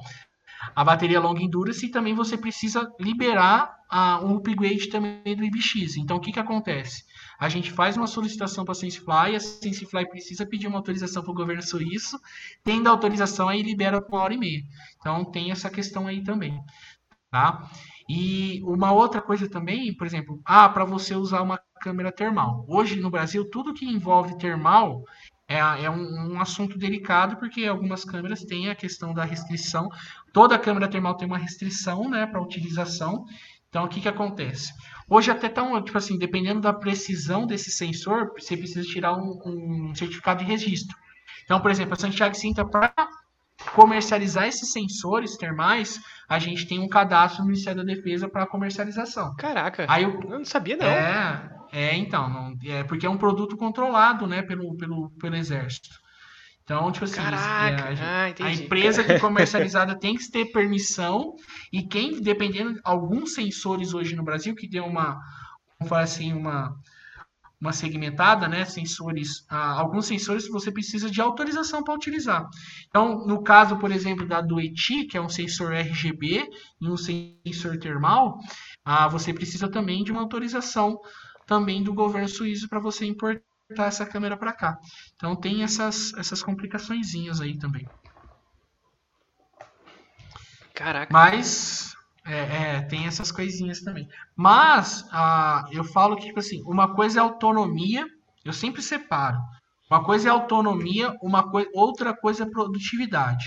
[0.77, 5.98] A bateria Long Endurance e também você precisa liberar a, um upgrade também do IBX.
[5.98, 7.05] Então, o que, que acontece?
[7.39, 11.31] A gente faz uma solicitação para a SenseFly, a SenseFly precisa pedir uma autorização para
[11.31, 12.19] o governo suíço,
[12.64, 14.62] tendo a autorização aí libera por uma hora e meia.
[14.98, 16.59] Então tem essa questão aí também,
[17.31, 17.70] tá?
[18.09, 22.64] E uma outra coisa também, por exemplo, ah, para você usar uma câmera termal.
[22.69, 25.05] Hoje no Brasil, tudo que envolve termal
[25.47, 29.89] é, é um, um, assunto delicado, porque algumas câmeras têm a questão da restrição.
[30.32, 33.27] Toda câmera termal tem uma restrição né, para utilização.
[33.73, 34.70] Então, o que, que acontece?
[35.09, 39.94] Hoje até tão, tipo assim, dependendo da precisão desse sensor, você precisa tirar um, um
[39.94, 40.94] certificado de registro.
[41.43, 42.93] Então, por exemplo, a Santiago Cinta, para
[43.74, 49.35] comercializar esses sensores termais, a gente tem um cadastro no Ministério da Defesa para comercialização.
[49.36, 50.86] Caraca, Aí eu, eu não sabia não.
[50.86, 55.89] É, é então, não, é porque é um produto controlado, né, pelo, pelo, pelo Exército.
[56.64, 60.47] Então, tipo assim, Caraca, é, a, ah, a, empresa que é comercializada tem que ter
[60.52, 61.34] permissão
[61.72, 65.18] e quem, dependendo, alguns sensores hoje no Brasil que deu uma,
[65.78, 66.76] vamos falar assim, uma,
[67.60, 68.64] uma segmentada, né?
[68.64, 72.48] Sensores, ah, alguns sensores você precisa de autorização para utilizar.
[72.89, 76.48] Então, no caso, por exemplo, da do ETI, que é um sensor RGB
[76.80, 78.39] e um sensor termal,
[78.84, 80.98] ah, você precisa também de uma autorização
[81.47, 84.78] também do governo suíço para você importar essa câmera para cá.
[85.16, 87.89] Então tem essas, essas complicaçõezinhas aí também.
[90.74, 91.12] Caraca.
[91.12, 91.94] Mas
[92.24, 94.09] é, é, tem essas coisinhas também.
[94.36, 98.07] Mas ah, eu falo que, tipo assim, uma coisa é autonomia,
[98.44, 99.39] eu sempre separo.
[99.90, 103.47] Uma coisa é autonomia, uma coi outra coisa é produtividade.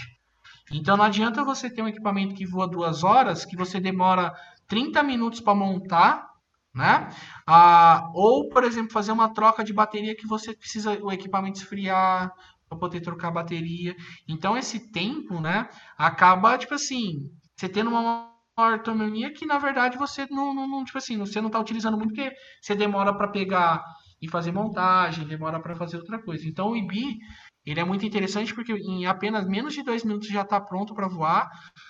[0.72, 4.34] Então não adianta você ter um equipamento que voa duas horas, que você demora
[4.68, 6.28] 30 minutos para montar
[6.76, 7.10] né?
[7.48, 12.32] Ah, ou, por exemplo, fazer uma troca de bateria que você precisa o equipamento esfriar
[12.70, 13.96] para poder trocar a bateria.
[14.28, 20.26] Então, esse tempo, né, acaba, tipo assim, você tendo uma autonomia que, na verdade, você
[20.30, 23.84] não, não, tipo assim, você não está utilizando muito porque você demora para pegar
[24.22, 26.48] e fazer montagem, demora para fazer outra coisa.
[26.48, 27.18] Então, o IBI,
[27.66, 31.08] ele é muito interessante porque em apenas menos de dois minutos já está pronto para
[31.08, 31.50] voar.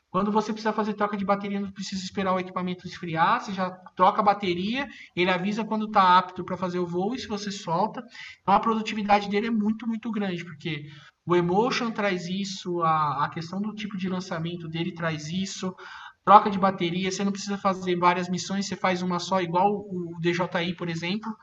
[0.10, 3.70] Quando você precisa fazer troca de bateria, não precisa esperar o equipamento esfriar, você já
[3.96, 7.52] troca a bateria, ele avisa quando está apto para fazer o voo e se você
[7.52, 8.02] solta.
[8.42, 10.86] Então a produtividade dele é muito, muito grande, porque
[11.26, 15.76] o Emotion traz isso, a, a questão do tipo de lançamento dele traz isso,
[16.24, 20.18] troca de bateria, você não precisa fazer várias missões, você faz uma só, igual o
[20.20, 21.36] DJI, por exemplo.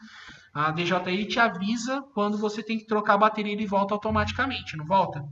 [0.54, 4.84] A DJI te avisa quando você tem que trocar a bateria e volta automaticamente, não
[4.84, 5.24] volta?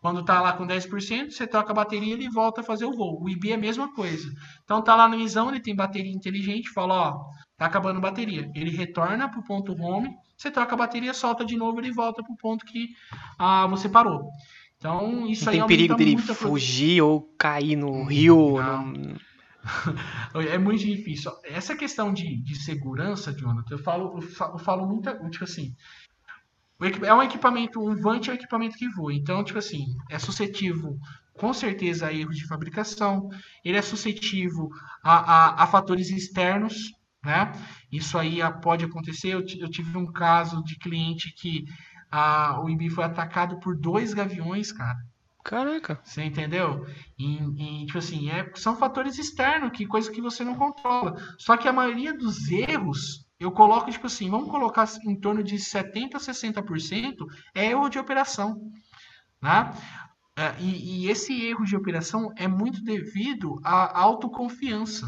[0.00, 2.92] Quando tá lá com 10%, você troca a bateria e ele volta a fazer o
[2.92, 3.22] voo.
[3.22, 4.30] O IB é a mesma coisa.
[4.62, 7.24] Então tá lá no Isão, ele tem bateria inteligente, fala, ó,
[7.56, 8.50] tá acabando a bateria.
[8.54, 12.36] Ele retorna pro ponto home, você troca a bateria, solta de novo, ele volta pro
[12.36, 12.90] ponto que
[13.38, 14.28] ah, você parou.
[14.76, 18.58] Então isso não aí tem perigo dele fugir ou cair no rio.
[18.58, 18.86] Não.
[18.86, 19.16] Não...
[20.50, 21.32] é muito difícil.
[21.44, 25.74] Essa questão de, de segurança, Jonathan, eu falo, eu falo, muito, tipo assim,
[27.02, 29.12] é um equipamento, um Vant é um equipamento que voa.
[29.12, 30.98] Então, tipo assim, é suscetível
[31.34, 33.28] com certeza a erros de fabricação,
[33.64, 34.68] ele é suscetível
[35.02, 36.92] a, a, a fatores externos,
[37.24, 37.50] né?
[37.90, 39.34] Isso aí pode acontecer.
[39.34, 41.64] Eu, eu tive um caso de cliente que
[42.10, 44.98] a, o IBI foi atacado por dois gaviões, cara.
[45.44, 46.00] Caraca.
[46.02, 46.86] Você entendeu?
[47.18, 51.16] E, tipo assim, é, são fatores externos, que coisa que você não controla.
[51.38, 55.56] Só que a maioria dos erros, eu coloco, tipo assim, vamos colocar em torno de
[55.56, 58.58] 70% a 60% é erro de operação.
[59.42, 59.70] Né?
[60.34, 65.06] É, e, e esse erro de operação é muito devido à autoconfiança.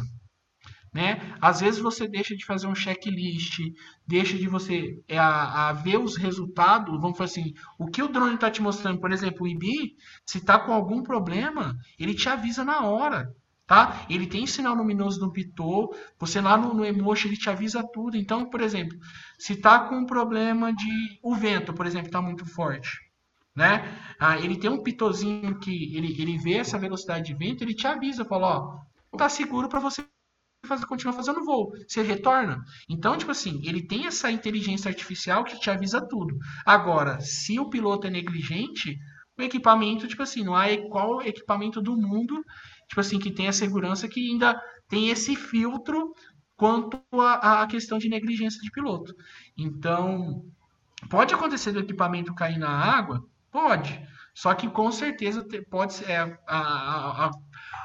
[0.93, 1.35] Né?
[1.41, 3.59] Às vezes você deixa de fazer um checklist,
[4.05, 8.07] deixa de você é, a, a, ver os resultados, vamos falar assim, o que o
[8.07, 9.95] drone está te mostrando, por exemplo, o IBI,
[10.25, 13.31] se está com algum problema, ele te avisa na hora,
[13.67, 14.05] tá?
[14.09, 18.15] Ele tem sinal luminoso no pitot, você lá no, no Emotion ele te avisa tudo.
[18.15, 18.97] Então, por exemplo,
[19.37, 22.89] se está com um problema de o vento, por exemplo, está muito forte,
[23.53, 23.83] né?
[24.19, 27.85] Ah, ele tem um pitozinho que ele, ele vê essa velocidade de vento, ele te
[27.85, 28.47] avisa, fala,
[29.11, 30.05] ó, tá seguro para você
[30.65, 31.71] faz, continua fazendo voo.
[31.87, 32.63] Você retorna.
[32.89, 36.37] Então, tipo assim, ele tem essa inteligência artificial que te avisa tudo.
[36.65, 38.97] Agora, se o piloto é negligente,
[39.37, 42.43] o equipamento, tipo assim, não há qual equipamento do mundo,
[42.87, 46.13] tipo assim, que tem a segurança que ainda tem esse filtro
[46.55, 49.13] quanto à questão de negligência de piloto.
[49.55, 50.43] Então,
[51.09, 53.23] pode acontecer do equipamento cair na água?
[53.51, 54.01] Pode.
[54.33, 57.31] Só que com certeza pode ser é, a, a,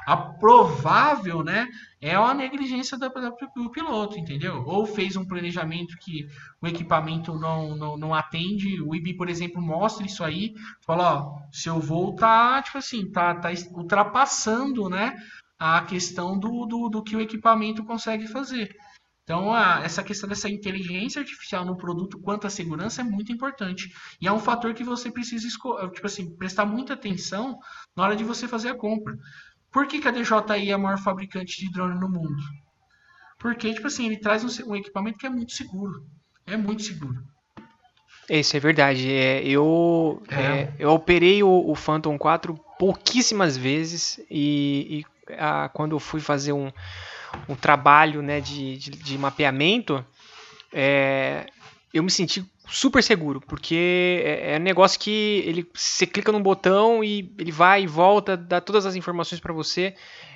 [0.05, 1.67] a, provável, né,
[2.03, 3.09] é a negligência do,
[3.55, 4.61] do, piloto, entendeu?
[4.65, 6.27] Ou fez um planejamento que
[6.61, 10.53] o equipamento não, não, não atende, o IB, por exemplo, mostra isso aí,
[10.85, 15.15] fala, ó, seu voo tá, tipo assim, tá, tá ultrapassando, né,
[15.57, 18.75] a questão do, do, do que o equipamento consegue fazer.
[19.23, 23.89] Então, a, essa questão dessa inteligência artificial no produto quanto à segurança é muito importante.
[24.19, 27.57] E é um fator que você precisa tipo assim, prestar muita atenção
[27.95, 29.17] na hora de você fazer a compra.
[29.73, 32.43] Por que, que a DJI é a maior fabricante de drone no mundo?
[33.39, 36.05] Porque, tipo assim, ele traz um, um equipamento que é muito seguro.
[36.45, 37.23] É muito seguro.
[38.29, 39.11] Isso é verdade.
[39.11, 40.41] É, eu, é.
[40.41, 46.21] É, eu operei o, o, Phantom 4 pouquíssimas vezes e, e a, quando eu fui
[46.21, 46.71] fazer um,
[47.49, 50.05] um trabalho né, de, de, de mapeamento,
[50.71, 51.47] é,
[51.93, 56.41] eu me senti super seguro, porque é, é, um negócio que ele você clica num
[56.41, 59.95] botão e ele vai e volta, dá todas as informações para você.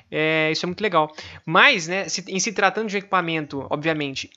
[0.10, 1.12] É, isso é muito legal.
[1.46, 4.30] Mas, né, se, em se tratando de um equipamento, obviamente,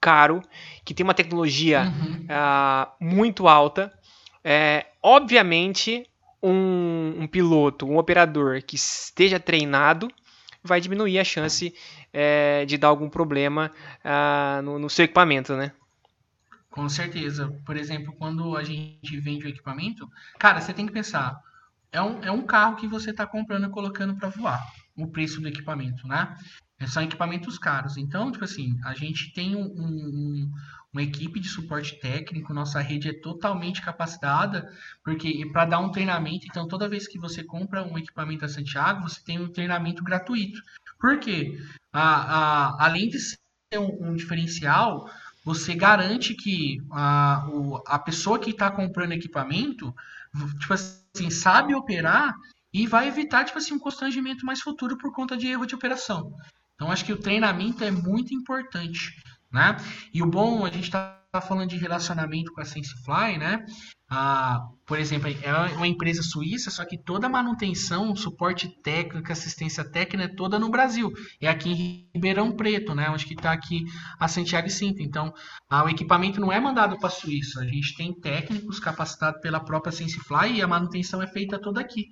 [0.00, 0.42] caro,
[0.84, 2.26] que tem uma tecnologia uhum.
[2.26, 3.92] uh, muito alta,
[4.42, 6.06] é, obviamente
[6.42, 10.10] um, um piloto, um operador que esteja treinado
[10.62, 11.74] vai diminuir a chance
[12.12, 13.70] é, de dar algum problema
[14.04, 15.72] uh, no, no, seu equipamento, né?
[16.74, 17.56] Com certeza.
[17.64, 20.10] Por exemplo, quando a gente vende o equipamento,
[20.40, 21.40] cara, você tem que pensar,
[21.92, 24.60] é um, é um carro que você está comprando e colocando para voar,
[24.96, 26.36] o preço do equipamento, né?
[26.88, 27.96] São equipamentos caros.
[27.96, 30.52] Então, tipo assim, a gente tem um, um,
[30.92, 34.68] uma equipe de suporte técnico, nossa rede é totalmente capacitada,
[35.04, 39.08] porque para dar um treinamento, então toda vez que você compra um equipamento da Santiago,
[39.08, 40.60] você tem um treinamento gratuito.
[40.98, 41.56] Por quê?
[41.92, 43.38] A, a, além de ser
[43.78, 45.08] um, um diferencial,
[45.44, 49.94] você garante que a, o, a pessoa que está comprando equipamento,
[50.58, 52.34] tipo assim, sabe operar
[52.72, 56.34] e vai evitar, tipo assim, um constrangimento mais futuro por conta de erro de operação.
[56.74, 59.22] Então, acho que o treinamento é muito importante,
[59.52, 59.76] né?
[60.12, 63.64] E o bom, a gente está falando de relacionamento com a SenseFly, né?
[64.08, 69.82] Ah, por exemplo, é uma empresa suíça, só que toda a manutenção, suporte técnico, assistência
[69.82, 71.10] técnica é toda no Brasil.
[71.40, 73.08] É aqui em Ribeirão Preto, né?
[73.10, 73.84] Onde que está aqui
[74.20, 75.02] a Santiago Cinta.
[75.02, 75.32] Então,
[75.68, 77.60] ah, o equipamento não é mandado para a Suíça.
[77.60, 82.06] A gente tem técnicos capacitados pela própria SenseFly e a manutenção é feita toda aqui.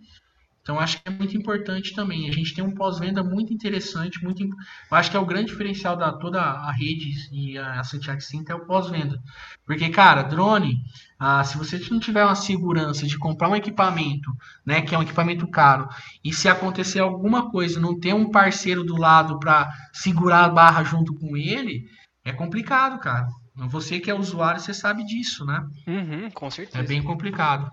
[0.63, 2.29] Então acho que é muito importante também.
[2.29, 4.45] A gente tem um pós-venda muito interessante, muito.
[4.45, 8.53] Eu acho que é o grande diferencial da toda a rede e a Santiago Cinta
[8.53, 9.21] é o pós-venda,
[9.67, 10.77] porque cara, drone,
[11.19, 14.31] ah, se você não tiver uma segurança de comprar um equipamento,
[14.65, 15.89] né, que é um equipamento caro,
[16.25, 20.85] e se acontecer alguma coisa, não ter um parceiro do lado para segurar a barra
[20.85, 21.87] junto com ele,
[22.25, 23.27] é complicado, cara.
[23.69, 25.67] Você que é usuário, você sabe disso, né?
[25.87, 26.79] Uhum, com certeza.
[26.79, 27.71] É bem complicado.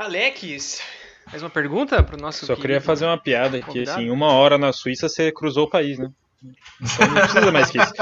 [0.00, 0.80] Alex,
[1.26, 2.46] mais uma pergunta para o nosso.
[2.46, 5.98] Só queria fazer uma piada que assim, uma hora na Suíça você cruzou o país,
[5.98, 6.10] né?
[6.42, 7.92] Então não precisa mais que isso.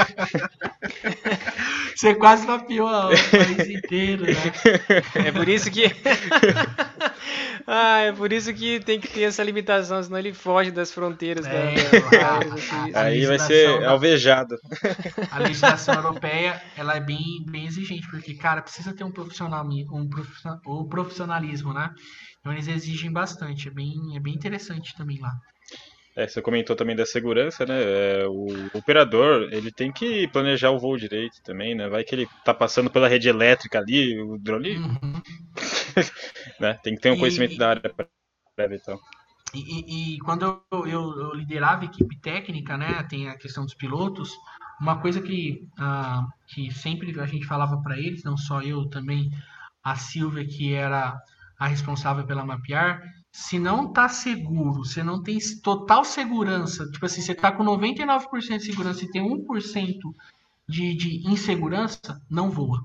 [1.96, 4.32] Você quase mapeou o país inteiro, né?
[5.26, 5.86] É por isso que.
[7.66, 11.44] ah, é por isso que tem que ter essa limitação, senão ele foge das fronteiras
[11.46, 11.74] é,
[12.10, 14.56] da, da, Aí vai ser alvejado.
[15.32, 20.08] A legislação europeia ela é bem, bem exigente, porque, cara, precisa ter um, profissional, um,
[20.08, 21.90] profissional, um profissionalismo, né?
[22.38, 23.66] Então eles exigem bastante.
[23.66, 25.32] É bem, é bem interessante também lá.
[26.18, 27.80] É, você comentou também da segurança, né?
[27.80, 31.88] É, o operador, ele tem que planejar o voo direito também, né?
[31.88, 34.78] Vai que ele tá passando pela rede elétrica ali, o drone.
[34.78, 35.22] Uhum.
[36.58, 36.74] né?
[36.82, 37.94] Tem que ter um e, conhecimento da área
[38.56, 38.98] prévia então.
[39.54, 43.06] e E, e, quando eu, eu, eu, liderava a equipe técnica, né?
[43.08, 44.32] Tem a questão dos pilotos.
[44.80, 49.30] Uma coisa que, uh, que sempre a gente falava para eles, não só eu, também
[49.84, 51.16] a Silvia, que era
[51.56, 53.02] a responsável pela mapear,
[53.38, 58.58] se não tá seguro, você não tem total segurança, tipo assim, você tá com 99%
[58.58, 60.00] de segurança e tem 1%
[60.68, 62.84] de, de insegurança, não voa.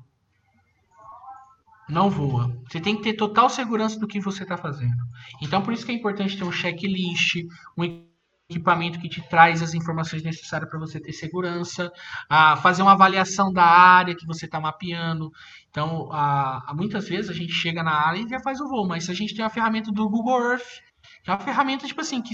[1.89, 2.55] Não voa.
[2.69, 5.03] Você tem que ter total segurança do que você está fazendo.
[5.41, 8.05] Então, por isso que é importante ter um checklist, um
[8.49, 11.91] equipamento que te traz as informações necessárias para você ter segurança,
[12.29, 15.31] a fazer uma avaliação da área que você está mapeando.
[15.69, 18.87] Então, a, a, muitas vezes a gente chega na área e já faz o voo,
[18.87, 20.81] mas a gente tem uma ferramenta do Google Earth
[21.25, 22.33] É uma ferramenta, tipo assim, que,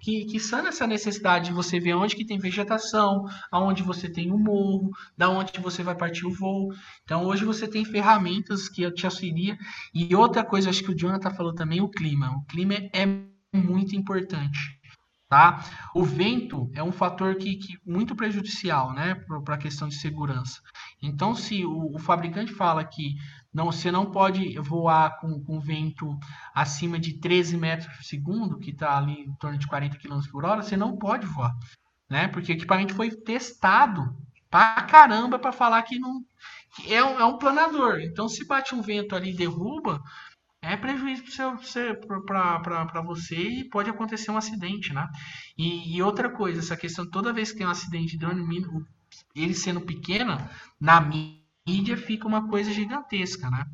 [0.00, 4.30] que, que sana essa necessidade de você ver onde que tem vegetação, aonde você tem
[4.32, 6.72] o morro, da onde você vai partir o voo.
[7.04, 9.58] Então, hoje você tem ferramentas que te auxilia.
[9.94, 12.30] E outra coisa, acho que o Jonathan falou também, o clima.
[12.36, 13.06] O clima é
[13.54, 14.77] muito importante.
[15.28, 15.62] Tá?
[15.94, 19.14] O vento é um fator que, que muito prejudicial né,
[19.44, 20.62] para a questão de segurança.
[21.02, 23.14] Então, se o, o, fabricante fala que
[23.52, 26.18] não, você não pode voar com, com vento
[26.54, 30.46] acima de 13 metros por segundo, que está ali em torno de 40 km por
[30.46, 31.54] hora, você não pode voar.
[32.08, 32.28] Né?
[32.28, 34.16] Porque o equipamento foi testado
[34.50, 36.24] pra caramba para falar que não.
[36.74, 38.00] Que é, um, é um planador.
[38.00, 40.02] Então, se bate um vento ali e derruba,
[40.68, 41.24] é prejuízo
[42.26, 45.06] para você e pode acontecer um acidente, né?
[45.56, 48.44] E, e, outra coisa, essa questão, toda vez que tem um acidente de drone,
[49.34, 50.50] ele sendo pequena,
[50.80, 53.64] na mídia fica uma coisa gigantesca, né?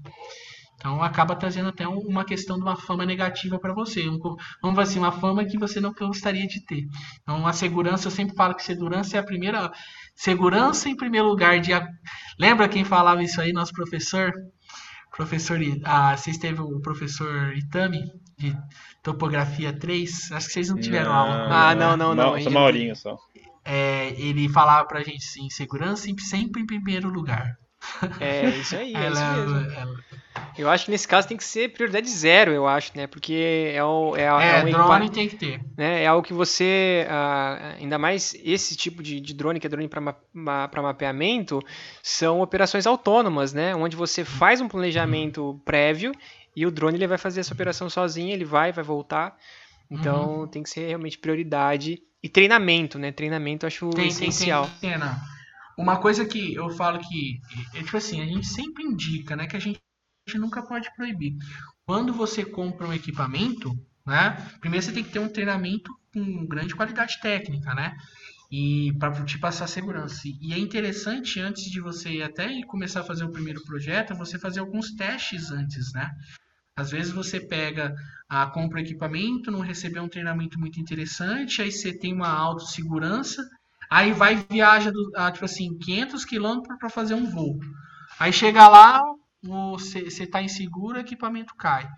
[0.77, 4.05] Então acaba trazendo até uma questão de uma fama negativa para você.
[4.05, 4.29] vamos
[4.63, 6.85] dizer assim, uma fama que você não gostaria de ter.
[7.23, 9.73] Então a segurança, eu sempre falo que segurança é a primeira.
[10.15, 11.59] Segurança em primeiro lugar.
[11.59, 11.71] De,
[12.39, 14.33] lembra quem falava isso aí, nosso professor?
[15.17, 18.03] Professor, ah, vocês teve o professor Itami
[18.37, 18.57] de
[19.01, 20.33] topografia 3?
[20.33, 21.49] Acho que vocês não tiveram não, aula.
[21.51, 22.41] Ah, não, não, não.
[22.41, 23.17] Só Maurinho só.
[23.65, 27.57] É, ele falava pra gente assim, segurança sempre em primeiro lugar.
[28.19, 29.73] É, isso aí, é ela, isso mesmo.
[29.73, 29.95] Ela...
[30.57, 33.07] Eu acho que nesse caso tem que ser prioridade zero, eu acho, né?
[33.07, 34.17] Porque é o.
[34.17, 35.61] É, é, é um drone tem que ter.
[35.77, 36.05] Né?
[36.05, 37.07] É algo que você.
[37.09, 41.61] Uh, ainda mais esse tipo de, de drone, que é drone para ma mapeamento,
[42.03, 43.75] são operações autônomas, né?
[43.75, 46.13] Onde você faz um planejamento prévio
[46.55, 49.37] e o drone ele vai fazer essa operação sozinho, ele vai, vai voltar.
[49.91, 50.47] Então uhum.
[50.47, 52.01] tem que ser realmente prioridade.
[52.23, 53.13] E treinamento, né?
[53.13, 54.65] Treinamento eu acho tem, essencial.
[54.81, 55.11] Tem, tem, tem,
[55.77, 57.39] Uma coisa que eu falo que,
[57.75, 59.47] é tipo assim, a gente sempre indica, né?
[59.47, 59.79] Que a gente
[60.27, 61.37] gente nunca pode proibir.
[61.87, 63.71] Quando você compra um equipamento,
[64.07, 64.37] né?
[64.61, 67.95] Primeiro você tem que ter um treinamento com grande qualidade técnica, né?
[68.51, 70.23] E para te passar segurança.
[70.41, 74.61] E é interessante antes de você até começar a fazer o primeiro projeto, você fazer
[74.61, 76.11] alguns testes antes, né?
[76.77, 77.95] Às vezes você pega,
[78.29, 83.49] a compra o equipamento, não recebeu um treinamento muito interessante, aí você tem uma autossegurança,
[83.91, 87.59] aí vai viaja do, a, tipo assim, 500 quilômetros para fazer um voo.
[88.19, 89.01] Aí chega lá,
[89.45, 91.89] você está inseguro, o equipamento cai.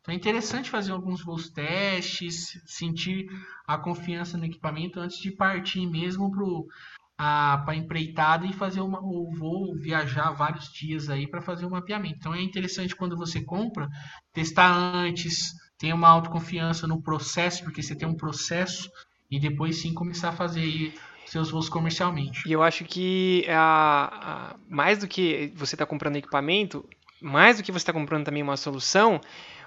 [0.00, 3.26] Então é interessante fazer alguns voos testes, sentir
[3.66, 6.30] a confiança no equipamento antes de partir mesmo
[7.18, 11.68] para a empreitada e fazer uma, o voo, viajar vários dias aí para fazer o
[11.68, 12.18] um mapeamento.
[12.18, 13.88] Então é interessante quando você compra,
[14.32, 18.88] testar antes, ter uma autoconfiança no processo, porque você tem um processo
[19.30, 20.94] e depois sim começar a fazer
[21.26, 22.42] seus voos comercialmente.
[22.46, 26.84] E eu acho que a, a mais do que você está comprando equipamento,
[27.20, 29.20] mais do que você está comprando também uma solução,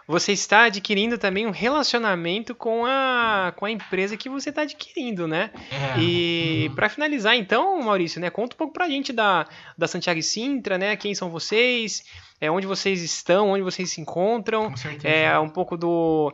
[0.09, 5.27] você está adquirindo também um relacionamento com a, com a empresa que você está adquirindo,
[5.27, 5.51] né?
[5.71, 5.99] É.
[5.99, 6.75] E uhum.
[6.75, 9.45] para finalizar, então, Maurício, né, conta um pouco para a gente da,
[9.77, 10.95] da Santiago e Sintra, né?
[10.95, 12.03] Quem são vocês?
[12.41, 13.51] É, onde vocês estão?
[13.51, 14.73] Onde vocês se encontram?
[15.03, 16.33] É um pouco do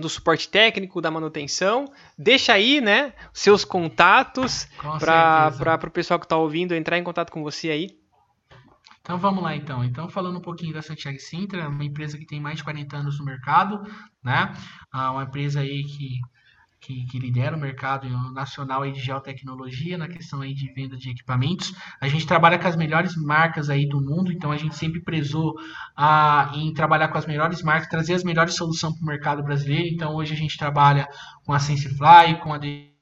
[0.00, 1.86] do suporte técnico, da manutenção.
[2.16, 4.68] Deixa aí, né, seus contatos
[4.98, 7.98] para o pessoal que está ouvindo entrar em contato com você aí.
[9.00, 9.82] Então vamos lá então.
[9.82, 13.18] Então falando um pouquinho da Santiago Sintra, uma empresa que tem mais de 40 anos
[13.18, 13.82] no mercado,
[14.22, 14.52] né?
[14.92, 16.20] Ah, uma empresa aí que
[16.80, 21.10] que, que, lidera o mercado nacional aí de geotecnologia na questão aí de venda de
[21.10, 21.74] equipamentos.
[22.00, 25.54] A gente trabalha com as melhores marcas aí do mundo, então a gente sempre prezou
[25.96, 29.88] a, em trabalhar com as melhores marcas, trazer as melhores soluções para o mercado brasileiro.
[29.94, 31.08] Então hoje a gente trabalha
[31.44, 32.92] com a SenseFly, com a DJ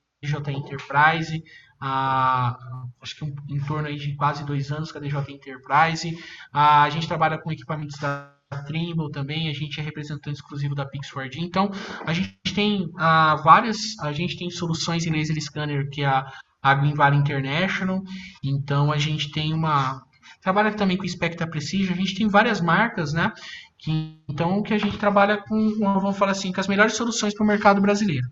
[0.48, 1.42] Enterprise,
[1.78, 2.56] a,
[3.02, 6.18] acho que um, em torno aí de quase dois anos com a DJ Enterprise.
[6.52, 8.35] A, a gente trabalha com equipamentos da
[8.66, 11.40] Trimble também, a gente é representante exclusivo da Pixford.
[11.40, 11.70] Então,
[12.04, 16.30] a gente tem uh, várias, a gente tem soluções em laser scanner que é a,
[16.62, 18.02] a International.
[18.44, 20.00] Então, a gente tem uma
[20.40, 23.32] trabalha também com Spectra Precision, a gente tem várias marcas, né?
[23.78, 27.44] Que, então, que a gente trabalha com, vamos falar assim, com as melhores soluções para
[27.44, 28.26] o mercado brasileiro.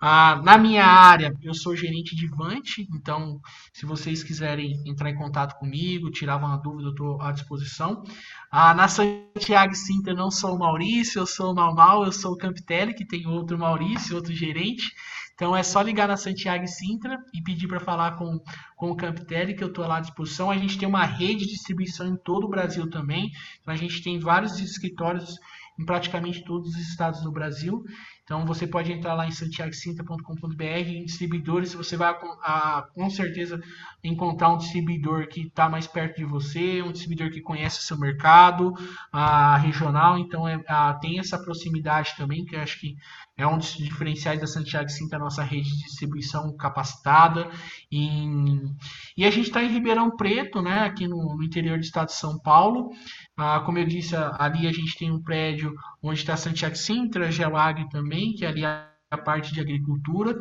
[0.00, 3.40] Ah, na minha área, eu sou gerente de Vante, então,
[3.72, 8.02] se vocês quiserem entrar em contato comigo, tirar uma dúvida, eu estou à disposição.
[8.50, 12.36] Ah, na Santiago Sinter, não sou o Maurício, eu sou o Malmal, eu sou o
[12.36, 14.92] Campitelli, que tem outro Maurício, outro gerente.
[15.38, 18.40] Então é só ligar na Santiago Sintra e pedir para falar com,
[18.74, 20.50] com o Campitelli, que eu estou lá à disposição.
[20.50, 23.30] A gente tem uma rede de distribuição em todo o Brasil também.
[23.60, 25.38] Então a gente tem vários escritórios
[25.78, 27.84] em praticamente todos os estados do Brasil.
[28.24, 32.08] Então você pode entrar lá em santiagocinta.com.br, em distribuidores, você vai
[32.42, 33.62] a, com certeza
[34.02, 38.72] encontrar um distribuidor que está mais perto de você, um distribuidor que conhece seu mercado,
[39.12, 42.96] a regional, então é, a, tem essa proximidade também, que acho que
[43.36, 47.48] é um dos diferenciais da Santiago Cinta, a nossa rede de distribuição capacitada.
[47.90, 48.74] Em,
[49.16, 52.14] e a gente está em Ribeirão Preto, né, aqui no, no, interior do estado de
[52.14, 52.90] São Paulo.
[53.36, 55.72] Ah, como eu disse, ali a gente tem um prédio
[56.02, 60.38] onde está Santiago Sintra, Gelag também, que é ali é a parte de agricultura.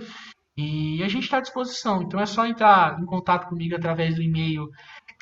[0.58, 2.02] E a gente está à disposição.
[2.02, 4.68] Então é só entrar em contato comigo através do e-mail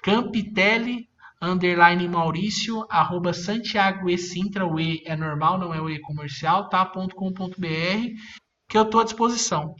[0.02, 1.10] campitelli
[1.42, 6.70] underline Maurício, arroba Santiago e Sintra, o E é normal, não é o E comercial,
[6.70, 6.86] tá?
[6.86, 7.56] .com.br,
[8.70, 9.76] que eu tô à disposição.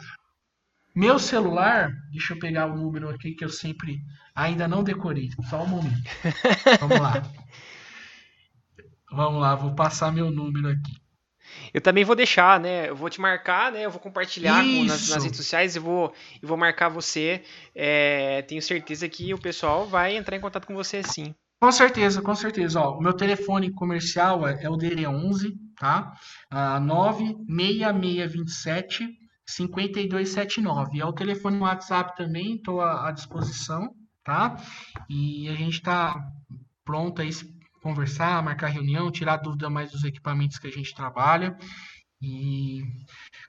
[0.94, 4.00] Meu celular, deixa eu pegar o número aqui que eu sempre
[4.34, 6.10] ainda não decorei, só um momento.
[6.80, 7.24] Vamos lá.
[9.12, 11.05] Vamos lá, vou passar meu número aqui.
[11.76, 12.90] Eu também vou deixar, né?
[12.90, 13.86] Eu vou te marcar, né?
[13.86, 17.44] Eu vou compartilhar com, nas, nas, redes sociais e vou, e vou marcar você.
[17.76, 21.36] É, tenho certeza que o pessoal vai entrar em contato com você sim.
[21.60, 22.80] Com certeza, com certeza.
[22.80, 26.14] Ó, o meu telefone comercial é, é o DD11, tá?
[26.50, 29.10] Ah, 96627
[29.46, 31.02] 5279.
[31.02, 33.94] É o telefone WhatsApp também, estou à, à disposição,
[34.24, 34.56] tá?
[35.10, 36.26] E a gente está
[36.86, 37.32] pronto aí
[37.86, 41.56] conversar, marcar reunião, tirar dúvida mais dos equipamentos que a gente trabalha.
[42.20, 42.82] E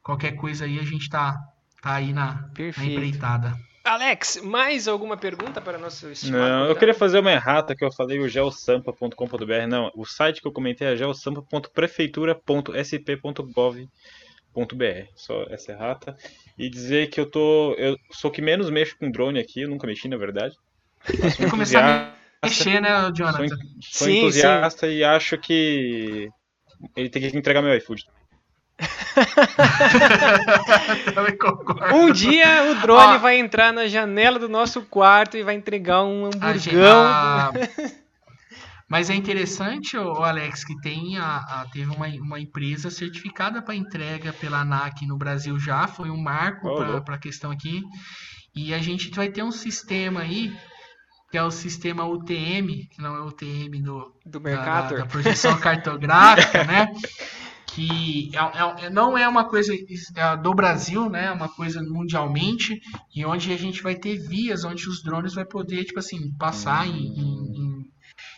[0.03, 1.43] qualquer coisa aí a gente está
[1.81, 3.57] tá aí na, na empreitada.
[3.83, 8.19] Alex, mais alguma pergunta para nosso Não, eu queria fazer uma errata que eu falei
[8.19, 9.67] o geosampa.com.br.
[9.67, 13.89] Não, o site que eu comentei é geosampa.prefeitura.sp.gov.br.
[15.15, 16.15] Só essa errata.
[16.59, 17.73] E dizer que eu tô.
[17.79, 20.55] Eu sou que menos mexo com drone aqui, eu nunca mexi, na verdade.
[21.49, 22.15] Começar
[22.45, 23.49] mexer, né, Jonathan?
[23.49, 24.95] Sou, sou sim, entusiasta sim.
[24.95, 26.29] e acho que
[26.97, 28.05] ele tem que entregar meu iFood.
[31.95, 36.27] um dia o drone vai entrar na janela do nosso quarto e vai entregar um
[36.27, 37.07] hamburgão.
[38.89, 43.75] Mas é interessante, o Alex, que tem a, a teve uma, uma empresa certificada para
[43.75, 47.83] entrega pela ANAC no Brasil já, foi um marco oh, para a questão aqui.
[48.55, 50.57] E a gente vai ter um sistema aí
[51.31, 55.07] que é o sistema UTM, que não é o UTM do, do mercado, da, da,
[55.07, 56.93] projeção cartográfica, né?
[57.67, 61.27] Que é, é, não é uma coisa é do Brasil, né?
[61.27, 62.81] É uma coisa mundialmente,
[63.15, 66.87] e onde a gente vai ter vias onde os drones vai poder, tipo assim, passar
[66.87, 67.46] em, em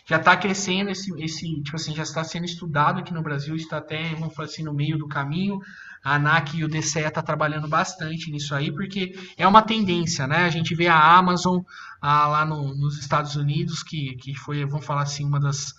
[0.09, 3.77] já está crescendo esse, esse, tipo assim, já está sendo estudado aqui no Brasil, está
[3.77, 5.59] até, vamos falar assim, no meio do caminho.
[6.03, 10.45] A ANAC e o DCE está trabalhando bastante nisso aí, porque é uma tendência, né?
[10.45, 11.59] A gente vê a Amazon
[12.01, 15.75] ah, lá no, nos Estados Unidos, que, que foi, vamos falar assim, uma das,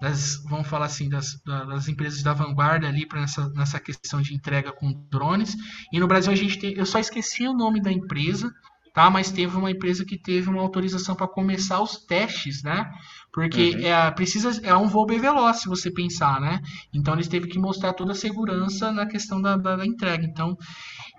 [0.00, 4.32] das vamos falar assim, das, das empresas da vanguarda ali para nessa, nessa questão de
[4.32, 5.56] entrega com drones.
[5.92, 8.48] E no Brasil a gente tem, eu só esqueci o nome da empresa,
[8.92, 9.10] tá?
[9.10, 12.90] Mas teve uma empresa que teve uma autorização para começar os testes, né?
[13.32, 13.86] Porque uhum.
[13.86, 16.60] é, precisa, é um voo bem veloz, se você pensar, né?
[16.92, 20.24] Então eles teve que mostrar toda a segurança na questão da, da, da entrega.
[20.24, 20.56] Então,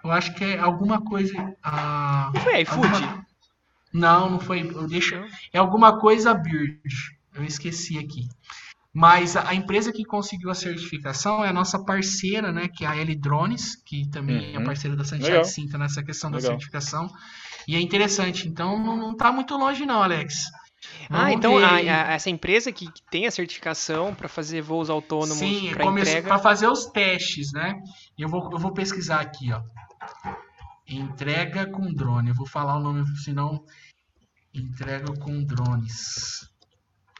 [0.03, 1.33] eu acho que é alguma coisa.
[1.63, 2.87] Ah, foi iFood?
[2.87, 3.25] Alguma...
[3.91, 4.63] Não, não foi.
[4.87, 6.79] Deixa, é alguma coisa Bird.
[7.35, 8.27] Eu esqueci aqui.
[8.93, 12.67] Mas a, empresa que conseguiu a certificação é a nossa parceira, né?
[12.67, 14.61] Que é a L Drones, que também uhum.
[14.61, 16.41] é parceira da Santiago Cinta nessa questão Legal.
[16.41, 17.09] da certificação.
[17.68, 18.48] E é interessante.
[18.48, 20.52] Então não, está muito longe, não, Alex.
[21.10, 21.80] Ah, então a, a,
[22.14, 25.40] essa empresa que, que, tem a certificação para fazer voos autônomos
[25.73, 26.27] para entrega...
[26.27, 27.81] para fazer os testes, né?
[28.18, 29.61] Eu vou, eu vou pesquisar aqui, ó.
[30.88, 32.30] Entrega com drone.
[32.30, 33.64] Eu vou falar o nome, senão
[34.53, 36.49] entrega com drones.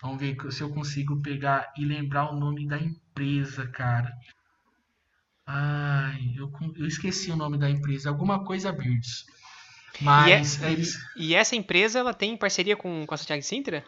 [0.02, 4.12] Vamos ver se eu consigo pegar e lembrar o nome da empresa, cara.
[5.46, 8.10] Ai, eu, eu esqueci o nome da empresa.
[8.10, 9.26] Alguma coisa Birds.
[10.02, 11.00] Mas e, é, eles...
[11.16, 13.84] e, essa empresa ela tem parceria com, com a Santiago Sintra?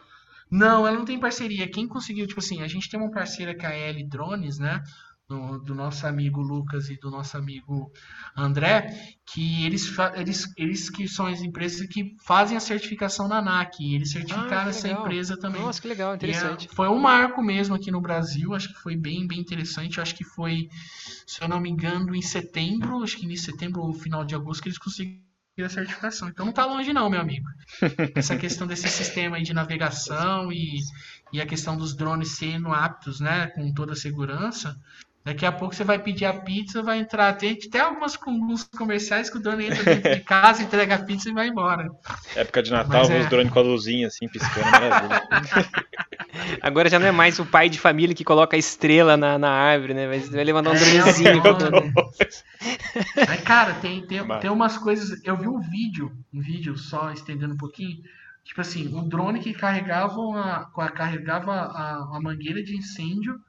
[0.50, 1.68] Não, ela não tem parceria.
[1.68, 4.82] Quem conseguiu, tipo assim, a gente tem uma parceira que é a L Drones, né?
[5.28, 7.90] Do, do, nosso amigo Lucas e do nosso amigo
[8.36, 8.96] André,
[9.26, 13.96] que eles, eles, eles que são as empresas que fazem a certificação da ANAC, e
[13.96, 15.60] eles certificaram ah, essa empresa também.
[15.60, 16.68] Nossa, que legal, interessante.
[16.70, 20.14] É, foi um marco mesmo aqui no Brasil, acho que foi bem, bem interessante, acho
[20.14, 20.68] que foi,
[21.26, 24.62] se eu não me engano, em setembro, acho que em setembro ou final de agosto
[24.62, 25.25] que eles conseguiram
[25.64, 26.28] a certificação.
[26.28, 27.48] Então não está longe não, meu amigo.
[28.14, 30.78] Essa questão desse sistema de navegação e,
[31.32, 34.78] e a questão dos drones sendo aptos, né, com toda a segurança.
[35.26, 37.32] Daqui a pouco você vai pedir a pizza, vai entrar.
[37.32, 38.16] Tem até algumas
[38.78, 41.90] comerciais que o drone entra dentro de casa, entrega a pizza e vai embora.
[42.36, 43.18] Época de Natal, é...
[43.18, 45.22] os drones com a luzinha assim, piscando, maravilha.
[46.62, 49.50] Agora já não é mais o pai de família que coloca a estrela na, na
[49.50, 50.06] árvore, né?
[50.06, 51.42] Vai, vai levantar um é, dronezinho.
[53.28, 55.20] Aí, cara, tem, tem, tem umas coisas.
[55.24, 57.96] Eu vi um vídeo, um vídeo só estendendo um pouquinho.
[58.44, 63.40] Tipo assim, um drone que carregava, uma, carregava a, a mangueira de incêndio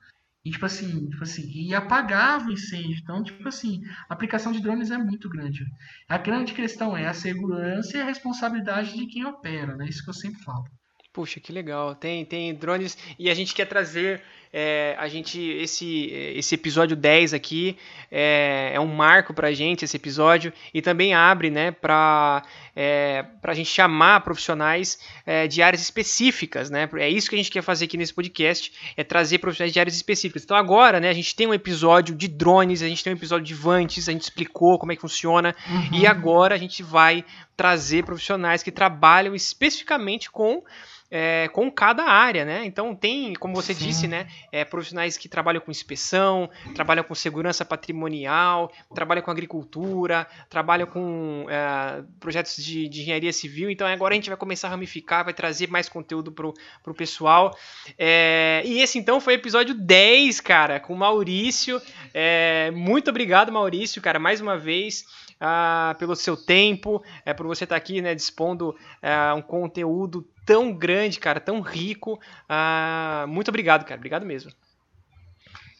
[0.48, 2.99] e, tipo assim, tipo assim, e apagava o incêndio.
[3.03, 5.65] Então, tipo assim, a aplicação de drones é muito grande.
[6.07, 9.86] A grande questão é a segurança e a responsabilidade de quem opera, né?
[9.90, 10.64] Isso que eu sempre falo.
[11.11, 11.95] Puxa, que legal.
[11.95, 14.22] Tem, tem drones e a gente quer trazer
[14.60, 17.78] é, a gente esse esse episódio 10 aqui
[18.12, 22.42] é, é um marco para a gente esse episódio e também abre né para
[22.76, 24.98] é, para a gente chamar profissionais
[25.28, 28.74] é, de áreas específicas né é isso que a gente quer fazer aqui nesse podcast
[28.98, 32.28] é trazer profissionais de áreas específicas então agora né a gente tem um episódio de
[32.28, 35.56] drones a gente tem um episódio de vantes a gente explicou como é que funciona
[35.70, 36.00] uhum.
[36.00, 37.24] e agora a gente vai
[37.56, 40.64] trazer profissionais que trabalham especificamente com
[41.10, 42.66] é, com cada área, né?
[42.66, 43.86] Então tem, como você Sim.
[43.86, 50.28] disse, né, é, profissionais que trabalham com inspeção, trabalham com segurança patrimonial, trabalham com agricultura,
[50.49, 53.69] trabalham com é, projetos de, de, engenharia civil.
[53.69, 56.53] Então agora a gente vai começar a ramificar, vai trazer mais conteúdo pro,
[56.84, 57.56] pro pessoal.
[57.98, 61.82] É, e esse então foi o episódio 10, cara, com o Maurício.
[62.14, 65.06] É, muito obrigado, Maurício, cara, mais uma vez
[65.40, 70.28] ah, pelo seu tempo, é, por você estar tá aqui né, dispondo é, um conteúdo
[70.48, 72.19] tão grande, cara, tão rico.
[72.48, 73.99] Ah, muito obrigado, cara.
[73.99, 74.49] Obrigado mesmo.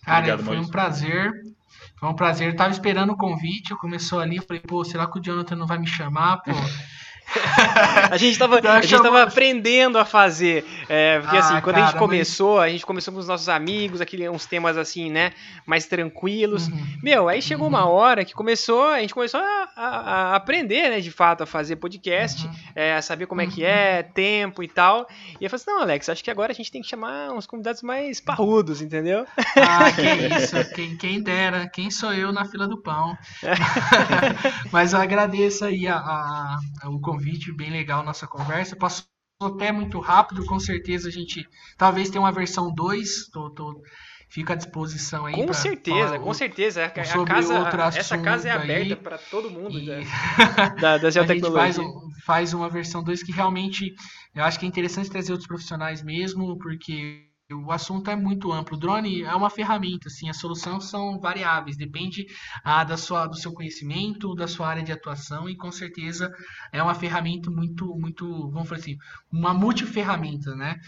[0.04, 1.32] Cara, obrigado, foi um prazer.
[1.98, 2.50] Foi um prazer.
[2.50, 5.56] Eu tava esperando o convite, eu começou ali, eu falei, pô, será que o Jonathan
[5.56, 6.52] não vai me chamar, pô?
[8.10, 10.66] A gente estava a gente tava aprendendo a fazer.
[10.90, 12.66] É, porque assim, ah, assim, quando cara, a gente começou, mas...
[12.66, 15.32] a gente começou com os nossos amigos, aquele, uns temas assim, né?
[15.66, 16.68] Mais tranquilos.
[16.68, 16.88] Uhum.
[17.04, 17.74] Meu, aí chegou uhum.
[17.74, 21.46] uma hora que começou, a gente começou a, a, a aprender, né, de fato, a
[21.46, 22.54] fazer podcast, uhum.
[22.76, 24.14] é, a saber como é que é, uhum.
[24.14, 25.08] tempo e tal.
[25.40, 27.46] E eu falei assim, não, Alex, acho que agora a gente tem que chamar uns
[27.46, 29.26] convidados mais parrudos, entendeu?
[29.56, 33.18] Ah, que isso, quem, quem dera, quem sou eu na fila do pão.
[34.72, 38.76] mas eu agradeço aí a, a, o convite convite, bem legal nossa conversa.
[38.76, 39.06] Passou
[39.42, 43.82] até muito rápido, com certeza a gente talvez tenha uma versão 2, tô, tô,
[44.30, 45.34] fica à disposição aí.
[45.34, 46.84] Com certeza, com certeza.
[46.84, 49.86] A, a casa, essa casa é aberta para todo mundo e...
[49.86, 49.98] da,
[50.98, 51.78] da, da A gente faz,
[52.26, 53.94] faz uma versão 2 que realmente
[54.34, 58.76] eu acho que é interessante trazer outros profissionais mesmo, porque o assunto é muito amplo.
[58.76, 62.26] O drone é uma ferramenta, assim, as soluções são variáveis, depende
[62.64, 66.32] ah, da sua, do seu conhecimento, da sua área de atuação e com certeza
[66.72, 68.98] é uma ferramenta muito, muito, vamos falar assim,
[69.32, 70.80] uma multiferramenta, né?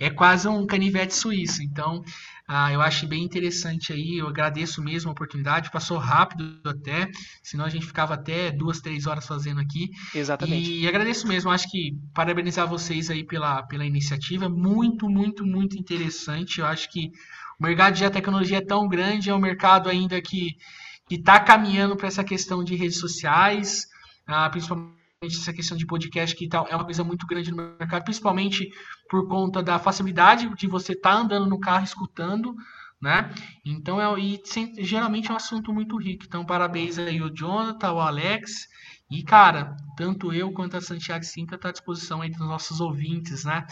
[0.00, 1.62] É quase um canivete suíço.
[1.62, 2.02] Então,
[2.48, 4.18] ah, eu acho bem interessante aí.
[4.18, 5.70] Eu agradeço mesmo a oportunidade.
[5.70, 7.10] Passou rápido até,
[7.42, 9.90] senão a gente ficava até duas, três horas fazendo aqui.
[10.14, 10.70] Exatamente.
[10.72, 11.50] E agradeço mesmo.
[11.50, 14.48] Acho que parabenizar vocês aí pela, pela iniciativa.
[14.48, 16.60] Muito, muito, muito interessante.
[16.60, 17.10] Eu acho que
[17.58, 20.56] o mercado de tecnologia é tão grande, é um mercado ainda que
[21.10, 23.86] está caminhando para essa questão de redes sociais,
[24.26, 28.04] ah, principalmente essa questão de podcast que tal é uma coisa muito grande no mercado,
[28.04, 28.70] principalmente
[29.08, 32.54] por conta da facilidade de você estar tá andando no carro escutando,
[33.00, 33.32] né?
[33.64, 34.42] Então é e
[34.78, 36.24] geralmente é um assunto muito rico.
[36.26, 38.68] Então parabéns aí o Jonathan, o Alex
[39.10, 43.44] e cara, tanto eu quanto a Santiago Cinta está à disposição aí dos nossos ouvintes,
[43.44, 43.66] né?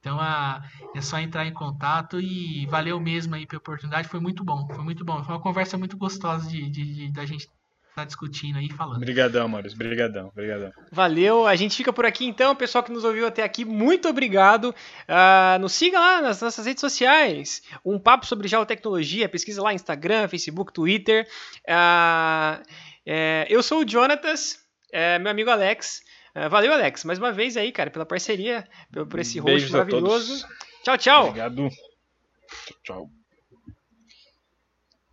[0.00, 0.62] Então a,
[0.94, 4.84] é só entrar em contato e valeu mesmo aí pela oportunidade, foi muito bom, foi
[4.84, 7.48] muito bom, foi uma conversa muito gostosa de, de, de da gente
[7.94, 8.96] tá discutindo aí falando.
[8.96, 9.76] Obrigadão, Maurício.
[9.76, 10.72] Obrigadão, obrigadão.
[10.90, 11.46] Valeu.
[11.46, 12.54] A gente fica por aqui então.
[12.54, 14.74] Pessoal que nos ouviu até aqui, muito obrigado.
[15.08, 17.62] Uh, nos siga lá nas nossas redes sociais.
[17.84, 19.28] Um papo sobre geotecnologia.
[19.28, 21.26] Pesquisa lá Instagram, Facebook, Twitter.
[21.68, 22.62] Uh,
[23.06, 24.58] é, eu sou o Jonatas,
[24.92, 26.02] é, meu amigo Alex.
[26.34, 30.46] Uh, valeu, Alex, mais uma vez aí, cara, pela parceria, por esse host maravilhoso.
[30.84, 31.26] Tchau, tchau.
[31.28, 31.68] Obrigado.
[32.84, 33.19] Tchau.